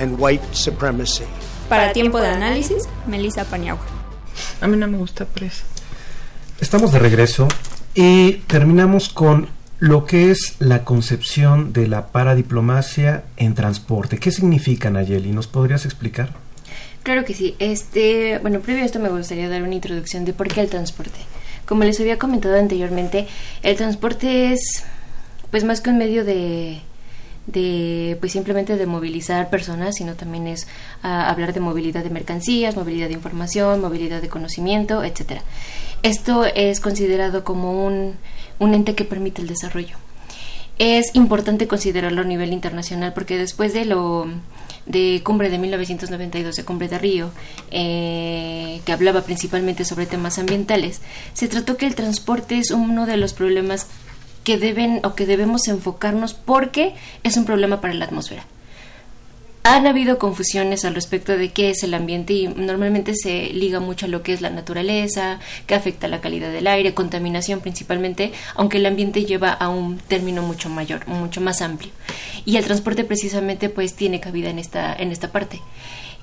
Para 1.68 1.92
tiempo 1.92 2.20
de 2.20 2.28
análisis, 2.28 2.88
Melissa 3.06 3.44
Paniagua. 3.44 3.84
A 4.62 4.66
mí 4.66 4.78
no 4.78 4.88
me 4.88 4.96
gusta 4.96 5.26
por 5.26 5.42
eso. 5.42 5.62
Estamos 6.58 6.90
de 6.92 7.00
regreso 7.00 7.46
y 7.94 8.32
terminamos 8.46 9.10
con 9.10 9.48
lo 9.78 10.06
que 10.06 10.30
es 10.30 10.56
la 10.58 10.84
concepción 10.84 11.74
de 11.74 11.86
la 11.86 12.08
paradiplomacia 12.08 13.24
en 13.36 13.54
transporte. 13.54 14.18
¿Qué 14.18 14.30
significa, 14.30 14.88
Nayeli? 14.88 15.32
¿Nos 15.32 15.48
podrías 15.48 15.84
explicar? 15.84 16.30
Claro 17.02 17.24
que 17.24 17.34
sí. 17.34 17.56
Este, 17.58 18.38
bueno, 18.38 18.60
previo 18.60 18.82
a 18.82 18.86
esto 18.86 18.98
me 18.98 19.08
gustaría 19.08 19.48
dar 19.48 19.62
una 19.62 19.74
introducción 19.74 20.24
de 20.24 20.32
por 20.32 20.48
qué 20.48 20.60
el 20.60 20.68
transporte. 20.68 21.18
Como 21.66 21.84
les 21.84 22.00
había 22.00 22.18
comentado 22.18 22.58
anteriormente, 22.58 23.26
el 23.62 23.76
transporte 23.76 24.52
es 24.52 24.84
pues 25.50 25.64
más 25.64 25.80
que 25.80 25.90
un 25.90 25.98
medio 25.98 26.24
de 26.24 26.80
de 27.46 28.16
pues 28.20 28.32
simplemente 28.32 28.76
de 28.76 28.86
movilizar 28.86 29.50
personas, 29.50 29.96
sino 29.96 30.14
también 30.14 30.46
es 30.46 30.68
ah, 31.02 31.28
hablar 31.30 31.52
de 31.52 31.60
movilidad 31.60 32.04
de 32.04 32.10
mercancías, 32.10 32.76
movilidad 32.76 33.08
de 33.08 33.14
información, 33.14 33.80
movilidad 33.80 34.20
de 34.20 34.28
conocimiento, 34.28 35.02
etcétera. 35.02 35.42
Esto 36.02 36.44
es 36.44 36.80
considerado 36.80 37.42
como 37.42 37.86
un 37.86 38.14
un 38.60 38.74
ente 38.74 38.94
que 38.94 39.04
permite 39.04 39.42
el 39.42 39.48
desarrollo. 39.48 39.96
Es 40.78 41.14
importante 41.14 41.66
considerarlo 41.66 42.22
a 42.22 42.24
nivel 42.24 42.52
internacional 42.52 43.12
porque 43.12 43.36
después 43.38 43.72
de 43.72 43.84
lo 43.84 44.26
de 44.86 45.22
cumbre 45.24 45.50
de 45.50 45.58
1992, 45.58 46.56
de 46.56 46.64
cumbre 46.64 46.88
de 46.88 46.98
Río, 46.98 47.30
eh, 47.70 48.80
que 48.84 48.92
hablaba 48.92 49.22
principalmente 49.22 49.84
sobre 49.84 50.06
temas 50.06 50.38
ambientales, 50.38 51.00
se 51.32 51.48
trató 51.48 51.76
que 51.76 51.86
el 51.86 51.94
transporte 51.94 52.58
es 52.58 52.70
uno 52.70 53.06
de 53.06 53.16
los 53.16 53.32
problemas 53.32 53.86
que 54.44 54.58
deben 54.58 55.00
o 55.04 55.14
que 55.14 55.26
debemos 55.26 55.68
enfocarnos 55.68 56.34
porque 56.34 56.94
es 57.22 57.36
un 57.36 57.44
problema 57.44 57.80
para 57.80 57.94
la 57.94 58.06
atmósfera 58.06 58.44
han 59.62 59.86
habido 59.86 60.18
confusiones 60.18 60.84
al 60.84 60.94
respecto 60.94 61.36
de 61.36 61.50
qué 61.50 61.70
es 61.70 61.82
el 61.82 61.92
ambiente 61.92 62.32
y 62.32 62.48
normalmente 62.48 63.14
se 63.14 63.52
liga 63.52 63.78
mucho 63.78 64.06
a 64.06 64.08
lo 64.08 64.22
que 64.22 64.32
es 64.32 64.40
la 64.40 64.50
naturaleza, 64.50 65.38
que 65.66 65.74
afecta 65.74 66.08
la 66.08 66.20
calidad 66.20 66.50
del 66.50 66.66
aire, 66.66 66.94
contaminación 66.94 67.60
principalmente, 67.60 68.32
aunque 68.54 68.78
el 68.78 68.86
ambiente 68.86 69.24
lleva 69.24 69.52
a 69.52 69.68
un 69.68 69.98
término 69.98 70.42
mucho 70.42 70.70
mayor, 70.70 71.06
mucho 71.06 71.40
más 71.40 71.60
amplio. 71.60 71.92
Y 72.46 72.56
el 72.56 72.64
transporte 72.64 73.04
precisamente 73.04 73.68
pues 73.68 73.94
tiene 73.94 74.18
cabida 74.18 74.48
en 74.48 74.58
esta, 74.58 74.94
en 74.94 75.12
esta 75.12 75.30
parte. 75.30 75.60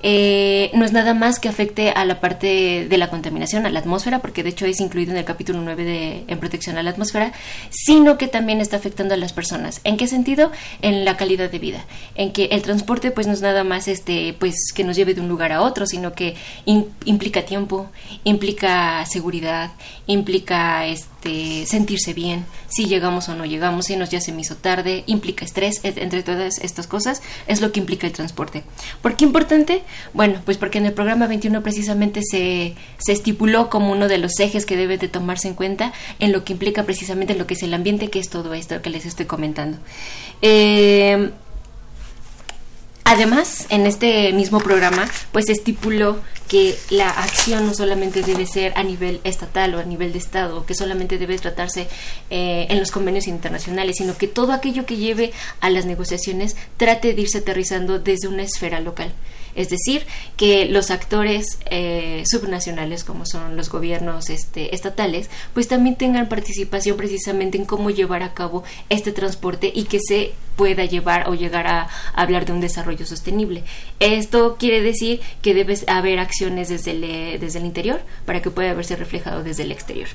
Eh, 0.02 0.70
no 0.74 0.84
es 0.84 0.92
nada 0.92 1.12
más 1.12 1.40
que 1.40 1.48
afecte 1.48 1.90
a 1.90 2.04
la 2.04 2.20
parte 2.20 2.86
de 2.88 2.98
la 2.98 3.10
contaminación, 3.10 3.66
a 3.66 3.70
la 3.70 3.80
atmósfera, 3.80 4.20
porque 4.20 4.42
de 4.42 4.50
hecho 4.50 4.66
es 4.66 4.80
incluido 4.80 5.12
en 5.12 5.18
el 5.18 5.24
capítulo 5.24 5.60
9 5.60 5.84
de 5.84 6.24
En 6.28 6.38
protección 6.38 6.78
a 6.78 6.82
la 6.82 6.90
atmósfera, 6.90 7.32
sino 7.70 8.16
que 8.18 8.28
también 8.28 8.60
está 8.60 8.76
afectando 8.76 9.14
a 9.14 9.16
las 9.16 9.32
personas. 9.32 9.80
¿En 9.84 9.96
qué 9.96 10.06
sentido? 10.06 10.52
En 10.82 11.04
la 11.04 11.16
calidad 11.16 11.50
de 11.50 11.58
vida, 11.58 11.84
en 12.14 12.32
que 12.32 12.46
el 12.46 12.62
transporte 12.62 13.10
pues 13.10 13.26
no 13.26 13.32
es 13.32 13.42
nada 13.42 13.64
más 13.64 13.88
este 13.88 14.34
pues 14.38 14.72
que 14.74 14.84
nos 14.84 14.96
lleve 14.96 15.14
de 15.14 15.20
un 15.20 15.28
lugar 15.28 15.52
a 15.52 15.62
otro, 15.62 15.86
sino 15.86 16.12
que 16.12 16.36
implica 16.64 17.42
tiempo, 17.42 17.90
implica 18.24 19.04
seguridad, 19.06 19.72
implica 20.06 20.86
este 20.86 21.17
este, 21.18 21.66
sentirse 21.66 22.14
bien, 22.14 22.46
si 22.68 22.86
llegamos 22.86 23.28
o 23.28 23.34
no 23.34 23.44
llegamos, 23.44 23.86
si 23.86 23.96
nos 23.96 24.08
ya 24.08 24.20
se 24.20 24.30
me 24.30 24.42
hizo 24.42 24.54
tarde, 24.54 25.02
implica 25.06 25.44
estrés, 25.44 25.80
entre 25.82 26.22
todas 26.22 26.58
estas 26.58 26.86
cosas, 26.86 27.22
es 27.48 27.60
lo 27.60 27.72
que 27.72 27.80
implica 27.80 28.06
el 28.06 28.12
transporte. 28.12 28.62
¿Por 29.02 29.16
qué 29.16 29.24
importante? 29.24 29.82
Bueno, 30.14 30.40
pues 30.44 30.58
porque 30.58 30.78
en 30.78 30.86
el 30.86 30.92
programa 30.92 31.26
21 31.26 31.60
precisamente 31.64 32.20
se, 32.22 32.76
se 32.98 33.12
estipuló 33.12 33.68
como 33.68 33.90
uno 33.90 34.06
de 34.06 34.18
los 34.18 34.38
ejes 34.38 34.64
que 34.64 34.76
debe 34.76 34.96
de 34.96 35.08
tomarse 35.08 35.48
en 35.48 35.54
cuenta 35.54 35.92
en 36.20 36.30
lo 36.30 36.44
que 36.44 36.52
implica 36.52 36.84
precisamente 36.84 37.34
lo 37.34 37.48
que 37.48 37.54
es 37.54 37.64
el 37.64 37.74
ambiente, 37.74 38.10
que 38.10 38.20
es 38.20 38.28
todo 38.28 38.54
esto 38.54 38.80
que 38.80 38.90
les 38.90 39.04
estoy 39.04 39.26
comentando. 39.26 39.78
Eh, 40.40 41.32
Además, 43.10 43.64
en 43.70 43.86
este 43.86 44.34
mismo 44.34 44.60
programa, 44.60 45.08
pues 45.32 45.48
estipuló 45.48 46.18
que 46.46 46.76
la 46.90 47.08
acción 47.08 47.66
no 47.66 47.72
solamente 47.72 48.20
debe 48.20 48.44
ser 48.44 48.74
a 48.76 48.82
nivel 48.82 49.22
estatal 49.24 49.74
o 49.74 49.78
a 49.78 49.84
nivel 49.84 50.12
de 50.12 50.18
Estado, 50.18 50.66
que 50.66 50.74
solamente 50.74 51.16
debe 51.16 51.38
tratarse 51.38 51.88
eh, 52.28 52.66
en 52.68 52.78
los 52.78 52.90
convenios 52.90 53.26
internacionales, 53.26 53.96
sino 53.96 54.18
que 54.18 54.28
todo 54.28 54.52
aquello 54.52 54.84
que 54.84 54.98
lleve 54.98 55.32
a 55.60 55.70
las 55.70 55.86
negociaciones 55.86 56.54
trate 56.76 57.14
de 57.14 57.22
irse 57.22 57.38
aterrizando 57.38 57.98
desde 57.98 58.28
una 58.28 58.42
esfera 58.42 58.78
local. 58.78 59.10
Es 59.54 59.70
decir, 59.70 60.06
que 60.36 60.66
los 60.66 60.90
actores 60.90 61.58
eh, 61.70 62.22
subnacionales, 62.26 63.04
como 63.04 63.26
son 63.26 63.56
los 63.56 63.70
gobiernos 63.70 64.30
este, 64.30 64.74
estatales, 64.74 65.30
pues 65.54 65.68
también 65.68 65.96
tengan 65.96 66.28
participación 66.28 66.96
precisamente 66.96 67.58
en 67.58 67.64
cómo 67.64 67.90
llevar 67.90 68.22
a 68.22 68.34
cabo 68.34 68.64
este 68.88 69.12
transporte 69.12 69.70
y 69.74 69.84
que 69.84 70.00
se 70.00 70.32
pueda 70.56 70.84
llevar 70.84 71.28
o 71.28 71.34
llegar 71.34 71.66
a, 71.68 71.88
hablar 72.14 72.44
de 72.44 72.52
un 72.52 72.60
desarrollo 72.60 73.06
sostenible. 73.06 73.62
Esto 74.00 74.56
quiere 74.58 74.82
decir 74.82 75.20
que 75.40 75.54
debe 75.54 75.78
haber 75.86 76.18
acciones 76.18 76.68
desde 76.68 76.90
el, 76.90 77.40
desde 77.40 77.60
el 77.60 77.64
interior 77.64 78.00
para 78.26 78.42
que 78.42 78.50
pueda 78.50 78.74
verse 78.74 78.96
reflejado 78.96 79.44
desde 79.44 79.62
el 79.62 79.72
exterior. 79.72 80.08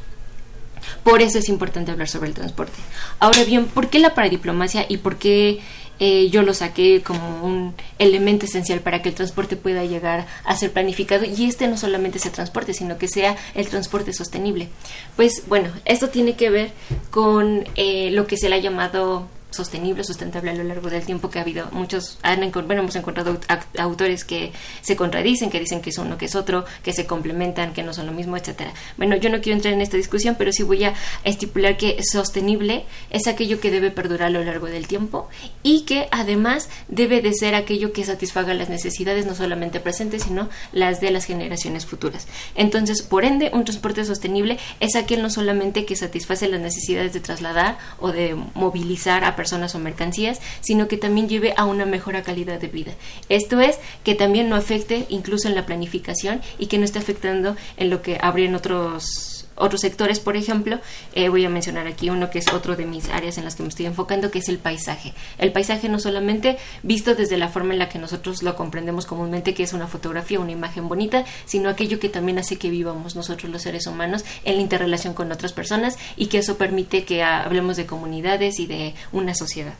Por 1.03 1.21
eso 1.21 1.39
es 1.39 1.49
importante 1.49 1.91
hablar 1.91 2.07
sobre 2.07 2.27
el 2.27 2.33
transporte. 2.33 2.77
Ahora 3.19 3.43
bien, 3.45 3.65
¿por 3.65 3.89
qué 3.89 3.99
la 3.99 4.13
paradiplomacia 4.13 4.85
y 4.87 4.97
por 4.97 5.17
qué 5.17 5.59
eh, 5.99 6.29
yo 6.29 6.41
lo 6.41 6.53
saqué 6.53 7.01
como 7.01 7.45
un 7.45 7.75
elemento 7.99 8.45
esencial 8.45 8.79
para 8.79 9.01
que 9.01 9.09
el 9.09 9.15
transporte 9.15 9.55
pueda 9.55 9.85
llegar 9.85 10.25
a 10.43 10.55
ser 10.55 10.71
planificado 10.71 11.25
y 11.25 11.45
este 11.45 11.67
no 11.67 11.77
solamente 11.77 12.19
sea 12.19 12.31
transporte, 12.31 12.73
sino 12.73 12.97
que 12.97 13.07
sea 13.07 13.35
el 13.55 13.67
transporte 13.67 14.13
sostenible. 14.13 14.69
Pues 15.15 15.43
bueno, 15.47 15.69
esto 15.85 16.09
tiene 16.09 16.35
que 16.35 16.49
ver 16.49 16.71
con 17.11 17.65
eh, 17.75 18.09
lo 18.11 18.27
que 18.27 18.37
se 18.37 18.49
le 18.49 18.55
ha 18.55 18.59
llamado 18.59 19.27
sostenible, 19.53 20.03
sustentable 20.03 20.51
a 20.51 20.55
lo 20.55 20.63
largo 20.63 20.89
del 20.89 21.03
tiempo 21.03 21.29
que 21.29 21.39
ha 21.39 21.43
habido. 21.43 21.69
Muchos 21.71 22.17
han 22.21 22.43
bueno, 22.51 22.81
hemos 22.81 22.95
encontrado 22.95 23.39
autores 23.77 24.23
que 24.25 24.51
se 24.81 24.95
contradicen, 24.95 25.49
que 25.49 25.59
dicen 25.59 25.81
que 25.81 25.89
es 25.89 25.97
uno, 25.97 26.17
que 26.17 26.25
es 26.25 26.35
otro, 26.35 26.65
que 26.83 26.93
se 26.93 27.05
complementan, 27.05 27.73
que 27.73 27.83
no 27.83 27.93
son 27.93 28.05
lo 28.05 28.11
mismo, 28.11 28.37
etcétera. 28.37 28.73
Bueno, 28.97 29.15
yo 29.15 29.29
no 29.29 29.41
quiero 29.41 29.55
entrar 29.55 29.73
en 29.73 29.81
esta 29.81 29.97
discusión, 29.97 30.35
pero 30.37 30.51
sí 30.51 30.63
voy 30.63 30.83
a 30.83 30.93
estipular 31.23 31.77
que 31.77 31.97
sostenible 32.03 32.85
es 33.09 33.27
aquello 33.27 33.59
que 33.59 33.71
debe 33.71 33.91
perdurar 33.91 34.27
a 34.27 34.29
lo 34.29 34.43
largo 34.43 34.67
del 34.67 34.87
tiempo 34.87 35.29
y 35.61 35.81
que 35.81 36.07
además 36.11 36.69
debe 36.87 37.21
de 37.21 37.33
ser 37.33 37.55
aquello 37.55 37.93
que 37.93 38.03
satisfaga 38.03 38.53
las 38.53 38.69
necesidades 38.69 39.25
no 39.25 39.35
solamente 39.35 39.79
presentes, 39.79 40.23
sino 40.23 40.49
las 40.71 40.99
de 41.01 41.11
las 41.11 41.25
generaciones 41.25 41.85
futuras. 41.85 42.27
Entonces, 42.55 43.01
por 43.01 43.25
ende, 43.25 43.51
un 43.53 43.65
transporte 43.65 44.03
sostenible 44.05 44.57
es 44.79 44.95
aquel 44.95 45.21
no 45.21 45.29
solamente 45.29 45.85
que 45.85 45.95
satisface 45.95 46.47
las 46.47 46.61
necesidades 46.61 47.13
de 47.13 47.19
trasladar 47.19 47.77
o 47.99 48.11
de 48.11 48.35
movilizar 48.53 49.23
a 49.23 49.35
personas 49.35 49.42
o 49.51 49.79
mercancías, 49.79 50.39
sino 50.61 50.87
que 50.87 50.97
también 50.97 51.27
lleve 51.27 51.53
a 51.57 51.65
una 51.65 51.85
mejor 51.85 52.13
calidad 52.21 52.59
de 52.59 52.67
vida. 52.67 52.93
Esto 53.29 53.59
es, 53.59 53.79
que 54.03 54.13
también 54.13 54.49
no 54.49 54.55
afecte 54.55 55.05
incluso 55.09 55.47
en 55.47 55.55
la 55.55 55.65
planificación 55.65 56.41
y 56.59 56.67
que 56.67 56.77
no 56.77 56.85
esté 56.85 56.99
afectando 56.99 57.55
en 57.77 57.89
lo 57.89 58.01
que 58.01 58.19
habría 58.21 58.55
otros 58.55 59.32
otros 59.55 59.81
sectores, 59.81 60.19
por 60.19 60.37
ejemplo, 60.37 60.79
eh, 61.13 61.29
voy 61.29 61.45
a 61.45 61.49
mencionar 61.49 61.87
aquí 61.87 62.09
uno 62.09 62.29
que 62.29 62.39
es 62.39 62.47
otro 62.53 62.75
de 62.75 62.85
mis 62.85 63.09
áreas 63.09 63.37
en 63.37 63.45
las 63.45 63.55
que 63.55 63.63
me 63.63 63.69
estoy 63.69 63.85
enfocando, 63.85 64.31
que 64.31 64.39
es 64.39 64.49
el 64.49 64.57
paisaje. 64.57 65.13
El 65.37 65.51
paisaje 65.51 65.89
no 65.89 65.99
solamente 65.99 66.57
visto 66.81 67.15
desde 67.15 67.37
la 67.37 67.49
forma 67.49 67.73
en 67.73 67.79
la 67.79 67.89
que 67.89 67.99
nosotros 67.99 68.43
lo 68.43 68.55
comprendemos 68.55 69.05
comúnmente, 69.05 69.53
que 69.53 69.63
es 69.63 69.73
una 69.73 69.87
fotografía, 69.87 70.39
una 70.39 70.51
imagen 70.51 70.87
bonita, 70.87 71.25
sino 71.45 71.69
aquello 71.69 71.99
que 71.99 72.09
también 72.09 72.39
hace 72.39 72.57
que 72.57 72.69
vivamos 72.69 73.15
nosotros 73.15 73.51
los 73.51 73.61
seres 73.61 73.87
humanos 73.87 74.23
en 74.43 74.55
la 74.55 74.61
interrelación 74.61 75.13
con 75.13 75.31
otras 75.31 75.53
personas 75.53 75.97
y 76.17 76.27
que 76.27 76.39
eso 76.39 76.57
permite 76.57 77.03
que 77.03 77.23
hablemos 77.23 77.77
de 77.77 77.85
comunidades 77.85 78.59
y 78.59 78.67
de 78.67 78.93
una 79.11 79.35
sociedad. 79.35 79.73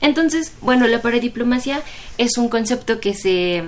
Entonces, 0.00 0.52
bueno, 0.60 0.86
la 0.86 1.02
paradiplomacia 1.02 1.82
es 2.18 2.38
un 2.38 2.48
concepto 2.48 3.00
que 3.00 3.14
se 3.14 3.64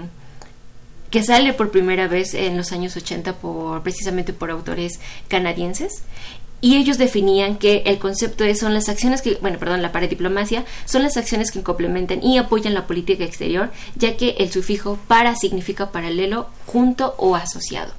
que 1.10 1.22
sale 1.22 1.52
por 1.52 1.70
primera 1.70 2.08
vez 2.08 2.34
en 2.34 2.56
los 2.56 2.72
años 2.72 2.96
80 2.96 3.34
por, 3.36 3.82
precisamente 3.82 4.32
por 4.32 4.50
autores 4.50 5.00
canadienses. 5.28 6.04
Y 6.62 6.76
ellos 6.76 6.98
definían 6.98 7.56
que 7.56 7.82
el 7.86 7.98
concepto 7.98 8.44
es, 8.44 8.60
son 8.60 8.74
las 8.74 8.90
acciones 8.90 9.22
que, 9.22 9.36
bueno, 9.40 9.58
perdón, 9.58 9.80
la 9.80 9.92
paradiplomacia, 9.92 10.64
son 10.84 11.02
las 11.02 11.16
acciones 11.16 11.50
que 11.50 11.62
complementan 11.62 12.22
y 12.22 12.36
apoyan 12.36 12.74
la 12.74 12.86
política 12.86 13.24
exterior, 13.24 13.70
ya 13.96 14.16
que 14.16 14.36
el 14.38 14.52
sufijo 14.52 14.98
para 15.08 15.34
significa 15.36 15.90
paralelo, 15.90 16.48
junto 16.66 17.14
o 17.16 17.34
asociado. 17.34 17.94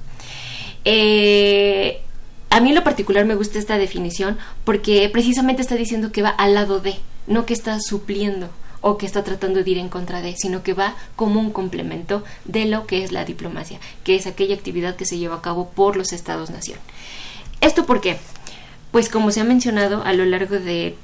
Eh, 0.84 2.02
a 2.50 2.60
mí 2.60 2.68
en 2.68 2.74
lo 2.76 2.84
particular 2.84 3.24
me 3.24 3.34
gusta 3.34 3.58
esta 3.58 3.78
definición 3.78 4.38
porque 4.64 5.08
precisamente 5.08 5.62
está 5.62 5.74
diciendo 5.74 6.12
que 6.12 6.22
va 6.22 6.28
al 6.30 6.54
lado 6.54 6.80
de, 6.80 6.96
no 7.26 7.46
que 7.46 7.54
está 7.54 7.80
supliendo 7.80 8.48
o 8.82 8.98
que 8.98 9.06
está 9.06 9.24
tratando 9.24 9.64
de 9.64 9.70
ir 9.70 9.78
en 9.78 9.88
contra 9.88 10.20
de, 10.20 10.36
sino 10.36 10.62
que 10.62 10.74
va 10.74 10.94
como 11.16 11.40
un 11.40 11.50
complemento 11.50 12.22
de 12.44 12.66
lo 12.66 12.86
que 12.86 13.02
es 13.02 13.12
la 13.12 13.24
diplomacia, 13.24 13.80
que 14.04 14.16
es 14.16 14.26
aquella 14.26 14.54
actividad 14.54 14.96
que 14.96 15.06
se 15.06 15.16
lleva 15.16 15.36
a 15.36 15.42
cabo 15.42 15.70
por 15.70 15.96
los 15.96 16.12
estados-nación. 16.12 16.78
¿Esto 17.62 17.86
por 17.86 18.00
qué? 18.00 18.18
Pues 18.90 19.08
como 19.08 19.30
se 19.30 19.40
ha 19.40 19.44
mencionado 19.44 20.02
a 20.02 20.12
lo 20.12 20.26
largo 20.26 20.58
de 20.58 20.96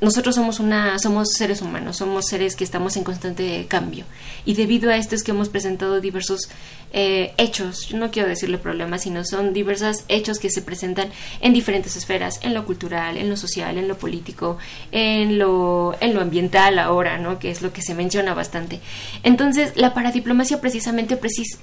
nosotros 0.00 0.36
somos 0.36 0.60
una 0.60 0.98
somos 0.98 1.32
seres 1.32 1.60
humanos, 1.60 1.96
somos 1.96 2.26
seres 2.26 2.54
que 2.54 2.64
estamos 2.64 2.96
en 2.96 3.04
constante 3.04 3.66
cambio 3.68 4.04
y 4.44 4.54
debido 4.54 4.90
a 4.90 4.96
esto 4.96 5.14
es 5.14 5.24
que 5.24 5.32
hemos 5.32 5.48
presentado 5.48 6.00
diversos 6.00 6.48
eh, 6.92 7.34
hechos, 7.36 7.92
no 7.92 8.10
quiero 8.10 8.28
decirle 8.28 8.58
problemas, 8.58 9.02
sino 9.02 9.24
son 9.24 9.52
diversos 9.52 10.04
hechos 10.08 10.38
que 10.38 10.50
se 10.50 10.62
presentan 10.62 11.10
en 11.40 11.52
diferentes 11.52 11.96
esferas, 11.96 12.40
en 12.42 12.54
lo 12.54 12.64
cultural, 12.64 13.16
en 13.16 13.28
lo 13.28 13.36
social, 13.36 13.76
en 13.76 13.88
lo 13.88 13.98
político, 13.98 14.56
en 14.92 15.38
lo 15.38 15.96
en 16.00 16.14
lo 16.14 16.20
ambiental 16.20 16.78
ahora, 16.78 17.18
¿no? 17.18 17.38
Que 17.38 17.50
es 17.50 17.60
lo 17.60 17.72
que 17.72 17.82
se 17.82 17.94
menciona 17.94 18.34
bastante. 18.34 18.80
Entonces, 19.22 19.72
la 19.76 19.94
paradiplomacia 19.94 20.60
precisamente 20.60 21.16
precis 21.16 21.58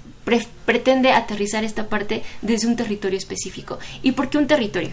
pretende 0.65 1.11
aterrizar 1.11 1.63
esta 1.63 1.88
parte 1.88 2.23
desde 2.41 2.67
un 2.67 2.76
territorio 2.76 3.17
específico. 3.17 3.80
¿Y 4.01 4.13
por 4.13 4.30
qué 4.30 4.38
un 4.38 4.47
territorio? 4.47 4.91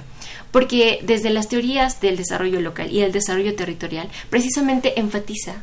Porque 0.50 1.00
desde 1.02 1.30
las 1.30 1.48
teorías 1.48 2.00
del 2.00 2.16
desarrollo 2.16 2.60
local 2.60 2.90
y 2.92 3.00
el 3.00 3.12
desarrollo 3.12 3.54
territorial, 3.54 4.08
precisamente 4.30 5.00
enfatiza 5.00 5.62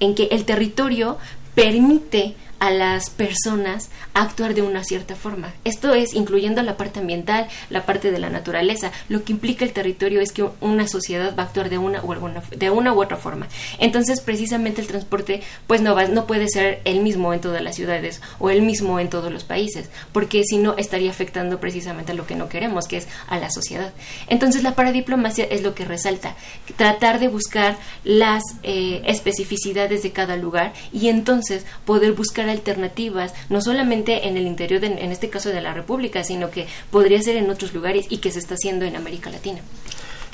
en 0.00 0.14
que 0.14 0.28
el 0.30 0.44
territorio 0.44 1.18
permite 1.54 2.34
a 2.62 2.70
las 2.70 3.10
personas 3.10 3.90
actuar 4.14 4.54
de 4.54 4.62
una 4.62 4.84
cierta 4.84 5.16
forma. 5.16 5.52
Esto 5.64 5.94
es 5.94 6.14
incluyendo 6.14 6.62
la 6.62 6.76
parte 6.76 7.00
ambiental, 7.00 7.48
la 7.70 7.84
parte 7.86 8.12
de 8.12 8.20
la 8.20 8.30
naturaleza. 8.30 8.92
Lo 9.08 9.24
que 9.24 9.32
implica 9.32 9.64
el 9.64 9.72
territorio 9.72 10.20
es 10.20 10.30
que 10.30 10.48
una 10.60 10.86
sociedad 10.86 11.34
va 11.36 11.42
a 11.42 11.46
actuar 11.46 11.70
de 11.70 11.78
una 11.78 12.04
u 12.04 12.14
de 12.56 12.70
una 12.70 12.92
u 12.92 13.02
otra 13.02 13.16
forma. 13.16 13.48
Entonces, 13.80 14.20
precisamente 14.20 14.80
el 14.80 14.86
transporte 14.86 15.42
pues 15.66 15.80
no 15.80 15.96
va, 15.96 16.06
no 16.06 16.28
puede 16.28 16.48
ser 16.48 16.82
el 16.84 17.00
mismo 17.00 17.34
en 17.34 17.40
todas 17.40 17.62
las 17.62 17.74
ciudades 17.74 18.20
o 18.38 18.48
el 18.48 18.62
mismo 18.62 19.00
en 19.00 19.10
todos 19.10 19.32
los 19.32 19.42
países, 19.42 19.88
porque 20.12 20.44
si 20.44 20.58
no 20.58 20.76
estaría 20.76 21.10
afectando 21.10 21.58
precisamente 21.58 22.12
a 22.12 22.14
lo 22.14 22.28
que 22.28 22.36
no 22.36 22.48
queremos, 22.48 22.86
que 22.86 22.98
es 22.98 23.08
a 23.26 23.38
la 23.38 23.50
sociedad. 23.50 23.92
Entonces, 24.28 24.62
la 24.62 24.76
paradiplomacia 24.76 25.46
es 25.46 25.62
lo 25.62 25.74
que 25.74 25.84
resalta, 25.84 26.36
tratar 26.76 27.18
de 27.18 27.26
buscar 27.26 27.76
las 28.04 28.44
eh, 28.62 29.02
especificidades 29.06 30.04
de 30.04 30.12
cada 30.12 30.36
lugar 30.36 30.74
y 30.92 31.08
entonces 31.08 31.66
poder 31.84 32.12
buscar 32.12 32.51
alternativas, 32.52 33.34
no 33.48 33.60
solamente 33.60 34.28
en 34.28 34.36
el 34.36 34.46
interior, 34.46 34.80
de, 34.80 34.86
en 34.86 35.12
este 35.12 35.28
caso 35.28 35.48
de 35.48 35.60
la 35.60 35.74
República, 35.74 36.22
sino 36.24 36.50
que 36.50 36.66
podría 36.90 37.20
ser 37.22 37.36
en 37.36 37.50
otros 37.50 37.74
lugares 37.74 38.06
y 38.08 38.18
que 38.18 38.30
se 38.30 38.38
está 38.38 38.54
haciendo 38.54 38.84
en 38.84 38.96
América 38.96 39.30
Latina. 39.30 39.60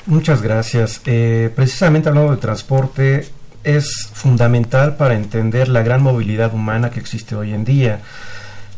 Muchas 0.05 0.41
gracias. 0.41 1.01
Eh, 1.05 1.49
precisamente 1.55 2.09
hablando 2.09 2.31
de 2.31 2.37
transporte, 2.37 3.27
es 3.63 4.09
fundamental 4.13 4.95
para 4.95 5.15
entender 5.15 5.67
la 5.67 5.83
gran 5.83 6.01
movilidad 6.01 6.53
humana 6.53 6.89
que 6.89 6.99
existe 6.99 7.35
hoy 7.35 7.53
en 7.53 7.65
día 7.65 8.01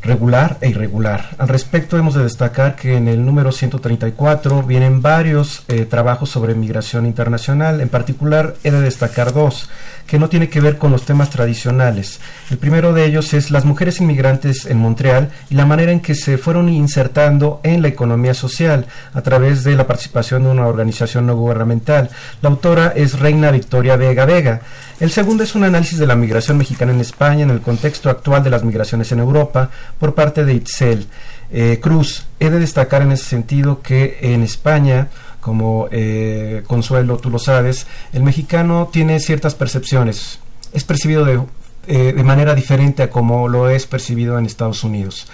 regular 0.02 0.58
e 0.62 0.70
irregular. 0.70 1.30
Al 1.38 1.48
respecto 1.48 1.98
hemos 1.98 2.16
de 2.16 2.24
destacar 2.24 2.76
que 2.76 2.98
en 2.98 3.08
el 3.08 3.24
número 3.26 3.52
134 3.52 4.64
vienen 4.64 5.02
varios 5.02 5.64
eh, 5.68 5.86
trabajos 5.86 6.30
sobre 6.30 6.56
migración 6.56 7.06
internacional. 7.06 7.82
En 7.82 7.90
particular 7.90 8.56
he 8.64 8.72
de 8.72 8.82
destacar 8.82 9.34
dos 9.34 9.70
que 10.08 10.20
no 10.20 10.30
tiene 10.30 10.50
que 10.50 10.60
ver 10.60 10.78
con 10.78 10.92
los 10.92 11.06
temas 11.06 11.30
tradicionales. 11.30 12.20
El 12.50 12.58
primero 12.58 12.94
de 12.94 13.06
ellos 13.06 13.34
es 13.34 13.52
las 13.52 13.64
mujeres 13.64 14.02
inmigrantes 14.02 14.66
en 14.66 14.78
Montreal 14.78 15.30
y 15.50 15.56
la 15.56 15.66
manera 15.66 15.92
en 15.92 16.02
que 16.02 16.16
se 16.16 16.38
fueron 16.38 16.68
insertando 16.68 17.62
en 17.64 17.82
la 17.82 17.88
economía 17.88 18.34
social 18.34 18.88
a 19.14 19.22
través 19.22 19.64
de 19.64 19.76
la 19.76 19.88
participación 19.88 20.44
de 20.44 20.50
una 20.50 20.68
organización 20.68 21.28
no 21.28 21.36
gubernamental. 21.36 22.10
La 22.42 22.50
autora 22.50 22.94
es 22.96 23.20
Reina 23.20 23.52
Victoria 23.52 23.96
Vega 23.96 24.26
Vega. 24.26 24.62
El 25.00 25.12
segundo 25.12 25.44
es 25.44 25.56
un 25.56 25.64
análisis 25.64 25.98
de 25.98 26.08
la 26.08 26.16
migración 26.16 26.58
mexicana 26.58 26.92
en 26.92 27.02
España 27.02 27.44
en 27.44 27.50
el 27.50 27.62
contexto 27.62 28.10
actual 28.10 28.44
de 28.44 28.50
las 28.50 28.64
migraciones 28.64 29.12
en 29.12 29.20
Europa 29.20 29.70
por 30.02 30.16
parte 30.16 30.44
de 30.44 30.56
Itzel. 30.56 31.06
Eh, 31.52 31.78
Cruz, 31.80 32.26
he 32.40 32.50
de 32.50 32.58
destacar 32.58 33.04
en 33.04 33.12
ese 33.12 33.26
sentido 33.26 33.84
que 33.84 34.18
en 34.22 34.42
España, 34.42 35.10
como 35.40 35.88
eh, 35.92 36.64
Consuelo, 36.66 37.18
tú 37.18 37.30
lo 37.30 37.38
sabes, 37.38 37.86
el 38.12 38.24
mexicano 38.24 38.90
tiene 38.92 39.20
ciertas 39.20 39.54
percepciones. 39.54 40.40
Es 40.74 40.86
percibido 40.86 41.24
de, 41.24 41.40
eh, 41.86 42.14
de 42.14 42.24
manera 42.24 42.56
diferente 42.56 43.04
a 43.04 43.12
como 43.12 43.48
lo 43.48 43.70
es 43.70 43.86
percibido 43.86 44.40
en 44.40 44.48
Estados 44.48 44.84
Unidos. 44.84 45.28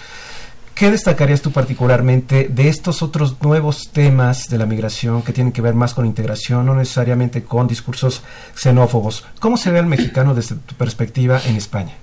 ¿Qué 0.76 0.91
destacarías 0.91 1.41
tú 1.41 1.53
particularmente 1.53 2.49
de 2.49 2.68
estos 2.68 3.01
otros 3.01 3.41
nuevos 3.41 3.89
temas 3.93 4.49
de 4.49 4.57
la 4.57 4.65
migración 4.65 5.22
que 5.22 5.32
tienen 5.32 5.53
que 5.53 5.61
ver 5.61 5.76
más 5.76 5.93
con 5.93 6.05
integración, 6.05 6.65
no 6.65 6.76
necesariamente 6.76 7.45
con 7.45 7.70
discursos 7.70 8.22
xenófobos? 8.53 9.24
¿Cómo 9.39 9.55
se 9.55 9.72
ve 9.72 9.80
el 9.80 9.86
mexicano 9.86 10.36
desde 10.36 10.55
tu 10.57 10.76
perspectiva 10.76 11.39
en 11.45 11.55
España? 11.55 11.93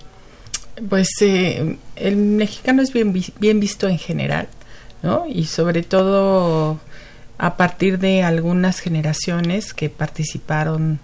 Pues 0.89 1.09
eh, 1.21 1.77
el 1.97 2.17
mexicano 2.17 2.83
es 2.83 2.93
bien, 2.93 3.61
visto 3.61 3.89
en 3.89 3.99
general, 3.99 4.49
¿no? 5.03 5.25
Y 5.29 5.45
sobre 5.45 5.83
todo 5.83 6.81
a 7.39 7.57
partir 7.57 7.99
de 7.99 8.23
algunas 8.23 8.81
generaciones 8.81 9.73
que 9.73 9.89
participaron 9.91 10.99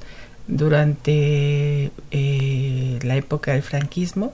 durante 0.48 1.92
eh, 2.10 2.98
la 3.02 3.16
época 3.16 3.52
del 3.52 3.62
franquismo, 3.62 4.32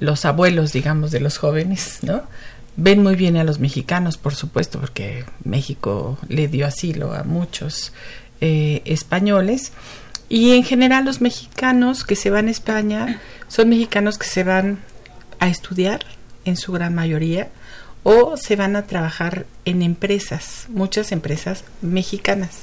los 0.00 0.24
abuelos, 0.24 0.72
digamos, 0.72 1.10
de 1.10 1.20
los 1.20 1.38
jóvenes, 1.38 1.98
¿no? 2.02 2.22
Ven 2.76 3.02
muy 3.02 3.16
bien 3.16 3.36
a 3.36 3.44
los 3.44 3.58
mexicanos, 3.58 4.16
por 4.16 4.34
supuesto, 4.34 4.78
porque 4.78 5.24
México 5.42 6.16
le 6.28 6.46
dio 6.46 6.64
asilo 6.64 7.12
a 7.12 7.24
muchos 7.24 7.92
eh, 8.40 8.82
españoles. 8.84 9.72
Y 10.28 10.52
en 10.52 10.62
general 10.62 11.04
los 11.04 11.20
mexicanos 11.20 12.04
que 12.04 12.16
se 12.16 12.30
van 12.30 12.48
a 12.48 12.50
España 12.50 13.20
son 13.48 13.70
mexicanos 13.70 14.18
que 14.18 14.26
se 14.26 14.44
van 14.44 14.78
a 15.38 15.48
estudiar, 15.48 16.04
en 16.44 16.56
su 16.56 16.72
gran 16.72 16.94
mayoría, 16.94 17.48
o 18.02 18.36
se 18.36 18.56
van 18.56 18.76
a 18.76 18.86
trabajar 18.86 19.46
en 19.64 19.82
empresas, 19.82 20.66
muchas 20.68 21.12
empresas 21.12 21.64
mexicanas. 21.82 22.60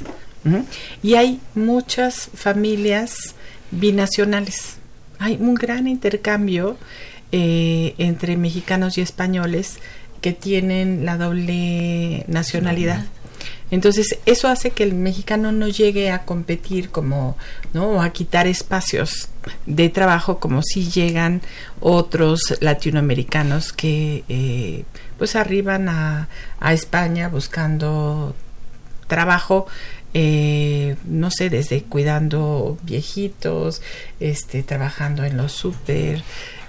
Y 1.01 1.15
hay 1.15 1.39
muchas 1.55 2.29
familias 2.35 3.33
binacionales. 3.71 4.77
Hay 5.17 5.37
un 5.39 5.55
gran 5.55 5.87
intercambio 5.87 6.77
eh, 7.31 7.95
entre 7.97 8.37
mexicanos 8.37 8.97
y 8.97 9.01
españoles 9.01 9.79
que 10.21 10.33
tienen 10.33 11.03
la 11.05 11.17
doble 11.17 12.25
nacionalidad. 12.27 13.05
Entonces, 13.75 14.19
eso 14.25 14.47
hace 14.47 14.71
que 14.71 14.83
el 14.83 14.93
mexicano 14.93 15.51
no 15.51 15.67
llegue 15.67 16.09
a 16.09 16.23
competir 16.23 16.91
como, 16.91 17.35
¿no? 17.73 18.01
a 18.01 18.11
quitar 18.11 18.47
espacios 18.47 19.27
de 19.65 19.89
trabajo 19.89 20.39
como 20.39 20.61
si 20.63 20.89
llegan 20.89 21.41
otros 21.81 22.39
latinoamericanos 22.61 23.73
que 23.73 24.23
eh, 24.29 24.85
pues 25.17 25.35
arriban 25.35 25.89
a, 25.89 26.29
a 26.61 26.71
España 26.71 27.27
buscando 27.27 28.33
trabajo 29.07 29.67
eh, 30.17 30.95
no 31.03 31.29
sé, 31.29 31.49
desde 31.49 31.83
cuidando 31.83 32.77
viejitos, 32.83 33.81
este, 34.21 34.63
trabajando 34.63 35.25
en 35.25 35.35
los 35.35 35.51
súper, 35.51 36.23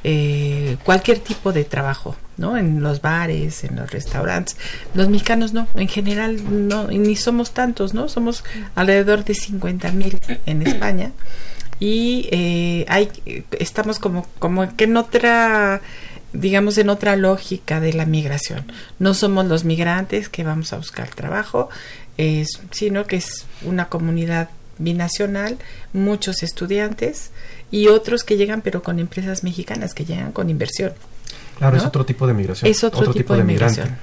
eh, 0.08 0.76
cualquier 0.84 1.18
tipo 1.18 1.52
de 1.52 1.64
trabajo, 1.64 2.14
¿no? 2.36 2.56
En 2.56 2.80
los 2.80 3.00
bares, 3.00 3.64
en 3.64 3.74
los 3.74 3.90
restaurantes. 3.90 4.56
Los 4.94 5.08
mexicanos 5.08 5.52
no, 5.52 5.66
en 5.74 5.88
general 5.88 6.68
no, 6.68 6.86
ni 6.86 7.16
somos 7.16 7.50
tantos, 7.50 7.92
¿no? 7.92 8.08
Somos 8.08 8.44
alrededor 8.76 9.24
de 9.24 9.34
50 9.34 9.90
mil 9.90 10.16
en 10.46 10.62
España 10.62 11.10
y 11.80 12.28
eh, 12.30 12.84
hay, 12.88 13.10
estamos 13.58 13.98
como, 13.98 14.28
como 14.38 14.76
que 14.76 14.84
en 14.84 14.96
otra 14.96 15.80
digamos 16.32 16.78
en 16.78 16.88
otra 16.88 17.16
lógica 17.16 17.80
de 17.80 17.92
la 17.92 18.06
migración. 18.06 18.64
No 19.00 19.12
somos 19.12 19.46
los 19.46 19.64
migrantes 19.64 20.28
que 20.28 20.44
vamos 20.44 20.72
a 20.72 20.76
buscar 20.76 21.08
trabajo, 21.08 21.68
es, 22.16 22.60
sino 22.70 23.06
que 23.06 23.16
es 23.16 23.46
una 23.62 23.88
comunidad 23.88 24.50
binacional, 24.78 25.58
muchos 25.92 26.44
estudiantes 26.44 27.32
y 27.70 27.88
otros 27.88 28.24
que 28.24 28.36
llegan 28.36 28.62
pero 28.62 28.82
con 28.82 28.98
empresas 28.98 29.44
mexicanas 29.44 29.94
que 29.94 30.04
llegan 30.04 30.32
con 30.32 30.50
inversión. 30.50 30.92
Claro, 31.58 31.76
es 31.76 31.84
otro 31.84 32.04
tipo 32.04 32.26
de 32.26 32.34
migración. 32.34 32.70
Es 32.70 32.84
otro, 32.84 33.10
tipo, 33.12 33.34
de, 33.34 33.42
migración. 33.42 33.96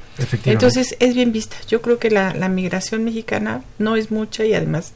Entonces 0.46 0.96
es 1.00 1.14
bien 1.14 1.32
vista. 1.32 1.56
Yo 1.68 1.84
creo 1.84 2.00
que 2.00 2.10
la, 2.10 2.34
la 2.34 2.50
migración 2.50 3.04
mexicana 3.04 3.64
no 3.78 3.96
es 3.96 4.10
mucha 4.10 4.44
y 4.44 4.56
además 4.56 4.94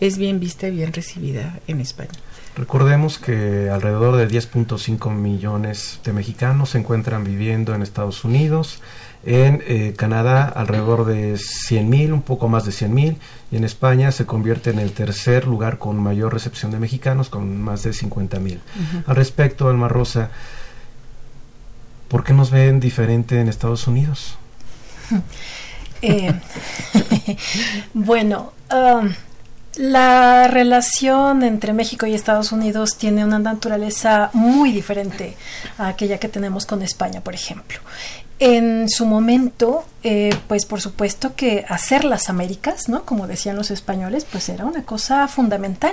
es 0.00 0.18
bien 0.18 0.40
vista 0.40 0.66
y 0.66 0.72
bien 0.72 0.92
recibida 0.92 1.60
en 1.68 1.80
España. 1.80 2.10
Recordemos 2.56 3.18
que 3.18 3.70
alrededor 3.70 4.16
de 4.16 4.28
10.5 4.28 5.14
millones 5.14 6.00
de 6.04 6.12
mexicanos 6.12 6.70
se 6.70 6.78
encuentran 6.78 7.22
viviendo 7.22 7.74
en 7.74 7.82
Estados 7.82 8.24
Unidos, 8.24 8.80
en 9.24 9.62
eh, 9.66 9.94
Canadá 9.96 10.44
alrededor 10.44 11.04
de 11.04 11.36
100 11.36 11.88
mil, 11.88 12.12
un 12.12 12.22
poco 12.22 12.48
más 12.48 12.64
de 12.64 12.72
100 12.72 12.94
mil, 12.94 13.18
y 13.50 13.56
en 13.56 13.64
España 13.64 14.12
se 14.12 14.26
convierte 14.26 14.70
en 14.70 14.78
el 14.78 14.92
tercer 14.92 15.46
lugar 15.46 15.78
con 15.78 15.98
mayor 15.98 16.32
recepción 16.32 16.70
de 16.70 16.78
mexicanos, 16.78 17.28
con 17.28 17.60
más 17.60 17.82
de 17.82 17.92
50 17.92 18.38
mil. 18.40 18.60
Al 19.06 19.16
respecto, 19.16 19.68
Alma 19.68 19.88
Rosa, 19.88 20.30
¿por 22.08 22.24
qué 22.24 22.32
nos 22.32 22.50
ven 22.50 22.80
diferente 22.80 23.40
en 23.40 23.48
Estados 23.48 23.86
Unidos? 23.86 24.36
Eh, 26.02 26.32
bueno, 27.92 28.54
um, 28.72 29.10
la 29.76 30.48
relación 30.48 31.44
entre 31.44 31.72
México 31.72 32.06
y 32.06 32.14
Estados 32.14 32.52
Unidos 32.52 32.96
tiene 32.96 33.24
una 33.24 33.38
naturaleza 33.38 34.30
muy 34.32 34.72
diferente 34.72 35.36
a 35.78 35.88
aquella 35.88 36.18
que 36.18 36.28
tenemos 36.28 36.66
con 36.66 36.82
España, 36.82 37.20
por 37.20 37.34
ejemplo. 37.34 37.78
En 38.42 38.88
su 38.88 39.04
momento, 39.04 39.84
eh, 40.02 40.34
pues 40.48 40.64
por 40.64 40.80
supuesto 40.80 41.36
que 41.36 41.66
hacer 41.68 42.04
las 42.04 42.30
Américas, 42.30 42.88
¿no? 42.88 43.04
Como 43.04 43.26
decían 43.26 43.54
los 43.54 43.70
españoles, 43.70 44.24
pues 44.24 44.48
era 44.48 44.64
una 44.64 44.82
cosa 44.82 45.28
fundamental. 45.28 45.92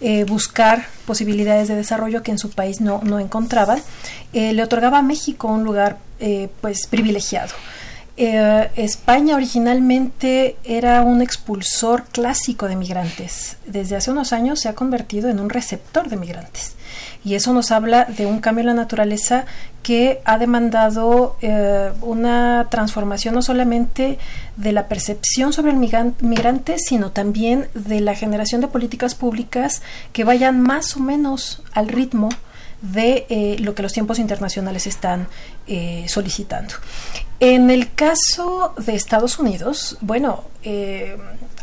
Eh, 0.00 0.24
buscar 0.24 0.86
posibilidades 1.04 1.68
de 1.68 1.76
desarrollo 1.76 2.22
que 2.22 2.30
en 2.30 2.38
su 2.38 2.48
país 2.48 2.80
no, 2.80 3.02
no 3.04 3.20
encontraban, 3.20 3.78
eh, 4.32 4.54
le 4.54 4.62
otorgaba 4.62 4.98
a 4.98 5.02
México 5.02 5.48
un 5.48 5.64
lugar 5.64 5.98
pues 6.60 6.86
privilegiado. 6.86 7.52
España 8.16 9.34
originalmente 9.34 10.56
era 10.62 11.02
un 11.02 11.20
expulsor 11.20 12.04
clásico 12.04 12.68
de 12.68 12.76
migrantes. 12.76 13.56
Desde 13.66 13.96
hace 13.96 14.12
unos 14.12 14.32
años 14.32 14.60
se 14.60 14.68
ha 14.68 14.76
convertido 14.76 15.28
en 15.28 15.40
un 15.40 15.50
receptor 15.50 16.08
de 16.08 16.16
migrantes. 16.16 16.76
Y 17.24 17.34
eso 17.34 17.52
nos 17.52 17.70
habla 17.70 18.04
de 18.04 18.26
un 18.26 18.40
cambio 18.40 18.62
en 18.62 18.68
la 18.68 18.74
naturaleza 18.74 19.46
que 19.82 20.20
ha 20.24 20.38
demandado 20.38 21.36
eh, 21.42 21.90
una 22.02 22.68
transformación 22.70 23.34
no 23.34 23.42
solamente 23.42 24.18
de 24.56 24.72
la 24.72 24.86
percepción 24.86 25.52
sobre 25.52 25.72
el 25.72 25.78
migrante, 25.78 26.78
sino 26.78 27.10
también 27.10 27.68
de 27.74 28.00
la 28.00 28.14
generación 28.14 28.60
de 28.60 28.68
políticas 28.68 29.14
públicas 29.14 29.82
que 30.12 30.24
vayan 30.24 30.60
más 30.60 30.96
o 30.96 31.00
menos 31.00 31.62
al 31.72 31.88
ritmo 31.88 32.28
de 32.80 33.26
eh, 33.28 33.56
lo 33.60 33.74
que 33.74 33.82
los 33.82 33.92
tiempos 33.92 34.18
internacionales 34.18 34.86
están 34.86 35.28
eh, 35.66 36.04
solicitando. 36.08 36.74
En 37.38 37.70
el 37.70 37.92
caso 37.92 38.74
de 38.76 38.94
Estados 38.94 39.38
Unidos, 39.38 39.98
bueno, 40.00 40.44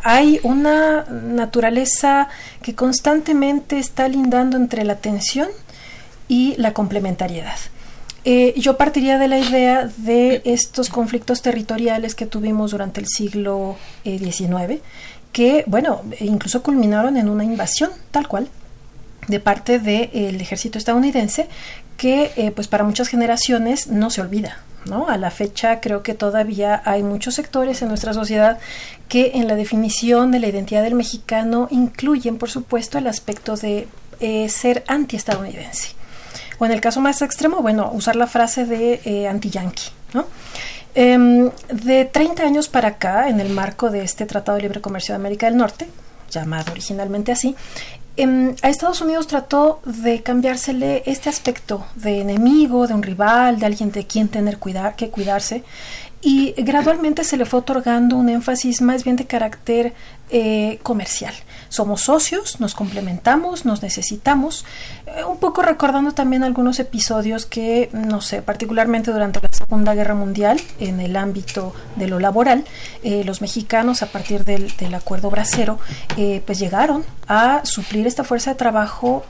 hay 0.03 0.39
una 0.43 1.05
naturaleza 1.09 2.29
que 2.61 2.75
constantemente 2.75 3.79
está 3.79 4.07
lindando 4.07 4.57
entre 4.57 4.83
la 4.83 4.95
tensión 4.95 5.49
y 6.27 6.55
la 6.57 6.73
complementariedad. 6.73 7.57
Eh, 8.25 8.53
yo 8.57 8.77
partiría 8.77 9.17
de 9.17 9.27
la 9.27 9.39
idea 9.39 9.89
de 9.97 10.41
estos 10.45 10.89
conflictos 10.89 11.41
territoriales 11.41 12.15
que 12.15 12.25
tuvimos 12.25 12.71
durante 12.71 12.99
el 12.99 13.07
siglo 13.07 13.77
XIX, 14.03 14.71
eh, 14.71 14.81
que, 15.31 15.63
bueno, 15.67 16.01
incluso 16.19 16.61
culminaron 16.61 17.17
en 17.17 17.29
una 17.29 17.43
invasión, 17.43 17.91
tal 18.11 18.27
cual, 18.27 18.49
de 19.27 19.39
parte 19.39 19.79
del 19.79 20.41
ejército 20.41 20.77
estadounidense, 20.77 21.47
que, 21.97 22.31
eh, 22.35 22.51
pues, 22.51 22.67
para 22.67 22.83
muchas 22.83 23.07
generaciones 23.07 23.87
no 23.87 24.09
se 24.09 24.21
olvida. 24.21 24.59
¿No? 24.85 25.09
A 25.09 25.17
la 25.17 25.29
fecha 25.29 25.81
creo 25.81 26.03
que 26.03 26.13
todavía 26.13 26.81
hay 26.85 27.03
muchos 27.03 27.35
sectores 27.35 27.81
en 27.81 27.89
nuestra 27.89 28.13
sociedad 28.13 28.59
que 29.07 29.31
en 29.35 29.47
la 29.47 29.55
definición 29.55 30.31
de 30.31 30.39
la 30.39 30.47
identidad 30.47 30.83
del 30.83 30.95
mexicano 30.95 31.67
incluyen, 31.69 32.37
por 32.37 32.49
supuesto, 32.49 32.97
el 32.97 33.07
aspecto 33.07 33.55
de 33.55 33.87
ser 34.47 34.83
antiestadounidense. 34.87 35.99
O 36.59 36.65
en 36.65 36.71
el 36.71 36.81
caso 36.81 37.01
más 37.01 37.21
extremo, 37.21 37.61
bueno, 37.61 37.89
usar 37.93 38.15
la 38.15 38.27
frase 38.27 38.65
de 38.65 39.01
eh, 39.05 39.27
anti-yankee. 39.27 39.91
Em, 40.95 41.49
de 41.69 42.05
30 42.05 42.43
años 42.43 42.67
para 42.67 42.89
acá, 42.89 43.29
en 43.29 43.39
el 43.39 43.49
marco 43.49 43.89
de 43.89 44.03
este 44.03 44.25
Tratado 44.25 44.57
de 44.57 44.63
Libre 44.63 44.81
Comercio 44.81 45.13
de 45.13 45.17
América 45.17 45.45
del 45.45 45.55
Norte, 45.55 45.87
llamado 46.29 46.71
originalmente 46.71 47.31
así, 47.31 47.55
em, 48.21 48.55
a 48.61 48.69
Estados 48.69 49.01
Unidos 49.01 49.27
trató 49.27 49.81
de 49.85 50.21
cambiársele 50.21 51.03
este 51.05 51.29
aspecto 51.29 51.85
de 51.95 52.21
enemigo, 52.21 52.87
de 52.87 52.93
un 52.93 53.03
rival, 53.03 53.59
de 53.59 53.65
alguien 53.65 53.91
de 53.91 54.05
quien 54.05 54.27
tener 54.27 54.57
cuidar, 54.57 54.95
que 54.95 55.09
cuidarse, 55.09 55.63
y 56.21 56.53
gradualmente 56.57 57.23
se 57.23 57.37
le 57.37 57.45
fue 57.45 57.61
otorgando 57.61 58.17
un 58.17 58.27
énfasis 58.27 58.81
más 58.81 59.03
bien 59.03 59.15
de 59.15 59.25
carácter 59.25 59.93
eh, 60.31 60.79
comercial. 60.83 61.33
somos 61.69 62.01
socios, 62.01 62.59
nos 62.59 62.75
complementamos, 62.75 63.63
nos 63.65 63.81
necesitamos, 63.81 64.65
eh, 65.07 65.23
un 65.23 65.37
poco 65.37 65.61
recordando 65.61 66.11
también 66.11 66.43
algunos 66.43 66.79
episodios 66.79 67.45
que, 67.45 67.89
no 67.93 68.21
sé, 68.21 68.41
particularmente 68.41 69.11
durante 69.11 69.39
Segunda 69.69 69.93
Guerra 69.93 70.15
Mundial, 70.15 70.59
en 70.79 70.99
el 70.99 71.15
ámbito 71.15 71.75
de 71.95 72.07
lo 72.07 72.19
laboral, 72.19 72.65
eh, 73.03 73.23
los 73.23 73.39
mexicanos 73.39 74.01
a 74.01 74.07
partir 74.07 74.43
del, 74.43 74.95
acuerdo 74.95 75.29
bracero, 75.29 75.77
eh, 76.17 76.41
pues 76.43 76.57
llegaron 76.57 77.05
a 77.27 77.61
suplir 77.65 78.07
esta 78.07 78.23
fuerza 78.23 78.49
de 78.49 78.55
trabajo 78.55 79.25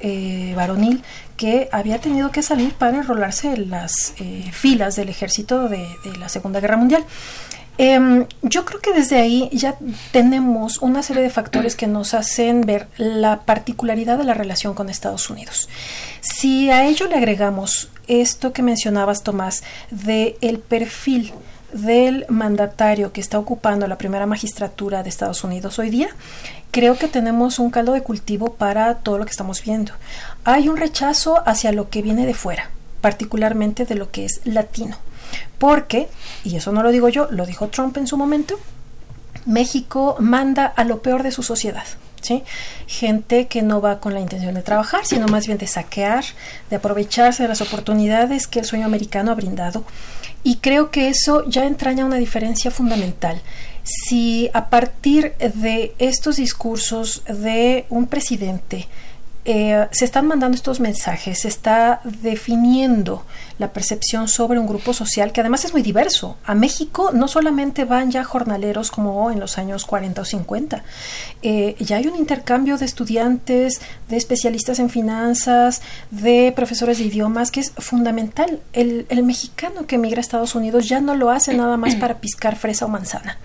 varonil 0.56 1.04
que 1.36 1.68
había 1.74 2.00
tenido 2.00 2.32
que 2.32 2.42
salir 2.42 2.74
para 2.74 2.98
enrolarse 2.98 3.54
en 3.54 3.70
las 3.70 4.14
filas 4.54 4.96
del 4.96 5.10
ejército 5.10 5.68
de 5.68 5.86
la 6.18 6.30
Segunda 6.30 6.62
Guerra 6.62 6.78
Mundial. 6.78 7.04
Em, 7.82 8.26
yo 8.42 8.66
creo 8.66 8.82
que 8.82 8.92
desde 8.92 9.16
ahí 9.16 9.50
ya 9.54 9.78
tenemos 10.12 10.80
una 10.80 11.02
serie 11.02 11.24
de 11.24 11.30
factores 11.30 11.78
que 11.78 11.88
nos 11.88 12.14
hacen 12.14 12.60
ver 12.66 12.90
la 12.98 13.40
particularidad 13.44 14.18
de 14.18 14.26
la 14.26 14.34
relación 14.34 14.74
con 14.74 14.90
Estados 14.90 15.30
Unidos. 15.30 15.70
Si 16.20 16.70
a 16.72 16.86
ello 16.86 17.08
le 17.08 17.16
agregamos 17.16 17.88
esto 18.08 18.52
que 18.52 18.64
mencionabas, 18.64 19.24
Tomás, 19.24 19.64
de 19.92 20.36
el 20.42 20.60
perfil 20.60 21.32
del 21.72 22.26
mandatario 22.28 23.14
que 23.14 23.22
está 23.22 23.40
ocupando 23.40 23.88
la 23.88 23.98
primera 23.98 24.26
magistratura 24.26 25.02
de 25.02 25.08
Estados 25.08 25.46
Unidos 25.46 25.80
hoy 25.80 25.90
día, 25.90 26.10
creo 26.72 26.98
que 26.98 27.08
tenemos 27.08 27.60
un 27.60 27.72
caldo 27.72 27.94
de 27.94 28.04
cultivo 28.04 28.56
para 28.56 28.96
todo 28.96 29.18
lo 29.18 29.24
que 29.24 29.32
estamos 29.32 29.64
viendo. 29.64 29.94
Hay 30.44 30.68
un 30.68 30.76
rechazo 30.76 31.48
hacia 31.48 31.72
lo 31.72 31.90
que 31.90 32.02
viene 32.02 32.26
de 32.26 32.34
fuera, 32.34 32.72
particularmente 33.00 33.86
de 33.86 33.96
lo 33.96 34.12
que 34.12 34.26
es 34.26 34.42
latino. 34.44 34.98
Porque, 35.58 36.08
y 36.44 36.56
eso 36.56 36.72
no 36.72 36.84
lo 36.84 36.92
digo 36.92 37.10
yo, 37.10 37.28
lo 37.32 37.46
dijo 37.46 37.68
Trump 37.68 37.98
en 37.98 38.08
su 38.08 38.18
momento, 38.18 38.60
México 39.46 40.16
manda 40.20 40.66
a 40.66 40.84
lo 40.84 41.02
peor 41.02 41.24
de 41.24 41.32
su 41.32 41.44
sociedad. 41.44 41.86
¿Sí? 42.22 42.44
Gente 42.86 43.48
que 43.48 43.62
no 43.62 43.80
va 43.80 44.02
con 44.02 44.14
la 44.14 44.20
intención 44.20 44.54
de 44.54 44.62
trabajar, 44.62 45.06
sino 45.06 45.28
más 45.28 45.48
bien 45.48 45.58
de 45.58 45.68
saquear, 45.68 46.26
de 46.70 46.76
aprovecharse 46.76 47.44
de 47.44 47.50
las 47.50 47.62
oportunidades 47.62 48.46
que 48.46 48.60
el 48.60 48.66
sueño 48.66 48.86
americano 48.86 49.32
ha 49.32 49.36
brindado. 49.36 49.86
Y 50.44 50.58
creo 50.58 50.92
que 50.92 51.08
eso 51.08 51.46
ya 51.48 51.66
entraña 51.66 52.06
una 52.06 52.18
diferencia 52.18 52.72
fundamental. 52.72 53.42
Si 53.84 54.50
a 54.54 54.70
partir 54.70 55.34
de 55.38 55.94
estos 55.98 56.36
discursos 56.36 57.24
de 57.26 57.86
un 57.90 58.08
presidente 58.08 58.90
eh, 59.52 59.88
se 59.90 60.06
están 60.06 60.28
mandando 60.28 60.56
estos 60.56 60.80
mensajes, 60.80 61.40
se 61.40 61.48
está 61.48 62.02
definiendo 62.04 63.26
la 63.58 63.74
percepción 63.74 64.28
sobre 64.28 64.60
un 64.60 64.68
grupo 64.68 64.94
social 64.94 65.32
que 65.32 65.42
además 65.42 65.66
es 65.66 65.74
muy 65.74 65.82
diverso. 65.82 66.38
A 66.46 66.54
México 66.54 67.10
no 67.16 67.28
solamente 67.28 67.84
van 67.84 68.12
ya 68.12 68.24
jornaleros 68.24 68.92
como 68.92 69.32
en 69.32 69.40
los 69.40 69.58
años 69.58 69.86
40 69.86 70.22
o 70.22 70.26
50, 70.26 70.84
eh, 71.42 71.76
ya 71.80 71.98
hay 71.98 72.06
un 72.06 72.16
intercambio 72.16 72.78
de 72.78 72.86
estudiantes, 72.86 73.82
de 74.08 74.18
especialistas 74.18 74.78
en 74.78 74.92
finanzas, 74.92 75.82
de 76.12 76.54
profesores 76.56 77.00
de 77.00 77.06
idiomas, 77.06 77.50
que 77.50 77.62
es 77.62 77.72
fundamental. 77.72 78.60
El, 78.72 79.08
el 79.10 79.24
mexicano 79.24 79.88
que 79.88 79.96
emigra 79.96 80.20
a 80.20 80.22
Estados 80.22 80.54
Unidos 80.54 80.88
ya 80.88 81.02
no 81.02 81.16
lo 81.16 81.32
hace 81.32 81.56
nada 81.56 81.76
más 81.76 81.96
para 81.96 82.20
piscar 82.20 82.56
fresa 82.56 82.86
o 82.86 82.88
manzana. 82.88 83.40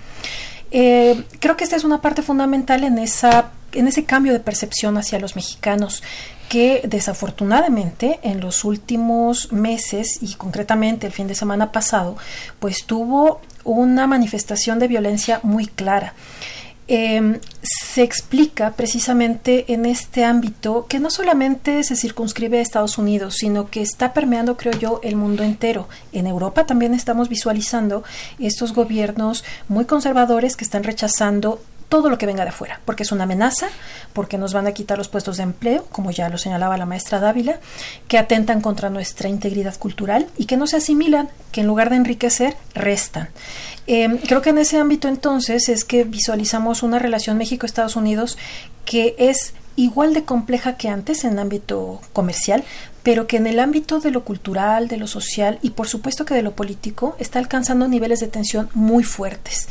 Eh, 0.70 1.24
creo 1.40 1.56
que 1.56 1.64
esta 1.64 1.76
es 1.76 1.84
una 1.84 2.02
parte 2.02 2.20
fundamental 2.20 2.84
en 2.84 2.98
esa 2.98 3.52
en 3.74 3.88
ese 3.88 4.04
cambio 4.04 4.32
de 4.32 4.40
percepción 4.40 4.96
hacia 4.96 5.18
los 5.18 5.36
mexicanos 5.36 6.02
que 6.48 6.82
desafortunadamente 6.84 8.20
en 8.22 8.40
los 8.40 8.64
últimos 8.64 9.52
meses 9.52 10.18
y 10.20 10.34
concretamente 10.34 11.06
el 11.06 11.12
fin 11.12 11.26
de 11.26 11.34
semana 11.34 11.72
pasado 11.72 12.16
pues 12.58 12.84
tuvo 12.86 13.40
una 13.64 14.06
manifestación 14.06 14.78
de 14.78 14.88
violencia 14.88 15.40
muy 15.42 15.66
clara. 15.66 16.14
Em, 16.86 17.40
se 17.62 18.02
explica 18.02 18.72
precisamente 18.72 19.72
en 19.72 19.86
este 19.86 20.22
ámbito 20.22 20.84
que 20.86 21.00
no 21.00 21.08
solamente 21.08 21.82
se 21.82 21.96
circunscribe 21.96 22.58
a 22.58 22.60
Estados 22.60 22.98
Unidos, 22.98 23.36
sino 23.38 23.70
que 23.70 23.80
está 23.80 24.12
permeando, 24.12 24.58
creo 24.58 24.78
yo, 24.78 25.00
el 25.02 25.16
mundo 25.16 25.42
entero. 25.44 25.88
En 26.12 26.26
Europa 26.26 26.66
también 26.66 26.92
estamos 26.92 27.30
visualizando 27.30 28.04
estos 28.38 28.74
gobiernos 28.74 29.44
muy 29.66 29.86
conservadores 29.86 30.56
que 30.56 30.64
están 30.64 30.84
rechazando 30.84 31.58
todo 31.88 32.10
lo 32.10 32.18
que 32.18 32.26
venga 32.26 32.44
de 32.44 32.50
afuera, 32.50 32.80
porque 32.84 33.02
es 33.02 33.12
una 33.12 33.24
amenaza, 33.24 33.68
porque 34.12 34.38
nos 34.38 34.52
van 34.52 34.66
a 34.66 34.72
quitar 34.72 34.98
los 34.98 35.08
puestos 35.08 35.36
de 35.36 35.44
empleo, 35.44 35.86
como 35.90 36.10
ya 36.10 36.28
lo 36.28 36.38
señalaba 36.38 36.76
la 36.76 36.86
maestra 36.86 37.20
Dávila, 37.20 37.60
que 38.08 38.18
atentan 38.18 38.60
contra 38.60 38.90
nuestra 38.90 39.28
integridad 39.28 39.76
cultural 39.78 40.26
y 40.36 40.46
que 40.46 40.56
no 40.56 40.66
se 40.66 40.76
asimilan, 40.76 41.28
que 41.52 41.60
en 41.60 41.66
lugar 41.66 41.90
de 41.90 41.96
enriquecer, 41.96 42.56
restan. 42.74 43.28
Em, 43.86 44.18
creo 44.18 44.42
que 44.42 44.50
en 44.50 44.58
ese 44.58 44.78
ámbito 44.78 45.08
entonces 45.08 45.68
es 45.68 45.84
que 45.84 46.04
visualizamos 46.04 46.82
una 46.82 46.98
relación 46.98 47.38
México-Estados 47.38 47.96
Unidos 47.96 48.38
que 48.84 49.14
es 49.18 49.54
igual 49.76 50.14
de 50.14 50.24
compleja 50.24 50.76
que 50.76 50.88
antes 50.88 51.24
en 51.24 51.38
ámbito 51.38 52.00
comercial, 52.12 52.64
pero 53.04 53.28
que 53.28 53.36
en 53.36 53.46
el 53.46 53.60
ámbito 53.60 54.00
de 54.00 54.10
lo 54.10 54.24
cultural, 54.24 54.88
de 54.88 54.96
lo 54.96 55.06
social 55.06 55.58
y 55.62 55.70
por 55.70 55.86
supuesto 55.86 56.24
que 56.24 56.34
de 56.34 56.42
lo 56.42 56.56
político 56.56 57.14
está 57.20 57.38
alcanzando 57.38 57.86
niveles 57.86 58.18
de 58.18 58.28
tensión 58.28 58.70
muy 58.74 59.04
fuertes. 59.04 59.68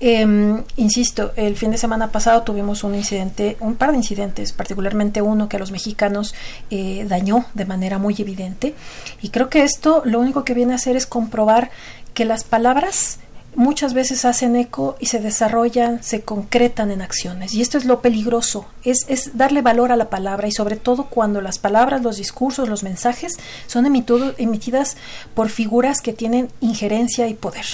Em, 0.00 0.64
insisto, 0.76 1.32
el 1.36 1.56
fin 1.56 1.70
de 1.70 1.78
semana 1.78 2.10
pasado 2.10 2.42
tuvimos 2.42 2.82
un 2.82 2.96
incidente, 2.96 3.56
un 3.60 3.76
par 3.76 3.92
de 3.92 3.98
incidentes, 3.98 4.52
particularmente 4.52 5.22
uno 5.22 5.48
que 5.48 5.56
a 5.56 5.60
los 5.60 5.70
mexicanos 5.70 6.34
eh, 6.70 7.06
dañó 7.08 7.46
de 7.54 7.66
manera 7.66 7.98
muy 7.98 8.16
evidente. 8.18 8.74
Y 9.22 9.28
creo 9.28 9.48
que 9.48 9.62
esto 9.62 10.02
lo 10.04 10.18
único 10.18 10.44
que 10.44 10.54
viene 10.54 10.72
a 10.72 10.76
hacer 10.76 10.96
es 10.96 11.06
comprobar 11.06 11.70
que 12.14 12.24
las 12.24 12.42
palabras 12.42 13.20
muchas 13.54 13.94
veces 13.94 14.24
hacen 14.24 14.56
eco 14.56 14.96
y 14.98 15.06
se 15.06 15.20
desarrollan, 15.20 16.02
se 16.02 16.22
concretan 16.22 16.90
en 16.90 17.02
acciones. 17.02 17.54
Y 17.54 17.62
esto 17.62 17.78
es 17.78 17.84
lo 17.84 18.00
peligroso, 18.00 18.66
es, 18.84 19.04
es 19.08 19.36
darle 19.36 19.62
valor 19.62 19.92
a 19.92 19.96
la 19.96 20.10
palabra 20.10 20.48
y 20.48 20.52
sobre 20.52 20.76
todo 20.76 21.04
cuando 21.04 21.40
las 21.40 21.58
palabras, 21.58 22.02
los 22.02 22.16
discursos, 22.16 22.68
los 22.68 22.82
mensajes 22.82 23.38
son 23.66 23.86
emitidas 23.86 24.96
por 25.34 25.48
figuras 25.48 26.00
que 26.00 26.12
tienen 26.12 26.48
injerencia 26.60 27.28
y 27.28 27.34
poder. 27.34 27.66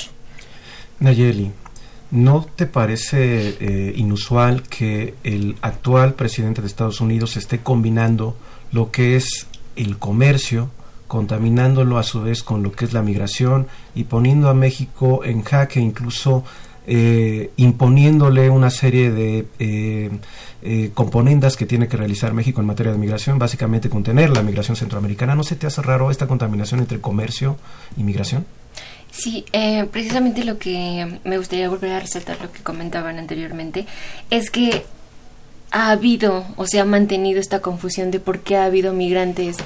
Nayeli, 1.01 1.53
¿no 2.11 2.47
te 2.57 2.67
parece 2.67 3.57
eh, 3.61 3.93
inusual 3.97 4.63
que 4.63 5.15
el 5.23 5.57
actual 5.63 6.15
presidente 6.15 6.61
de 6.61 6.67
Estados 6.67 7.01
Unidos 7.01 7.37
esté 7.37 7.61
combinando 7.61 8.37
lo 8.73 8.91
que 8.91 9.17
es 9.17 9.47
el 9.77 9.99
comercio 9.99 10.71
contaminándolo 11.09 11.99
a 11.99 12.05
su 12.05 12.23
vez 12.23 12.45
con 12.45 12.63
lo 12.63 12.71
que 12.71 12.85
es 12.85 12.93
la 12.93 13.03
migración 13.03 13.67
y 13.95 14.05
poniendo 14.05 14.49
a 14.49 14.55
México 14.55 15.25
en 15.25 15.43
jaque, 15.43 15.81
incluso 15.81 16.45
eh, 16.91 17.51
imponiéndole 17.57 18.49
una 18.49 18.71
serie 18.71 19.11
de 19.11 19.47
eh, 19.59 20.11
eh, 20.63 20.91
componendas 20.95 21.55
que 21.57 21.67
tiene 21.67 21.87
que 21.87 21.99
realizar 21.99 22.33
México 22.33 22.63
en 22.63 22.67
materia 22.67 22.93
de 22.93 22.99
migración, 22.99 23.39
básicamente 23.39 23.91
contener 23.91 24.31
la 24.31 24.43
migración 24.43 24.75
centroamericana. 24.75 25.35
¿No 25.35 25.43
se 25.43 25.57
te 25.57 25.67
hace 25.67 25.83
raro 25.83 26.11
esta 26.11 26.27
contaminación 26.27 26.81
entre 26.81 26.99
comercio 26.99 27.59
y 27.99 28.05
migración? 28.05 28.47
Sí, 29.11 29.45
precisamente 29.91 30.45
lo 30.45 30.59
que 30.59 31.21
me 31.25 31.37
gustaría 31.37 31.69
volver 31.69 31.93
a 31.93 32.01
resaltar 32.01 32.41
lo 32.41 32.53
que 32.53 32.63
comentaban 32.63 33.19
anteriormente 33.19 33.87
es 34.31 34.51
que 34.51 34.85
ha 35.71 35.91
habido 35.91 36.47
o 36.57 36.67
se 36.67 36.81
ha 36.81 36.85
mantenido 36.85 37.41
esta 37.41 37.61
confusión 37.61 38.11
de 38.11 38.21
por 38.21 38.41
qué 38.41 38.57
ha 38.57 38.65
habido 38.65 38.93
migrantes 38.93 39.57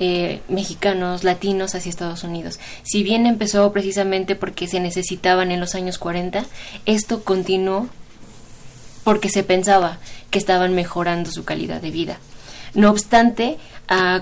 eh, 0.00 0.40
mexicanos, 0.48 1.22
latinos 1.22 1.74
hacia 1.74 1.90
Estados 1.90 2.24
Unidos. 2.24 2.58
Si 2.82 3.02
bien 3.02 3.26
empezó 3.26 3.72
precisamente 3.72 4.34
porque 4.34 4.66
se 4.66 4.80
necesitaban 4.80 5.52
en 5.52 5.60
los 5.60 5.74
años 5.74 5.98
40, 5.98 6.44
esto 6.86 7.22
continuó 7.22 7.88
porque 9.04 9.28
se 9.28 9.42
pensaba 9.42 9.98
que 10.30 10.38
estaban 10.38 10.74
mejorando 10.74 11.30
su 11.30 11.44
calidad 11.44 11.80
de 11.80 11.90
vida. 11.90 12.18
No 12.74 12.90
obstante, 12.90 13.58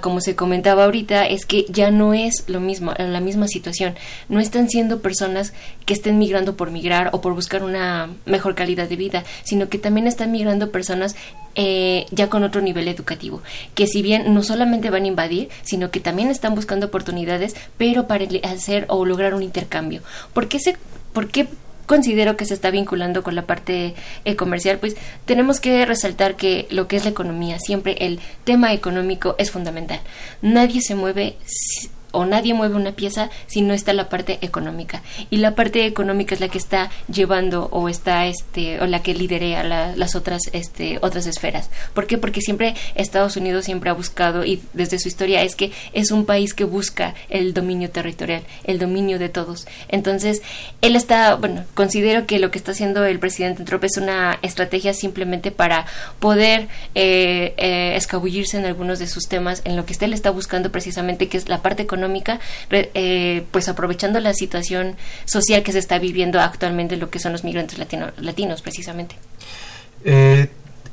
como 0.00 0.20
se 0.20 0.34
comentaba 0.34 0.84
ahorita, 0.84 1.26
es 1.26 1.46
que 1.46 1.64
ya 1.68 1.90
no 1.90 2.14
es 2.14 2.44
lo 2.48 2.60
mismo, 2.60 2.92
la 2.98 3.20
misma 3.20 3.46
situación. 3.46 3.94
No 4.28 4.40
están 4.40 4.68
siendo 4.68 5.00
personas 5.00 5.52
que 5.86 5.94
estén 5.94 6.18
migrando 6.18 6.56
por 6.56 6.70
migrar 6.70 7.10
o 7.12 7.20
por 7.20 7.34
buscar 7.34 7.62
una 7.62 8.10
mejor 8.26 8.54
calidad 8.54 8.88
de 8.88 8.96
vida, 8.96 9.24
sino 9.44 9.68
que 9.68 9.78
también 9.78 10.06
están 10.06 10.32
migrando 10.32 10.72
personas 10.72 11.14
eh, 11.54 12.06
ya 12.10 12.28
con 12.28 12.42
otro 12.42 12.60
nivel 12.60 12.88
educativo, 12.88 13.42
que 13.74 13.86
si 13.86 14.02
bien 14.02 14.34
no 14.34 14.42
solamente 14.42 14.90
van 14.90 15.04
a 15.04 15.08
invadir, 15.08 15.48
sino 15.62 15.90
que 15.90 16.00
también 16.00 16.30
están 16.30 16.54
buscando 16.54 16.86
oportunidades, 16.86 17.54
pero 17.76 18.06
para 18.06 18.24
hacer 18.44 18.86
o 18.88 19.04
lograr 19.04 19.34
un 19.34 19.42
intercambio. 19.42 20.02
¿Por 20.32 20.48
qué, 20.48 20.58
se, 20.58 20.76
por 21.12 21.28
qué 21.28 21.48
considero 21.90 22.36
que 22.36 22.44
se 22.44 22.54
está 22.54 22.70
vinculando 22.70 23.24
con 23.24 23.34
la 23.34 23.46
parte 23.46 23.96
eh, 24.24 24.36
comercial, 24.36 24.78
pues 24.78 24.94
tenemos 25.24 25.58
que 25.58 25.84
resaltar 25.84 26.36
que 26.36 26.68
lo 26.70 26.86
que 26.86 26.94
es 26.94 27.02
la 27.02 27.10
economía, 27.10 27.58
siempre 27.58 27.96
el 27.98 28.20
tema 28.44 28.72
económico 28.72 29.34
es 29.38 29.50
fundamental. 29.50 29.98
Nadie 30.40 30.82
se 30.82 30.94
mueve 30.94 31.34
o 32.12 32.24
nadie 32.24 32.54
mueve 32.54 32.76
una 32.76 32.92
pieza 32.92 33.30
si 33.46 33.62
no 33.62 33.74
está 33.74 33.92
la 33.92 34.08
parte 34.08 34.38
económica. 34.42 35.02
Y 35.30 35.38
la 35.38 35.54
parte 35.54 35.86
económica 35.86 36.34
es 36.34 36.40
la 36.40 36.48
que 36.48 36.58
está 36.58 36.90
llevando 37.12 37.68
o 37.72 37.88
está 37.88 38.26
este 38.26 38.80
o 38.80 38.86
la 38.86 39.02
que 39.02 39.14
liderea 39.14 39.62
las 39.62 40.14
otras 40.14 40.42
este 40.52 40.98
otras 41.02 41.26
esferas. 41.26 41.70
¿por 41.94 42.06
qué? 42.06 42.18
porque 42.18 42.40
siempre 42.40 42.74
Estados 42.94 43.36
Unidos 43.36 43.64
siempre 43.64 43.90
ha 43.90 43.94
buscado 43.94 44.44
y 44.44 44.62
desde 44.72 44.98
su 44.98 45.08
historia 45.08 45.42
es 45.42 45.54
que 45.56 45.72
es 45.92 46.10
un 46.10 46.26
país 46.26 46.54
que 46.54 46.64
busca 46.64 47.14
el 47.28 47.54
dominio 47.54 47.90
territorial 47.90 48.42
el 48.64 48.78
dominio 48.78 49.18
de 49.18 49.28
todos. 49.28 49.66
Entonces 49.88 50.42
él 50.80 50.96
está 50.96 51.34
bueno 51.36 51.64
considero 51.74 52.26
que 52.26 52.38
lo 52.38 52.50
que 52.50 52.58
está 52.58 52.72
haciendo 52.72 53.04
el 53.04 53.18
presidente 53.18 53.64
Trump 53.64 53.84
es 53.84 53.96
una 53.96 54.38
estrategia 54.42 54.94
simplemente 54.94 55.50
para 55.50 55.86
poder 56.18 56.68
eh, 56.94 57.54
eh, 57.56 57.94
escabullirse 57.96 58.58
en 58.58 58.64
algunos 58.64 58.98
de 58.98 59.06
sus 59.06 59.28
temas 59.28 59.62
en 59.64 59.76
lo 59.76 59.86
que 59.86 59.94
él 60.00 60.14
está 60.14 60.30
buscando 60.30 60.72
precisamente 60.72 61.28
que 61.28 61.36
es 61.36 61.48
la 61.48 61.62
parte 61.62 61.82
económica 61.82 61.99
económica, 62.00 62.40
eh, 62.70 63.44
pues 63.50 63.68
aprovechando 63.68 64.20
la 64.20 64.32
situación 64.32 64.96
social 65.26 65.62
que 65.62 65.72
se 65.72 65.78
está 65.78 65.98
viviendo 65.98 66.40
actualmente 66.40 66.96
lo 66.96 67.10
que 67.10 67.18
son 67.18 67.32
los 67.32 67.44
migrantes 67.44 67.78
latinos 68.18 68.62
precisamente. 68.62 69.16
Eh, 70.04 70.48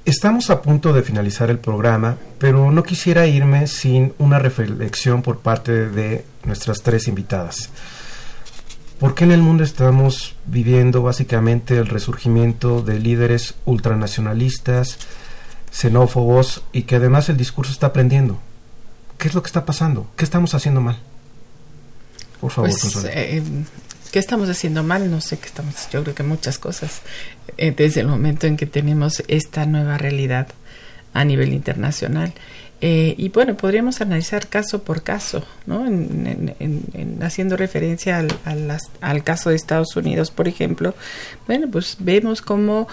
estamos 0.06 0.50
a 0.50 0.62
punto 0.62 0.92
de 0.92 1.04
finalizar 1.04 1.50
el 1.50 1.60
programa, 1.60 2.18
pero 2.40 2.72
no 2.72 2.84
quisiera 2.84 3.26
irme 3.26 3.68
sin 3.68 4.14
una 4.18 4.40
reflexión 4.40 5.22
por 5.22 5.40
parte 5.40 5.88
de 5.88 6.26
nuestras 6.44 6.82
tres 6.82 7.08
invitadas. 7.08 7.70
¿Por 9.00 9.14
qué 9.14 9.26
en 9.26 9.32
el 9.32 9.42
mundo 9.42 9.64
estamos 9.64 10.36
viviendo 10.46 11.04
básicamente 11.04 11.78
el 11.78 11.88
resurgimiento 11.88 12.82
de 12.82 13.00
líderes 13.00 13.54
ultranacionalistas, 13.66 14.98
xenófobos 15.72 16.64
y 16.74 16.84
que 16.84 16.96
además 16.96 17.30
el 17.30 17.38
discurso 17.38 17.72
está 17.72 17.88
aprendiendo? 17.88 18.40
¿Qué 19.18 19.28
es 19.28 19.34
lo 19.34 19.42
que 19.42 19.48
está 19.48 19.66
pasando? 19.66 20.10
¿Qué 20.16 20.24
estamos 20.24 20.54
haciendo 20.54 20.82
mal? 20.82 20.98
Por 22.40 22.52
favor, 22.52 22.70
pues, 22.70 23.06
eh, 23.06 23.42
¿Qué 24.12 24.20
estamos 24.20 24.48
haciendo 24.50 24.84
mal? 24.84 25.10
No 25.10 25.22
sé 25.22 25.38
qué 25.38 25.48
estamos. 25.48 25.90
Yo 25.92 26.04
creo 26.04 26.16
que 26.16 26.24
muchas 26.24 26.60
cosas. 26.60 27.02
Eh, 27.58 27.74
desde 27.76 28.02
el 28.02 28.08
momento 28.08 28.48
en 28.48 28.58
que 28.58 28.66
tenemos 28.66 29.24
esta 29.28 29.66
nueva 29.66 29.98
realidad 29.98 30.48
a 31.14 31.26
nivel 31.26 31.54
internacional. 31.54 32.34
Eh, 32.80 33.16
y 33.18 33.30
bueno, 33.30 33.58
podríamos 33.58 34.02
analizar 34.02 34.48
caso 34.48 34.84
por 34.84 35.02
caso, 35.02 35.44
¿no? 35.66 35.88
En, 35.88 37.20
haciendo 37.22 37.58
referencia 37.58 38.20
al, 38.20 38.78
al, 39.02 39.24
caso 39.24 39.50
de 39.50 39.56
Estados 39.56 39.96
Unidos, 39.96 40.30
por 40.30 40.48
ejemplo. 40.48 40.94
Bueno, 41.48 41.68
pues 41.72 41.98
vemos 42.00 42.44
cómo 42.44 42.88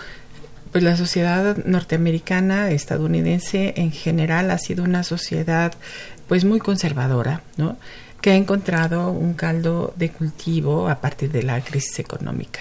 pues 0.72 0.82
la 0.82 0.96
sociedad 0.96 1.56
norteamericana, 1.66 2.70
estadounidense 2.70 3.74
en 3.76 3.92
general 3.92 4.50
ha 4.50 4.58
sido 4.58 4.82
una 4.82 5.04
sociedad 5.04 5.72
pues 6.28 6.44
muy 6.44 6.60
conservadora, 6.60 7.42
¿no? 7.56 7.76
que 8.20 8.30
ha 8.30 8.36
encontrado 8.36 9.10
un 9.10 9.34
caldo 9.34 9.92
de 9.96 10.10
cultivo 10.10 10.88
a 10.88 11.00
partir 11.02 11.30
de 11.30 11.42
la 11.42 11.60
crisis 11.60 11.98
económica 11.98 12.60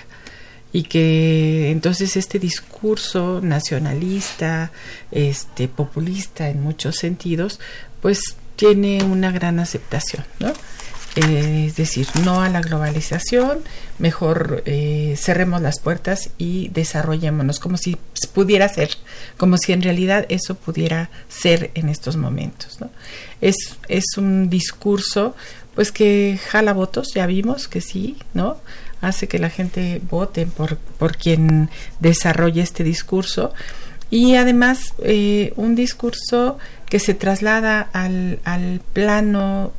y 0.73 0.83
que 0.83 1.71
entonces 1.71 2.17
este 2.17 2.37
discurso 2.37 3.39
nacionalista, 3.41 4.71
este 5.11 5.69
populista 5.69 6.49
en 6.49 6.61
muchos 6.61 6.97
sentidos, 6.97 7.61
pues 8.01 8.19
tiene 8.57 9.03
una 9.03 9.31
gran 9.31 9.59
aceptación, 9.59 10.25
¿no? 10.39 10.51
Eh, 11.15 11.65
es 11.67 11.75
decir, 11.75 12.07
no 12.23 12.41
a 12.41 12.49
la 12.49 12.61
globalización, 12.61 13.59
mejor 13.99 14.63
eh, 14.65 15.13
cerremos 15.15 15.61
las 15.61 15.79
puertas 15.79 16.31
y 16.39 16.69
desarrollémonos 16.69 17.59
como 17.59 17.77
si 17.77 17.97
pudiera 18.33 18.67
ser, 18.67 18.89
como 19.37 19.57
si 19.57 19.73
en 19.73 19.83
realidad 19.83 20.25
eso 20.29 20.55
pudiera 20.55 21.11
ser 21.29 21.69
en 21.75 21.89
estos 21.89 22.15
momentos. 22.15 22.79
Es, 23.41 23.77
es 23.87 24.05
un 24.17 24.49
discurso 24.49 25.35
pues 25.75 25.91
que 25.91 26.39
jala 26.49 26.73
votos, 26.73 27.13
ya 27.13 27.27
vimos 27.27 27.67
que 27.67 27.81
sí, 27.81 28.17
¿no? 28.33 28.57
Hace 29.01 29.27
que 29.27 29.37
la 29.37 29.49
gente 29.49 30.01
vote 30.09 30.47
por, 30.47 30.77
por 30.77 31.15
quien 31.17 31.69
desarrolle 31.99 32.61
este 32.61 32.83
discurso 32.83 33.53
y 34.09 34.35
además 34.35 34.93
eh, 35.03 35.53
un 35.57 35.75
discurso 35.75 36.57
que 36.87 36.99
se 36.99 37.13
traslada 37.13 37.81
al, 37.81 38.39
al 38.43 38.81
plano 38.93 39.73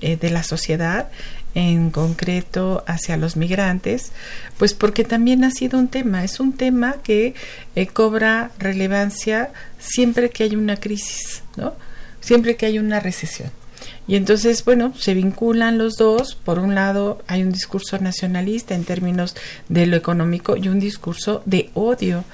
eh, 0.00 0.16
de 0.16 0.30
la 0.30 0.42
sociedad, 0.42 1.08
en 1.54 1.90
concreto 1.90 2.84
hacia 2.86 3.16
los 3.16 3.36
migrantes, 3.36 4.12
pues 4.58 4.74
porque 4.74 5.04
también 5.04 5.44
ha 5.44 5.50
sido 5.50 5.78
un 5.78 5.88
tema, 5.88 6.22
es 6.24 6.40
un 6.40 6.52
tema 6.52 6.96
que 7.02 7.34
eh, 7.74 7.86
cobra 7.86 8.52
relevancia 8.58 9.50
siempre 9.78 10.30
que 10.30 10.44
hay 10.44 10.56
una 10.56 10.76
crisis, 10.76 11.42
¿no? 11.56 11.74
Siempre 12.20 12.56
que 12.56 12.66
hay 12.66 12.78
una 12.78 13.00
recesión. 13.00 13.50
Y 14.06 14.16
entonces, 14.16 14.64
bueno, 14.64 14.92
se 14.96 15.14
vinculan 15.14 15.78
los 15.78 15.94
dos. 15.94 16.34
Por 16.34 16.58
un 16.58 16.74
lado, 16.74 17.22
hay 17.26 17.42
un 17.42 17.52
discurso 17.52 17.98
nacionalista 17.98 18.74
en 18.74 18.84
términos 18.84 19.36
de 19.68 19.86
lo 19.86 19.96
económico 19.96 20.56
y 20.56 20.68
un 20.68 20.80
discurso 20.80 21.42
de 21.44 21.70
odio 21.74 22.24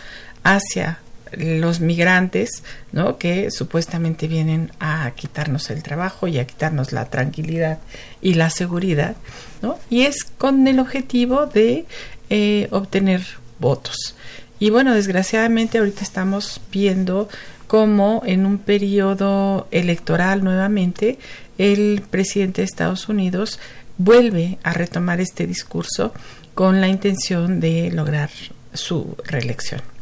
hacia 0.43 1.01
los 1.37 1.81
migrantes, 1.81 2.63
¿no? 2.93 3.19
Que 3.19 3.51
supuestamente 3.51 4.29
vienen 4.29 4.73
a 4.81 5.11
quitarnos 5.13 5.71
el 5.71 5.83
trabajo 5.83 6.29
y 6.29 6.39
a 6.39 6.47
quitarnos 6.47 6.93
la 6.93 7.07
tranquilidad 7.07 7.79
y 8.21 8.35
la 8.35 8.51
seguridad, 8.51 9.17
¿no? 9.63 9.79
Y 9.91 10.03
es 10.03 10.25
con 10.25 10.67
el 10.67 10.79
objetivo 10.79 11.47
de 11.47 11.87
eh, 12.31 12.69
obtener 12.71 13.23
votos. 13.59 14.15
Y 14.59 14.71
bueno, 14.71 14.95
desgraciadamente 14.95 15.79
ahorita 15.79 16.03
estamos 16.03 16.61
viendo 16.73 17.29
cómo 17.67 18.23
en 18.25 18.47
un 18.47 18.59
periodo 18.59 19.69
electoral 19.71 20.45
nuevamente 20.45 21.19
el 21.59 22.03
presidente 22.09 22.63
de 22.63 22.67
Estados 22.67 23.09
Unidos 23.09 23.59
vuelve 23.99 24.59
a 24.63 24.73
retomar 24.73 25.21
este 25.21 25.47
discurso 25.47 26.13
con 26.55 26.81
la 26.81 26.89
intención 26.89 27.61
de 27.61 27.91
lograr 27.91 28.31
su 28.73 29.17
reelección. 29.25 29.94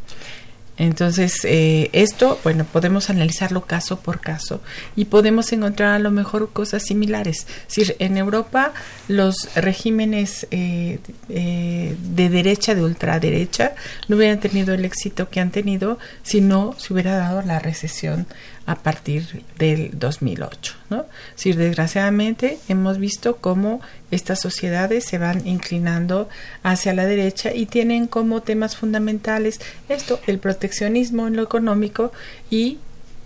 Entonces, 0.79 1.45
eh, 1.45 1.91
esto, 1.93 2.41
bueno, 2.43 2.65
podemos 2.65 3.11
analizarlo 3.11 3.67
caso 3.67 4.01
por 4.01 4.21
caso 4.21 4.63
y 4.97 5.05
podemos 5.05 5.53
encontrar 5.53 5.95
a 5.95 5.99
lo 5.99 6.11
mejor 6.11 6.51
cosas 6.53 6.83
similares. 6.83 7.47
Es 7.77 7.95
en 7.99 8.17
Europa 8.17 8.73
los 9.07 9.55
regímenes 9.55 10.47
eh, 10.51 10.99
eh, 11.29 11.95
de 12.01 12.29
derecha, 12.31 12.75
de 12.75 12.83
ultraderecha, 12.83 13.75
no 14.09 14.17
hubieran 14.17 14.41
tenido 14.41 14.73
el 14.73 14.85
éxito 14.85 15.29
que 15.29 15.41
han 15.41 15.51
tenido 15.51 15.99
si 16.23 16.41
no 16.41 16.75
se 16.79 16.93
hubiera 16.95 17.17
dado 17.17 17.43
la 17.43 17.59
recesión 17.59 18.27
a 18.67 18.77
partir 18.77 19.45
del 19.59 19.91
2008. 19.99 20.75
¿no? 20.91 21.07
Si 21.35 21.53
desgraciadamente 21.53 22.59
hemos 22.69 22.99
visto 22.99 23.37
cómo 23.37 23.81
estas 24.11 24.41
sociedades 24.41 25.05
se 25.05 25.19
van 25.19 25.47
inclinando 25.47 26.29
hacia 26.63 26.95
la 26.95 27.07
derecha 27.07 27.53
y 27.53 27.67
tienen 27.67 28.07
como 28.07 28.43
temas 28.43 28.77
fundamentales 28.77 29.61
esto, 29.89 30.21
el 30.27 30.39
proteccionismo 30.39 31.27
en 31.27 31.37
lo 31.37 31.43
económico 31.43 32.13
y 32.51 32.79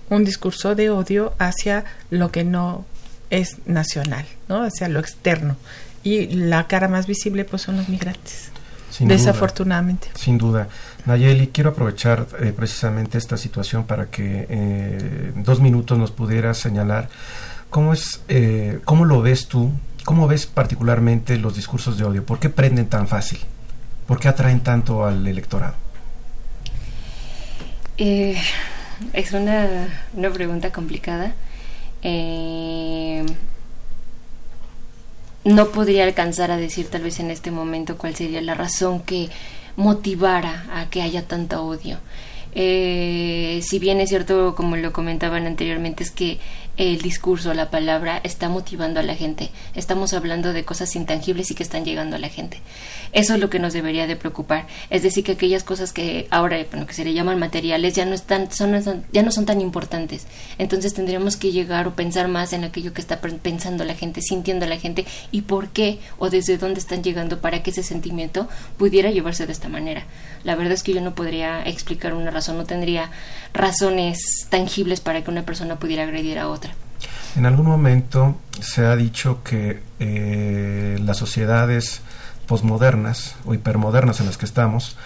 un 0.09 0.25
discurso 0.25 0.75
de 0.75 0.91
odio 0.91 1.35
hacia 1.39 1.85
lo 2.11 2.31
que 2.31 2.45
no 2.45 2.85
es 3.31 3.57
nacional, 3.67 4.25
¿no? 4.49 4.63
hacia 4.63 4.89
lo 4.89 5.01
externo. 5.01 5.57
Y 6.03 6.27
la 6.29 6.69
cara 6.69 6.89
más 6.89 7.07
visible 7.07 7.45
pues 7.45 7.63
son 7.63 7.79
los 7.79 7.89
migrantes. 7.89 8.51
desafortunadamente. 9.01 10.09
sin 10.15 10.39
duda. 10.39 10.69
Nayeli, 11.07 11.49
quiero 11.49 11.71
aprovechar 11.71 12.27
eh, 12.41 12.53
precisamente 12.55 13.17
esta 13.17 13.37
situación 13.37 13.87
para 13.87 14.11
que 14.11 14.47
eh, 14.51 15.33
dos 15.37 15.61
minutos 15.61 15.97
nos 15.97 16.11
pudieras 16.11 16.59
señalar 16.59 17.09
cómo 17.71 17.93
es, 17.93 18.23
eh, 18.29 18.81
cómo 18.85 19.05
lo 19.05 19.23
ves 19.23 19.47
tú, 19.47 19.71
cómo 20.05 20.27
ves 20.27 20.47
particularmente 20.47 21.37
los 21.39 21.55
discursos 21.55 21.97
de 21.97 22.05
odio, 22.05 22.27
por 22.27 22.41
qué 22.41 22.51
prenden 22.51 22.89
tan 22.89 23.07
fácil, 23.07 23.39
por 24.09 24.19
qué 24.19 24.27
atraen 24.27 24.61
tanto 24.61 25.07
al 25.07 25.25
electorado. 25.29 25.75
es 27.97 29.33
una, 29.33 29.89
una, 30.13 30.31
pregunta 30.31 30.73
complicada. 30.73 31.35
no 35.45 35.69
podría 35.69 36.03
alcanzar 36.03 36.51
a 36.51 36.57
decir 36.57 36.89
tal 36.89 37.03
vez 37.03 37.21
en 37.21 37.31
este 37.31 37.53
momento 37.53 37.97
cuál 37.97 38.17
sería 38.17 38.43
la 38.43 38.55
razón 38.55 39.01
que 39.01 39.31
motivara 39.77 40.67
a 40.73 40.89
que 40.91 41.03
haya 41.03 41.27
tanto 41.27 41.65
odio. 41.65 41.99
Eh, 42.55 43.61
si 43.63 43.79
bien 43.79 44.01
es 44.01 44.09
cierto, 44.09 44.55
como 44.55 44.77
lo 44.77 44.93
comentaban 44.93 45.47
anteriormente, 45.47 46.03
es 46.03 46.11
que 46.11 46.39
el 46.77 47.01
discurso, 47.01 47.55
la 47.55 47.71
palabra, 47.71 48.21
está 48.23 48.49
motivando 48.49 49.01
a 49.01 49.03
la 49.03 49.15
gente. 49.15 49.51
Estamos 49.75 50.13
hablando 50.13 50.53
de 50.53 50.65
cosas 50.65 50.95
intangibles 50.97 51.51
y 51.51 51.55
que 51.55 51.63
están 51.63 51.85
llegando 51.85 52.17
a 52.17 52.19
la 52.19 52.29
gente. 52.29 52.61
Eso 53.13 53.35
es 53.35 53.41
lo 53.41 53.49
que 53.49 53.59
nos 53.59 53.73
debería 53.73 54.07
de 54.07 54.17
preocupar. 54.17 54.67
Es 54.91 55.03
decir, 55.03 55.25
que 55.25 55.33
aquellas 55.33 55.65
cosas 55.65 55.93
que 55.93 56.27
ahora, 56.31 56.59
bueno, 56.71 56.87
que 56.87 56.93
se 56.93 57.05
le 57.05 57.15
llaman 57.15 57.39
materiales, 57.39 57.95
ya 57.95 58.05
no, 58.05 58.15
están, 58.15 58.51
son, 58.53 59.05
ya 59.13 59.23
no 59.23 59.31
son 59.31 59.47
tan 59.47 59.61
importantes. 59.61 60.27
Entonces 60.59 60.93
tendríamos 60.93 61.37
que 61.37 61.53
llegar 61.53 61.87
o 61.87 61.95
pensar 61.95 62.29
más 62.29 62.53
en 62.53 62.65
aquello 62.65 62.93
que 62.93 63.01
está 63.01 63.21
pensando 63.21 63.85
la 63.85 63.95
gente, 63.95 64.21
sintiendo 64.21 64.67
la 64.67 64.77
gente 64.77 65.07
y 65.33 65.43
por 65.43 65.69
qué 65.69 65.99
o 66.19 66.29
desde 66.29 66.59
dónde 66.59 66.81
están 66.81 67.03
llegando 67.03 67.41
para 67.41 67.63
que 67.63 67.71
ese 67.71 67.83
sentimiento 67.83 68.49
pudiera 68.77 69.11
llevarse 69.11 69.47
de 69.47 69.53
esta 69.53 69.69
manera. 69.69 70.05
La 70.45 70.55
verdad 70.55 70.75
es 70.75 70.83
que 70.83 70.93
yo 70.95 71.01
no 71.01 71.15
podría 71.15 71.63
explicar 71.63 72.15
una 72.15 72.31
razón, 72.31 72.57
no 72.59 72.65
tendría 72.65 73.11
razones 73.53 74.47
tangibles 74.49 75.01
para 75.01 75.25
que 75.25 75.31
una 75.31 75.45
persona 75.45 75.79
pudiera 75.79 76.03
agredir 76.03 76.39
a 76.39 76.49
otra. 76.49 76.66
En 77.37 77.45
algún 77.45 77.67
momento 77.67 78.35
se 78.61 78.87
ha 78.87 78.97
dicho 78.97 79.43
que 79.45 79.83
eh, 80.01 80.99
las 81.03 81.19
sociedades 81.19 82.01
posmodernas 82.47 83.37
o 83.45 83.53
hipermodernas 83.53 84.21
en 84.21 84.27
las 84.27 84.39
que 84.39 84.47
estamos, 84.47 84.97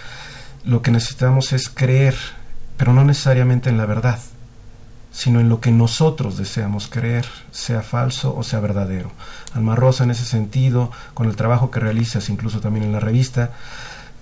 lo 0.63 0.81
que 0.81 0.91
necesitamos 0.91 1.51
es 1.51 1.67
creer, 1.67 2.15
pero 2.77 2.93
no 2.93 3.03
necesariamente 3.03 3.69
en 3.69 3.77
la 3.77 3.85
verdad, 3.85 4.19
sino 5.11 5.41
en 5.41 5.49
lo 5.49 5.59
que 5.59 5.71
nosotros 5.71 6.37
deseamos 6.37 6.87
creer, 6.87 7.25
sea 7.51 7.81
falso 7.81 8.33
o 8.33 8.43
sea 8.43 8.61
verdadero. 8.61 9.11
Alma 9.53 9.75
Rosa, 9.75 10.05
en 10.05 10.11
ese 10.11 10.23
sentido, 10.23 10.89
con 11.13 11.27
el 11.27 11.35
trabajo 11.35 11.69
que 11.69 11.81
realizas, 11.81 12.29
incluso 12.29 12.61
también 12.61 12.85
en 12.85 12.93
la 12.93 13.01
revista, 13.01 13.51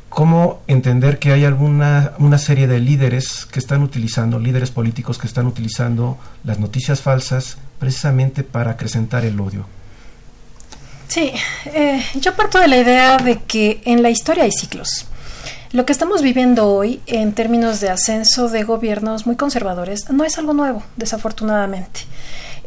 cómo 0.10 0.62
entender 0.68 1.20
que 1.20 1.32
hay 1.32 1.46
alguna 1.46 2.14
una 2.18 2.38
serie 2.38 2.68
de 2.68 2.80
líderes 2.80 3.46
que 3.46 3.60
están 3.60 3.84
utilizando, 3.84 4.40
líderes 4.40 4.72
políticos 4.72 5.18
que 5.18 5.28
están 5.28 5.48
utilizando 5.48 6.18
las 6.44 6.60
noticias 6.60 7.02
falsas 7.02 7.58
precisamente 7.80 8.44
para 8.44 8.72
acrecentar 8.72 9.24
el 9.26 9.40
odio. 9.40 9.66
Sí, 11.08 11.32
eh, 11.66 12.04
yo 12.16 12.36
parto 12.36 12.60
de 12.60 12.68
la 12.68 12.78
idea 12.78 13.18
de 13.18 13.40
que 13.40 13.82
en 13.86 14.04
la 14.04 14.10
historia 14.10 14.44
hay 14.44 14.52
ciclos. 14.52 15.06
Lo 15.72 15.86
que 15.86 15.92
estamos 15.92 16.22
viviendo 16.22 16.68
hoy 16.68 17.02
en 17.06 17.34
términos 17.34 17.80
de 17.80 17.90
ascenso 17.90 18.50
de 18.50 18.64
gobiernos 18.64 19.28
muy 19.28 19.36
conservadores 19.36 20.10
no 20.10 20.24
es 20.24 20.38
algo 20.38 20.54
nuevo, 20.54 20.84
desafortunadamente. 20.98 22.02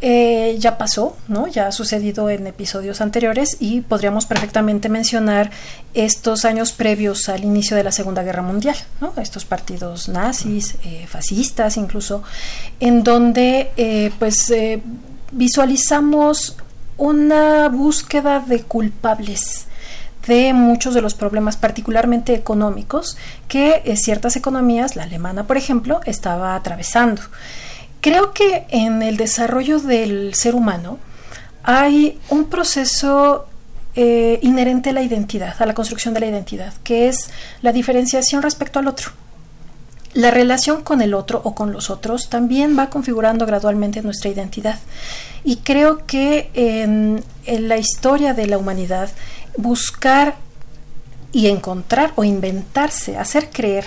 Eh, 0.04 0.56
ya 0.58 0.78
pasó, 0.78 1.16
¿no? 1.28 1.46
Ya 1.46 1.68
ha 1.68 1.72
sucedido 1.72 2.28
en 2.28 2.48
episodios 2.48 3.00
anteriores 3.00 3.56
y 3.60 3.82
podríamos 3.82 4.26
perfectamente 4.26 4.88
mencionar 4.88 5.52
estos 5.94 6.44
años 6.44 6.72
previos 6.72 7.28
al 7.28 7.44
inicio 7.44 7.76
de 7.76 7.84
la 7.84 7.92
Segunda 7.92 8.24
Guerra 8.24 8.42
Mundial. 8.42 8.74
Estos 9.16 9.44
partidos 9.44 10.08
nazis, 10.08 10.74
eh, 10.84 11.06
fascistas 11.08 11.76
incluso, 11.76 12.24
en 12.80 13.04
donde 13.04 13.70
eh, 13.76 14.10
pues 14.18 14.52
visualizamos 15.30 16.56
una 16.96 17.68
búsqueda 17.68 18.40
de 18.40 18.62
culpables 18.64 19.68
de 20.26 20.52
muchos 20.52 20.94
de 20.94 21.00
los 21.00 21.14
problemas, 21.14 21.56
particularmente 21.56 22.34
económicos, 22.34 23.16
que 23.46 23.82
ciertas 23.96 24.34
economías, 24.34 24.96
la 24.96 25.04
alemana 25.04 25.46
por 25.46 25.56
ejemplo, 25.56 26.00
estaba 26.06 26.56
atravesando. 26.56 27.22
Creo 28.02 28.32
que 28.32 28.66
en 28.70 29.00
el 29.00 29.16
desarrollo 29.16 29.78
del 29.78 30.34
ser 30.34 30.56
humano 30.56 30.98
hay 31.62 32.18
un 32.30 32.46
proceso 32.46 33.46
eh, 33.94 34.40
inherente 34.42 34.90
a 34.90 34.92
la 34.92 35.02
identidad, 35.02 35.54
a 35.62 35.66
la 35.66 35.74
construcción 35.74 36.12
de 36.12 36.18
la 36.18 36.26
identidad, 36.26 36.74
que 36.82 37.06
es 37.06 37.30
la 37.62 37.72
diferenciación 37.72 38.42
respecto 38.42 38.80
al 38.80 38.88
otro. 38.88 39.12
La 40.14 40.32
relación 40.32 40.82
con 40.82 41.00
el 41.00 41.14
otro 41.14 41.42
o 41.44 41.54
con 41.54 41.72
los 41.72 41.90
otros 41.90 42.28
también 42.28 42.76
va 42.76 42.90
configurando 42.90 43.46
gradualmente 43.46 44.02
nuestra 44.02 44.30
identidad. 44.30 44.80
Y 45.44 45.58
creo 45.58 46.04
que 46.04 46.50
en, 46.54 47.22
en 47.46 47.68
la 47.68 47.76
historia 47.76 48.34
de 48.34 48.46
la 48.46 48.58
humanidad, 48.58 49.10
buscar 49.56 50.34
y 51.30 51.46
encontrar 51.46 52.14
o 52.16 52.24
inventarse, 52.24 53.16
hacer 53.16 53.50
creer 53.50 53.84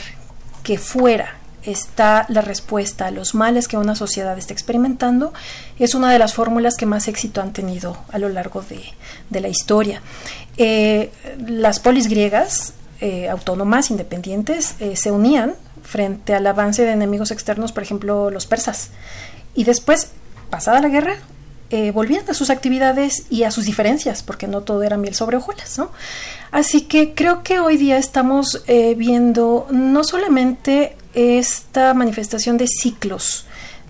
que 0.63 0.77
fuera 0.77 1.35
está 1.65 2.25
la 2.29 2.41
respuesta 2.41 3.07
a 3.07 3.11
los 3.11 3.35
males 3.35 3.67
que 3.67 3.77
una 3.77 3.95
sociedad 3.95 4.37
está 4.37 4.53
experimentando, 4.53 5.33
es 5.79 5.95
una 5.95 6.11
de 6.11 6.19
las 6.19 6.33
fórmulas 6.33 6.75
que 6.75 6.85
más 6.85 7.07
éxito 7.07 7.41
han 7.41 7.53
tenido 7.53 7.97
a 8.11 8.19
lo 8.19 8.29
largo 8.29 8.63
de, 8.63 9.41
la 9.41 9.47
historia. 9.47 10.01
Eh, 10.57 11.11
las 11.47 11.79
polis 11.79 12.07
griegas, 12.07 12.73
eh, 13.01 13.29
autónomas, 13.29 13.89
independientes, 13.91 14.75
eh, 14.79 14.95
se 14.95 15.11
unían 15.11 15.53
frente 15.83 16.33
al 16.33 16.47
avance 16.47 16.83
de 16.83 16.91
enemigos 16.91 17.31
externos, 17.31 17.71
por 17.71 17.83
ejemplo, 17.83 18.31
los 18.31 18.45
persas. 18.45 18.89
Y 19.53 19.63
después, 19.63 20.11
pasada 20.49 20.81
la 20.81 20.89
guerra, 20.89 21.15
volvían 21.93 22.23
a 22.29 22.33
sus 22.33 22.51
actividades 22.51 23.25
y 23.29 23.43
a 23.43 23.51
sus 23.51 23.65
diferencias, 23.65 24.23
porque 24.23 24.47
no 24.47 24.61
todo 24.61 24.81
era 24.83 24.95
miel 24.95 25.13
sobre 25.13 25.35
hojuelas, 25.35 25.77
¿no? 25.77 25.91
Así 26.49 26.83
que 26.83 27.13
creo 27.13 27.43
que 27.43 27.59
hoy 27.59 27.75
día 27.75 27.97
estamos 27.97 28.63
viendo 28.65 29.67
no 29.71 30.05
solamente 30.05 30.95
esta 31.15 31.93
manifestación 31.93 32.57
de 32.57 32.67
ciclos 32.67 33.45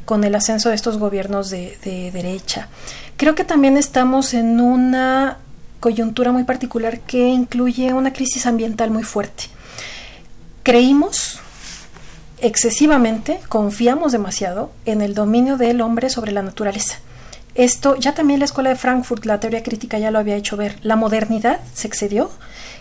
con 0.06 0.24
el 0.24 0.36
ascenso 0.36 0.70
de 0.70 0.76
estos 0.76 0.98
gobiernos 0.98 1.50
de, 1.50 1.78
derecha. 2.14 2.70
Creo 3.18 3.36
que 3.36 3.44
también 3.44 3.76
estamos 3.76 4.34
en 4.34 4.62
una 4.62 5.40
coyuntura 5.80 6.32
muy 6.32 6.44
particular 6.44 7.00
que 7.02 7.28
incluye 7.28 7.94
una 7.94 8.14
crisis 8.14 8.46
ambiental 8.46 8.92
muy 8.92 9.04
fuerte. 9.04 9.46
Creímos 10.64 11.40
excesivamente, 12.42 13.40
confiamos 13.50 14.12
demasiado 14.12 14.72
en 14.86 15.02
el 15.02 15.14
dominio 15.14 15.58
del 15.58 15.82
hombre 15.82 16.10
sobre 16.10 16.32
la 16.32 16.44
naturaleza. 16.44 17.00
Esto 17.56 17.96
ya 17.96 18.14
también 18.14 18.40
la 18.40 18.46
Escuela 18.46 18.70
de 18.70 18.76
Frankfurt, 18.76 19.26
la 19.26 19.40
teoría 19.40 19.64
crítica 19.64 19.98
ya 19.98 20.12
lo 20.12 20.20
había 20.20 20.36
hecho 20.36 20.58
ver. 20.58 20.78
La 20.82 20.98
modernidad 20.98 21.62
se 21.74 21.88
excedió 21.88 22.30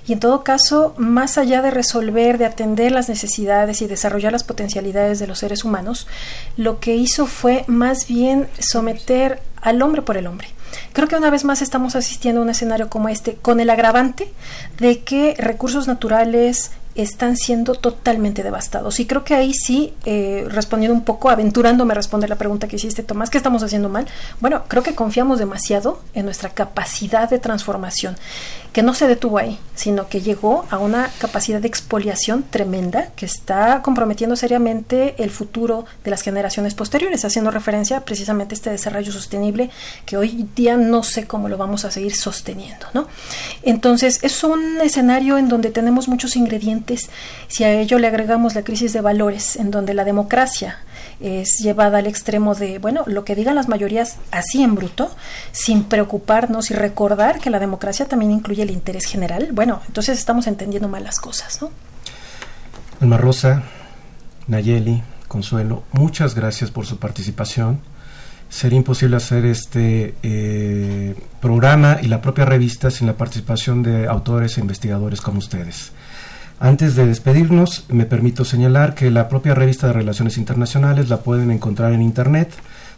y 0.06 0.12
en 0.12 0.20
todo 0.20 0.42
caso, 0.42 0.94
más 0.98 1.38
allá 1.38 1.62
de 1.62 1.70
resolver, 1.70 2.38
de 2.38 2.44
atender 2.44 2.90
las 2.90 3.08
necesidades 3.08 3.80
y 3.82 3.86
desarrollar 3.86 4.32
las 4.32 4.42
potencialidades 4.42 5.20
de 5.20 5.28
los 5.28 5.38
seres 5.38 5.64
humanos, 5.64 6.08
lo 6.56 6.80
que 6.80 6.96
hizo 6.96 7.26
fue 7.26 7.64
más 7.68 8.08
bien 8.08 8.48
someter 8.58 9.40
al 9.62 9.80
hombre 9.80 10.02
por 10.02 10.16
el 10.16 10.26
hombre. 10.26 10.48
Creo 10.92 11.06
que 11.06 11.16
una 11.16 11.30
vez 11.30 11.44
más 11.44 11.62
estamos 11.62 11.94
asistiendo 11.94 12.40
a 12.40 12.44
un 12.44 12.50
escenario 12.50 12.90
como 12.90 13.08
este, 13.08 13.34
con 13.34 13.60
el 13.60 13.70
agravante 13.70 14.32
de 14.78 15.04
que 15.04 15.36
recursos 15.38 15.86
naturales, 15.86 16.72
están 16.94 17.36
siendo 17.36 17.74
totalmente 17.74 18.42
devastados. 18.42 19.00
Y 19.00 19.06
creo 19.06 19.24
que 19.24 19.34
ahí 19.34 19.52
sí, 19.52 19.94
eh, 20.04 20.46
respondiendo 20.48 20.96
un 20.96 21.04
poco, 21.04 21.30
aventurándome 21.30 21.92
a 21.92 21.96
responder 21.96 22.30
la 22.30 22.36
pregunta 22.36 22.68
que 22.68 22.76
hiciste, 22.76 23.02
Tomás, 23.02 23.30
¿qué 23.30 23.38
estamos 23.38 23.62
haciendo 23.62 23.88
mal? 23.88 24.06
Bueno, 24.40 24.62
creo 24.68 24.82
que 24.82 24.94
confiamos 24.94 25.38
demasiado 25.38 26.00
en 26.14 26.24
nuestra 26.24 26.50
capacidad 26.50 27.28
de 27.28 27.38
transformación, 27.38 28.16
que 28.74 28.82
no 28.82 28.92
se 28.92 29.06
detuvo 29.06 29.38
ahí, 29.38 29.56
sino 29.76 30.08
que 30.08 30.20
llegó 30.20 30.66
a 30.68 30.78
una 30.78 31.08
capacidad 31.18 31.60
de 31.60 31.68
expoliación 31.68 32.42
tremenda 32.42 33.12
que 33.14 33.24
está 33.24 33.82
comprometiendo 33.82 34.34
seriamente 34.34 35.14
el 35.22 35.30
futuro 35.30 35.86
de 36.02 36.10
las 36.10 36.22
generaciones 36.22 36.74
posteriores, 36.74 37.24
haciendo 37.24 37.52
referencia 37.52 38.00
precisamente 38.00 38.54
a 38.54 38.56
este 38.56 38.70
desarrollo 38.70 39.12
sostenible 39.12 39.70
que 40.04 40.16
hoy 40.16 40.48
día 40.56 40.76
no 40.76 41.04
sé 41.04 41.24
cómo 41.28 41.48
lo 41.48 41.56
vamos 41.56 41.84
a 41.84 41.92
seguir 41.92 42.16
sosteniendo, 42.16 42.86
¿no? 42.94 43.06
Entonces, 43.62 44.18
es 44.22 44.42
un 44.42 44.80
escenario 44.82 45.38
en 45.38 45.48
donde 45.48 45.70
tenemos 45.70 46.08
muchos 46.08 46.34
ingredientes 46.34 47.10
si 47.46 47.62
a 47.62 47.72
ello 47.72 48.00
le 48.00 48.08
agregamos 48.08 48.56
la 48.56 48.64
crisis 48.64 48.92
de 48.92 49.00
valores, 49.00 49.54
en 49.54 49.70
donde 49.70 49.94
la 49.94 50.04
democracia 50.04 50.80
es 51.20 51.58
llevada 51.62 51.98
al 51.98 52.06
extremo 52.06 52.54
de, 52.54 52.78
bueno, 52.78 53.04
lo 53.06 53.24
que 53.24 53.34
digan 53.34 53.54
las 53.54 53.68
mayorías 53.68 54.16
así 54.30 54.62
en 54.62 54.74
bruto, 54.74 55.10
sin 55.52 55.84
preocuparnos 55.84 56.70
y 56.70 56.74
recordar 56.74 57.40
que 57.40 57.50
la 57.50 57.58
democracia 57.58 58.06
también 58.06 58.30
incluye 58.30 58.62
el 58.62 58.70
interés 58.70 59.06
general, 59.06 59.50
bueno, 59.52 59.80
entonces 59.86 60.18
estamos 60.18 60.46
entendiendo 60.46 60.88
mal 60.88 61.04
las 61.04 61.18
cosas, 61.18 61.60
¿no? 61.62 61.70
Alma 63.00 63.16
Rosa, 63.16 63.62
Nayeli, 64.46 65.02
Consuelo, 65.28 65.82
muchas 65.92 66.34
gracias 66.34 66.70
por 66.70 66.86
su 66.86 66.98
participación. 66.98 67.80
Sería 68.48 68.76
imposible 68.76 69.16
hacer 69.16 69.44
este 69.46 70.14
eh, 70.22 71.16
programa 71.40 71.98
y 72.00 72.06
la 72.06 72.22
propia 72.22 72.44
revista 72.44 72.90
sin 72.90 73.08
la 73.08 73.14
participación 73.14 73.82
de 73.82 74.06
autores 74.06 74.56
e 74.56 74.60
investigadores 74.60 75.20
como 75.20 75.38
ustedes. 75.38 75.90
Antes 76.60 76.94
de 76.94 77.06
despedirnos, 77.06 77.84
me 77.88 78.06
permito 78.06 78.44
señalar 78.44 78.94
que 78.94 79.10
la 79.10 79.28
propia 79.28 79.54
revista 79.54 79.88
de 79.88 79.92
Relaciones 79.92 80.38
Internacionales 80.38 81.08
la 81.08 81.18
pueden 81.18 81.50
encontrar 81.50 81.92
en 81.92 82.00
Internet, 82.00 82.52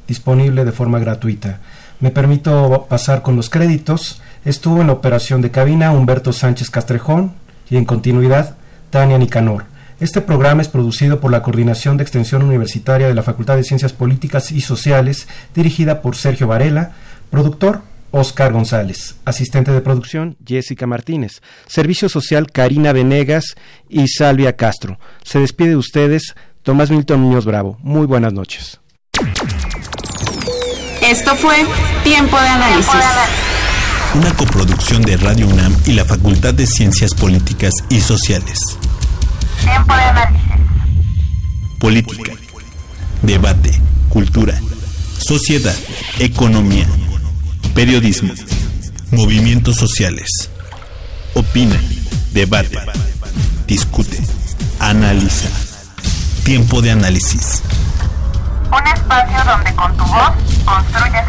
disponible 0.07 0.65
de 0.65 0.73
forma 0.73 0.99
gratuita. 0.99 1.61
Me 1.99 2.11
permito 2.11 2.87
pasar 2.89 3.23
con 3.23 3.35
los 3.35 3.49
créditos. 3.49 4.21
Estuvo 4.45 4.83
en 4.83 4.91
operación 4.91 5.41
de 5.41 5.51
cabina 5.51 5.93
Humberto 5.93 6.33
Sánchez 6.33 6.71
Castrejón 6.71 7.33
y 7.71 7.77
en 7.79 7.87
continuidad 7.87 8.57
Tania 8.91 9.19
Nicanor. 9.19 9.65
Este 9.99 10.21
programa 10.21 10.61
es 10.61 10.69
producido 10.69 11.21
por 11.21 11.31
la 11.31 11.43
Coordinación 11.43 11.97
de 11.97 12.03
Extensión 12.03 12.43
Universitaria 12.43 13.09
de 13.09 13.15
la 13.15 13.23
Facultad 13.23 13.57
de 13.57 13.65
Ciencias 13.65 13.95
Políticas 13.95 14.53
y 14.53 14.61
Sociales, 14.61 15.27
dirigida 15.55 16.03
por 16.03 16.17
Sergio 16.17 16.47
Varela, 16.47 16.93
productor 17.31 17.81
Oscar 18.17 18.53
González. 18.53 19.17
Asistente 19.27 19.73
de 19.73 19.83
producción, 19.83 20.39
Jessica 20.45 20.87
Martínez. 20.87 21.43
Servicio 21.67 22.09
social, 22.09 22.51
Karina 22.51 22.93
Venegas 22.93 23.57
y 23.89 24.09
Salvia 24.09 24.57
Castro. 24.57 24.99
Se 25.23 25.39
despide 25.39 25.71
de 25.71 25.77
ustedes, 25.77 26.35
Tomás 26.63 26.91
Milton 26.91 27.21
Muñoz 27.21 27.45
Bravo. 27.45 27.79
Muy 27.83 28.07
buenas 28.07 28.33
noches. 28.33 28.81
Esto 31.03 31.37
fue 31.37 31.57
Tiempo 32.05 32.41
de 32.41 32.49
Análisis. 32.49 32.95
Una 34.15 34.35
coproducción 34.35 35.03
de 35.03 35.19
Radio 35.19 35.47
UNAM 35.47 35.77
y 35.85 35.93
la 35.93 36.05
Facultad 36.07 36.55
de 36.55 36.67
Ciencias 36.67 37.15
Políticas 37.15 37.75
y 37.91 38.01
Sociales. 38.01 38.59
Tiempo 39.63 39.95
de 39.95 40.03
Análisis. 40.03 40.43
Política. 41.79 42.33
Debate. 43.23 43.79
Cultura. 44.09 44.59
Sociedad. 45.19 45.75
Economía 46.19 46.87
Periodismo. 47.77 48.33
Movimientos 49.11 49.77
sociales. 49.77 50.51
Opina. 51.35 51.79
Debate. 52.33 52.79
Discute. 53.67 54.19
Analiza. 54.81 55.51
Tiempo 56.43 56.81
de 56.81 56.93
análisis. 56.93 57.63
Un 58.73 58.87
espacio 58.87 59.45
donde 59.45 59.75
con 59.75 59.95
tu 59.95 60.05
voz 60.05 60.33
construyes 60.65 61.29